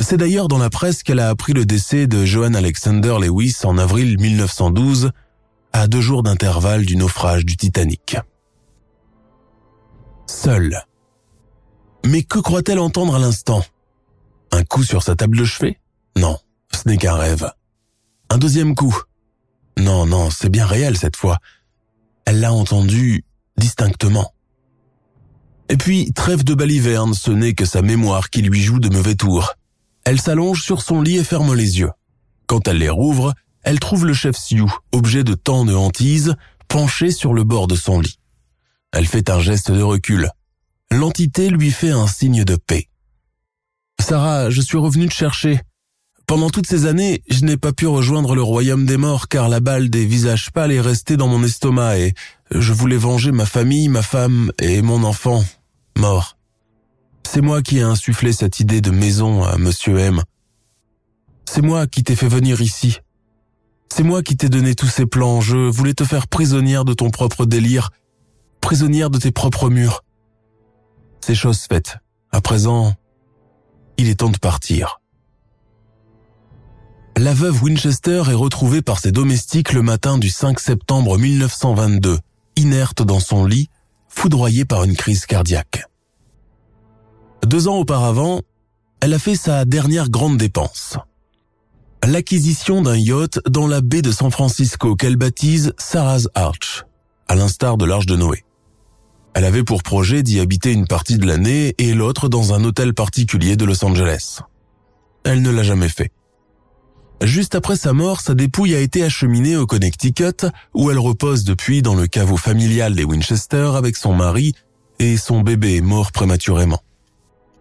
C'est 0.00 0.16
d'ailleurs 0.16 0.48
dans 0.48 0.58
la 0.58 0.70
presse 0.70 1.04
qu'elle 1.04 1.20
a 1.20 1.28
appris 1.28 1.52
le 1.52 1.64
décès 1.64 2.08
de 2.08 2.24
Johan 2.24 2.54
Alexander 2.54 3.14
Lewis 3.20 3.58
en 3.62 3.78
avril 3.78 4.18
1912, 4.18 5.12
à 5.72 5.86
deux 5.86 6.00
jours 6.00 6.24
d'intervalle 6.24 6.84
du 6.84 6.96
naufrage 6.96 7.44
du 7.44 7.56
Titanic. 7.56 8.16
Seule. 10.26 10.82
Mais 12.04 12.24
que 12.24 12.40
croit-elle 12.40 12.80
entendre 12.80 13.14
à 13.14 13.20
l'instant? 13.20 13.62
Un 14.50 14.64
coup 14.64 14.82
sur 14.82 15.04
sa 15.04 15.14
table 15.14 15.36
de 15.36 15.44
chevet? 15.44 15.78
Non, 16.16 16.40
ce 16.72 16.88
n'est 16.88 16.96
qu'un 16.96 17.14
rêve. 17.14 17.52
Un 18.30 18.38
deuxième 18.38 18.74
coup? 18.74 18.98
Non, 19.78 20.06
non, 20.06 20.30
c'est 20.30 20.48
bien 20.48 20.66
réel 20.66 20.96
cette 20.96 21.16
fois. 21.16 21.38
Elle 22.26 22.40
l'a 22.40 22.52
entendu 22.52 23.24
distinctement. 23.56 24.32
Et 25.68 25.76
puis, 25.76 26.12
trêve 26.12 26.44
de 26.44 26.54
baliverne, 26.54 27.14
ce 27.14 27.30
n'est 27.30 27.54
que 27.54 27.64
sa 27.64 27.82
mémoire 27.82 28.30
qui 28.30 28.42
lui 28.42 28.62
joue 28.62 28.80
de 28.80 28.88
mauvais 28.88 29.14
tours. 29.14 29.54
Elle 30.04 30.20
s'allonge 30.20 30.62
sur 30.62 30.82
son 30.82 31.00
lit 31.00 31.16
et 31.16 31.24
ferme 31.24 31.54
les 31.54 31.78
yeux. 31.78 31.90
Quand 32.46 32.68
elle 32.68 32.78
les 32.78 32.90
rouvre, 32.90 33.32
elle 33.62 33.80
trouve 33.80 34.04
le 34.06 34.12
chef 34.12 34.36
Sioux, 34.36 34.72
objet 34.92 35.24
de 35.24 35.34
tant 35.34 35.64
de 35.64 35.74
hantise, 35.74 36.34
penché 36.68 37.10
sur 37.10 37.32
le 37.32 37.44
bord 37.44 37.66
de 37.66 37.76
son 37.76 38.00
lit. 38.00 38.18
Elle 38.92 39.06
fait 39.06 39.30
un 39.30 39.40
geste 39.40 39.70
de 39.70 39.82
recul. 39.82 40.28
L'entité 40.90 41.48
lui 41.48 41.70
fait 41.70 41.90
un 41.90 42.06
signe 42.06 42.44
de 42.44 42.56
paix. 42.56 42.88
Sarah, 44.00 44.50
je 44.50 44.60
suis 44.60 44.76
revenu 44.76 45.08
te 45.08 45.14
chercher. 45.14 45.60
Pendant 46.26 46.48
toutes 46.48 46.66
ces 46.66 46.86
années, 46.86 47.22
je 47.28 47.44
n'ai 47.44 47.58
pas 47.58 47.72
pu 47.72 47.86
rejoindre 47.86 48.34
le 48.34 48.42
royaume 48.42 48.86
des 48.86 48.96
morts 48.96 49.28
car 49.28 49.48
la 49.48 49.60
balle 49.60 49.90
des 49.90 50.06
visages 50.06 50.50
pâles 50.52 50.72
est 50.72 50.80
restée 50.80 51.16
dans 51.16 51.28
mon 51.28 51.42
estomac 51.44 51.98
et 51.98 52.14
je 52.50 52.72
voulais 52.72 52.96
venger 52.96 53.30
ma 53.30 53.44
famille, 53.44 53.88
ma 53.88 54.02
femme 54.02 54.50
et 54.58 54.80
mon 54.80 55.04
enfant, 55.04 55.44
mort. 55.98 56.38
C'est 57.24 57.42
moi 57.42 57.62
qui 57.62 57.78
ai 57.78 57.82
insufflé 57.82 58.32
cette 58.32 58.60
idée 58.60 58.80
de 58.80 58.90
maison 58.90 59.44
à 59.44 59.58
Monsieur 59.58 59.98
M. 59.98 60.22
C'est 61.44 61.62
moi 61.62 61.86
qui 61.86 62.02
t'ai 62.02 62.16
fait 62.16 62.28
venir 62.28 62.60
ici. 62.62 63.00
C'est 63.94 64.02
moi 64.02 64.22
qui 64.22 64.36
t'ai 64.36 64.48
donné 64.48 64.74
tous 64.74 64.88
ces 64.88 65.06
plans. 65.06 65.40
Je 65.40 65.56
voulais 65.56 65.94
te 65.94 66.04
faire 66.04 66.26
prisonnière 66.26 66.84
de 66.84 66.94
ton 66.94 67.10
propre 67.10 67.44
délire, 67.44 67.90
prisonnière 68.60 69.10
de 69.10 69.18
tes 69.18 69.30
propres 69.30 69.68
murs. 69.68 70.04
C'est 71.20 71.34
chose 71.34 71.60
faite. 71.60 71.98
À 72.32 72.40
présent, 72.40 72.94
il 73.98 74.08
est 74.08 74.16
temps 74.16 74.30
de 74.30 74.38
partir. 74.38 75.00
La 77.16 77.32
veuve 77.32 77.62
Winchester 77.62 78.24
est 78.28 78.34
retrouvée 78.34 78.82
par 78.82 78.98
ses 78.98 79.12
domestiques 79.12 79.72
le 79.72 79.82
matin 79.82 80.18
du 80.18 80.30
5 80.30 80.58
septembre 80.58 81.16
1922, 81.16 82.18
inerte 82.56 83.02
dans 83.02 83.20
son 83.20 83.46
lit, 83.46 83.68
foudroyée 84.08 84.64
par 84.64 84.82
une 84.82 84.96
crise 84.96 85.24
cardiaque. 85.24 85.84
Deux 87.46 87.68
ans 87.68 87.76
auparavant, 87.76 88.40
elle 89.00 89.14
a 89.14 89.20
fait 89.20 89.36
sa 89.36 89.64
dernière 89.64 90.10
grande 90.10 90.38
dépense. 90.38 90.98
L'acquisition 92.04 92.82
d'un 92.82 92.96
yacht 92.96 93.38
dans 93.48 93.68
la 93.68 93.80
baie 93.80 94.02
de 94.02 94.10
San 94.10 94.32
Francisco 94.32 94.96
qu'elle 94.96 95.16
baptise 95.16 95.72
Sarah's 95.78 96.28
Arch, 96.34 96.84
à 97.28 97.36
l'instar 97.36 97.76
de 97.76 97.84
l'Arche 97.84 98.06
de 98.06 98.16
Noé. 98.16 98.44
Elle 99.34 99.44
avait 99.44 99.64
pour 99.64 99.84
projet 99.84 100.24
d'y 100.24 100.40
habiter 100.40 100.72
une 100.72 100.88
partie 100.88 101.18
de 101.18 101.26
l'année 101.26 101.76
et 101.78 101.94
l'autre 101.94 102.28
dans 102.28 102.54
un 102.54 102.64
hôtel 102.64 102.92
particulier 102.92 103.56
de 103.56 103.64
Los 103.64 103.84
Angeles. 103.84 104.40
Elle 105.24 105.42
ne 105.42 105.50
l'a 105.50 105.62
jamais 105.62 105.88
fait. 105.88 106.10
Juste 107.24 107.54
après 107.54 107.76
sa 107.76 107.94
mort, 107.94 108.20
sa 108.20 108.34
dépouille 108.34 108.74
a 108.74 108.80
été 108.80 109.02
acheminée 109.02 109.56
au 109.56 109.64
Connecticut, 109.64 110.46
où 110.74 110.90
elle 110.90 110.98
repose 110.98 111.44
depuis 111.44 111.80
dans 111.80 111.94
le 111.94 112.06
caveau 112.06 112.36
familial 112.36 112.94
des 112.94 113.04
Winchester 113.04 113.70
avec 113.76 113.96
son 113.96 114.12
mari 114.12 114.52
et 114.98 115.16
son 115.16 115.40
bébé 115.40 115.80
mort 115.80 116.12
prématurément. 116.12 116.82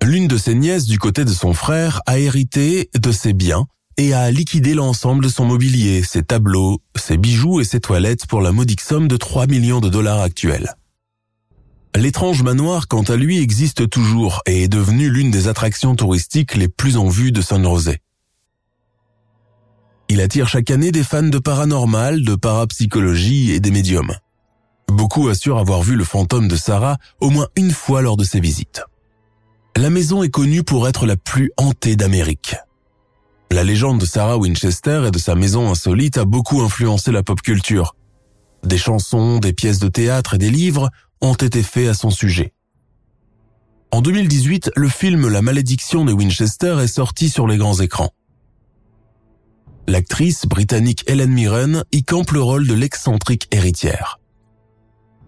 L'une 0.01 0.27
de 0.27 0.37
ses 0.37 0.53
nièces 0.53 0.85
du 0.85 0.99
côté 0.99 1.23
de 1.23 1.31
son 1.31 1.53
frère 1.53 2.01
a 2.07 2.19
hérité 2.19 2.89
de 2.93 3.11
ses 3.13 3.31
biens 3.31 3.67
et 3.95 4.13
a 4.13 4.29
liquidé 4.31 4.73
l'ensemble 4.73 5.23
de 5.23 5.29
son 5.29 5.45
mobilier, 5.45 6.03
ses 6.03 6.23
tableaux, 6.23 6.81
ses 6.97 7.15
bijoux 7.15 7.61
et 7.61 7.63
ses 7.63 7.79
toilettes 7.79 8.27
pour 8.27 8.41
la 8.41 8.51
modique 8.51 8.81
somme 8.81 9.07
de 9.07 9.15
3 9.15 9.47
millions 9.47 9.79
de 9.79 9.87
dollars 9.87 10.19
actuels. 10.19 10.73
L'étrange 11.95 12.43
manoir, 12.43 12.89
quant 12.89 13.03
à 13.03 13.15
lui, 13.15 13.39
existe 13.39 13.89
toujours 13.89 14.41
et 14.45 14.63
est 14.63 14.67
devenu 14.67 15.09
l'une 15.09 15.31
des 15.31 15.47
attractions 15.47 15.95
touristiques 15.95 16.55
les 16.55 16.67
plus 16.67 16.97
en 16.97 17.07
vue 17.07 17.31
de 17.31 17.41
San 17.41 17.63
José. 17.63 18.01
Il 20.09 20.21
attire 20.21 20.47
chaque 20.47 20.69
année 20.69 20.91
des 20.91 21.03
fans 21.03 21.23
de 21.23 21.39
paranormal, 21.39 22.23
de 22.23 22.35
parapsychologie 22.35 23.51
et 23.51 23.59
des 23.59 23.71
médiums. 23.71 24.13
Beaucoup 24.87 25.27
assurent 25.29 25.57
avoir 25.57 25.81
vu 25.81 25.95
le 25.95 26.03
fantôme 26.03 26.47
de 26.47 26.55
Sarah 26.55 26.97
au 27.19 27.29
moins 27.29 27.47
une 27.55 27.71
fois 27.71 28.01
lors 28.01 28.17
de 28.17 28.23
ses 28.23 28.39
visites. 28.39 28.83
La 29.75 29.89
maison 29.89 30.21
est 30.21 30.29
connue 30.29 30.63
pour 30.63 30.87
être 30.87 31.07
la 31.07 31.17
plus 31.17 31.51
hantée 31.57 31.95
d'Amérique. 31.95 32.55
La 33.51 33.63
légende 33.63 33.99
de 33.99 34.05
Sarah 34.05 34.37
Winchester 34.37 35.05
et 35.07 35.11
de 35.11 35.17
sa 35.17 35.35
maison 35.35 35.71
insolite 35.71 36.17
a 36.17 36.25
beaucoup 36.25 36.61
influencé 36.61 37.11
la 37.11 37.23
pop 37.23 37.41
culture. 37.41 37.95
Des 38.63 38.77
chansons, 38.77 39.39
des 39.39 39.53
pièces 39.53 39.79
de 39.79 39.87
théâtre 39.87 40.35
et 40.35 40.37
des 40.37 40.49
livres 40.49 40.89
ont 41.21 41.33
été 41.33 41.63
faits 41.63 41.89
à 41.89 41.93
son 41.93 42.09
sujet. 42.09 42.53
En 43.91 44.01
2018, 44.01 44.71
le 44.75 44.89
film 44.89 45.27
La 45.27 45.41
malédiction 45.41 46.05
de 46.05 46.13
Winchester 46.13 46.77
est 46.81 46.87
sorti 46.87 47.29
sur 47.29 47.47
les 47.47 47.57
grands 47.57 47.79
écrans. 47.79 48.11
L'actrice 49.87 50.45
britannique 50.45 51.03
Helen 51.07 51.31
Mirren 51.31 51.83
y 51.91 52.03
campe 52.03 52.31
le 52.31 52.41
rôle 52.41 52.65
de 52.67 52.73
l'excentrique 52.73 53.47
héritière. 53.51 54.19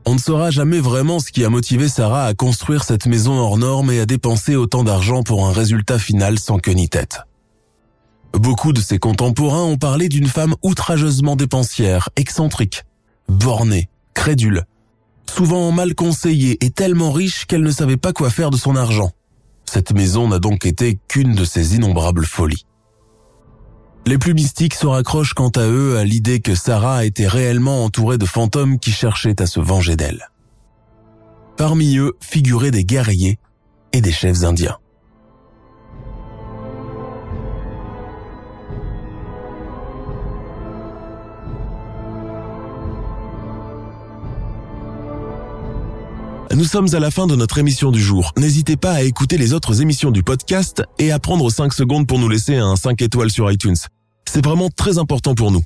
On 0.05 0.13
ne 0.13 0.19
saura 0.19 0.49
jamais 0.49 0.79
vraiment 0.79 1.19
ce 1.19 1.31
qui 1.31 1.43
a 1.43 1.49
motivé 1.49 1.89
Sarah 1.89 2.25
à 2.25 2.33
construire 2.33 2.83
cette 2.83 3.05
maison 3.05 3.33
hors 3.33 3.57
norme 3.57 3.91
et 3.91 3.99
à 3.99 4.05
dépenser 4.05 4.55
autant 4.55 4.83
d'argent 4.83 5.23
pour 5.23 5.45
un 5.45 5.51
résultat 5.51 5.99
final 5.99 6.39
sans 6.39 6.59
queue 6.59 6.71
ni 6.71 6.87
tête. 6.87 7.19
Beaucoup 8.33 8.71
de 8.71 8.79
ses 8.79 8.97
contemporains 8.97 9.63
ont 9.63 9.77
parlé 9.77 10.07
d'une 10.07 10.27
femme 10.27 10.55
outrageusement 10.61 11.35
dépensière, 11.35 12.09
excentrique, 12.15 12.83
bornée, 13.27 13.89
crédule, 14.13 14.63
souvent 15.29 15.71
mal 15.71 15.95
conseillée 15.95 16.63
et 16.63 16.69
tellement 16.69 17.11
riche 17.11 17.45
qu'elle 17.45 17.63
ne 17.63 17.71
savait 17.71 17.97
pas 17.97 18.13
quoi 18.13 18.29
faire 18.29 18.51
de 18.51 18.57
son 18.57 18.75
argent. 18.75 19.11
Cette 19.65 19.91
maison 19.93 20.29
n'a 20.29 20.39
donc 20.39 20.65
été 20.65 20.97
qu'une 21.09 21.33
de 21.33 21.43
ses 21.43 21.75
innombrables 21.75 22.25
folies. 22.25 22.65
Les 24.07 24.19
plus 24.19 24.35
mystiques 24.35 24.75
se 24.75 24.85
raccrochent 24.85 25.33
quant 25.33 25.49
à 25.49 25.67
eux 25.67 25.97
à 25.97 26.03
l'idée 26.03 26.39
que 26.39 26.53
Sarah 26.53 27.05
était 27.05 27.27
réellement 27.27 27.83
entourée 27.83 28.19
de 28.19 28.25
fantômes 28.25 28.77
qui 28.77 28.91
cherchaient 28.91 29.41
à 29.41 29.47
se 29.47 29.59
venger 29.59 29.95
d'elle. 29.95 30.29
Parmi 31.57 31.97
eux 31.97 32.13
figuraient 32.21 32.69
des 32.69 32.83
guerriers 32.83 33.39
et 33.93 34.01
des 34.01 34.11
chefs 34.11 34.43
indiens. 34.43 34.77
Nous 46.53 46.63
sommes 46.63 46.93
à 46.93 46.99
la 46.99 47.11
fin 47.11 47.27
de 47.27 47.35
notre 47.35 47.57
émission 47.57 47.91
du 47.91 47.99
jour. 47.99 48.31
N'hésitez 48.37 48.77
pas 48.77 48.93
à 48.93 49.01
écouter 49.01 49.37
les 49.37 49.53
autres 49.53 49.81
émissions 49.81 50.11
du 50.11 50.23
podcast 50.23 50.83
et 50.99 51.11
à 51.11 51.19
prendre 51.19 51.49
5 51.49 51.73
secondes 51.73 52.07
pour 52.07 52.17
nous 52.17 52.29
laisser 52.29 52.55
un 52.55 52.77
5 52.77 53.01
étoiles 53.01 53.31
sur 53.31 53.51
iTunes. 53.51 53.75
C'est 54.27 54.43
vraiment 54.43 54.69
très 54.69 54.97
important 54.97 55.35
pour 55.35 55.51
nous. 55.51 55.61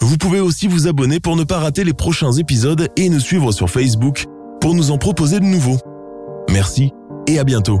Vous 0.00 0.16
pouvez 0.16 0.40
aussi 0.40 0.66
vous 0.66 0.88
abonner 0.88 1.20
pour 1.20 1.36
ne 1.36 1.44
pas 1.44 1.60
rater 1.60 1.84
les 1.84 1.92
prochains 1.92 2.32
épisodes 2.32 2.88
et 2.96 3.08
nous 3.08 3.20
suivre 3.20 3.52
sur 3.52 3.70
Facebook 3.70 4.26
pour 4.60 4.74
nous 4.74 4.90
en 4.90 4.98
proposer 4.98 5.38
de 5.38 5.44
nouveaux. 5.44 5.78
Merci 6.50 6.90
et 7.28 7.38
à 7.38 7.44
bientôt. 7.44 7.80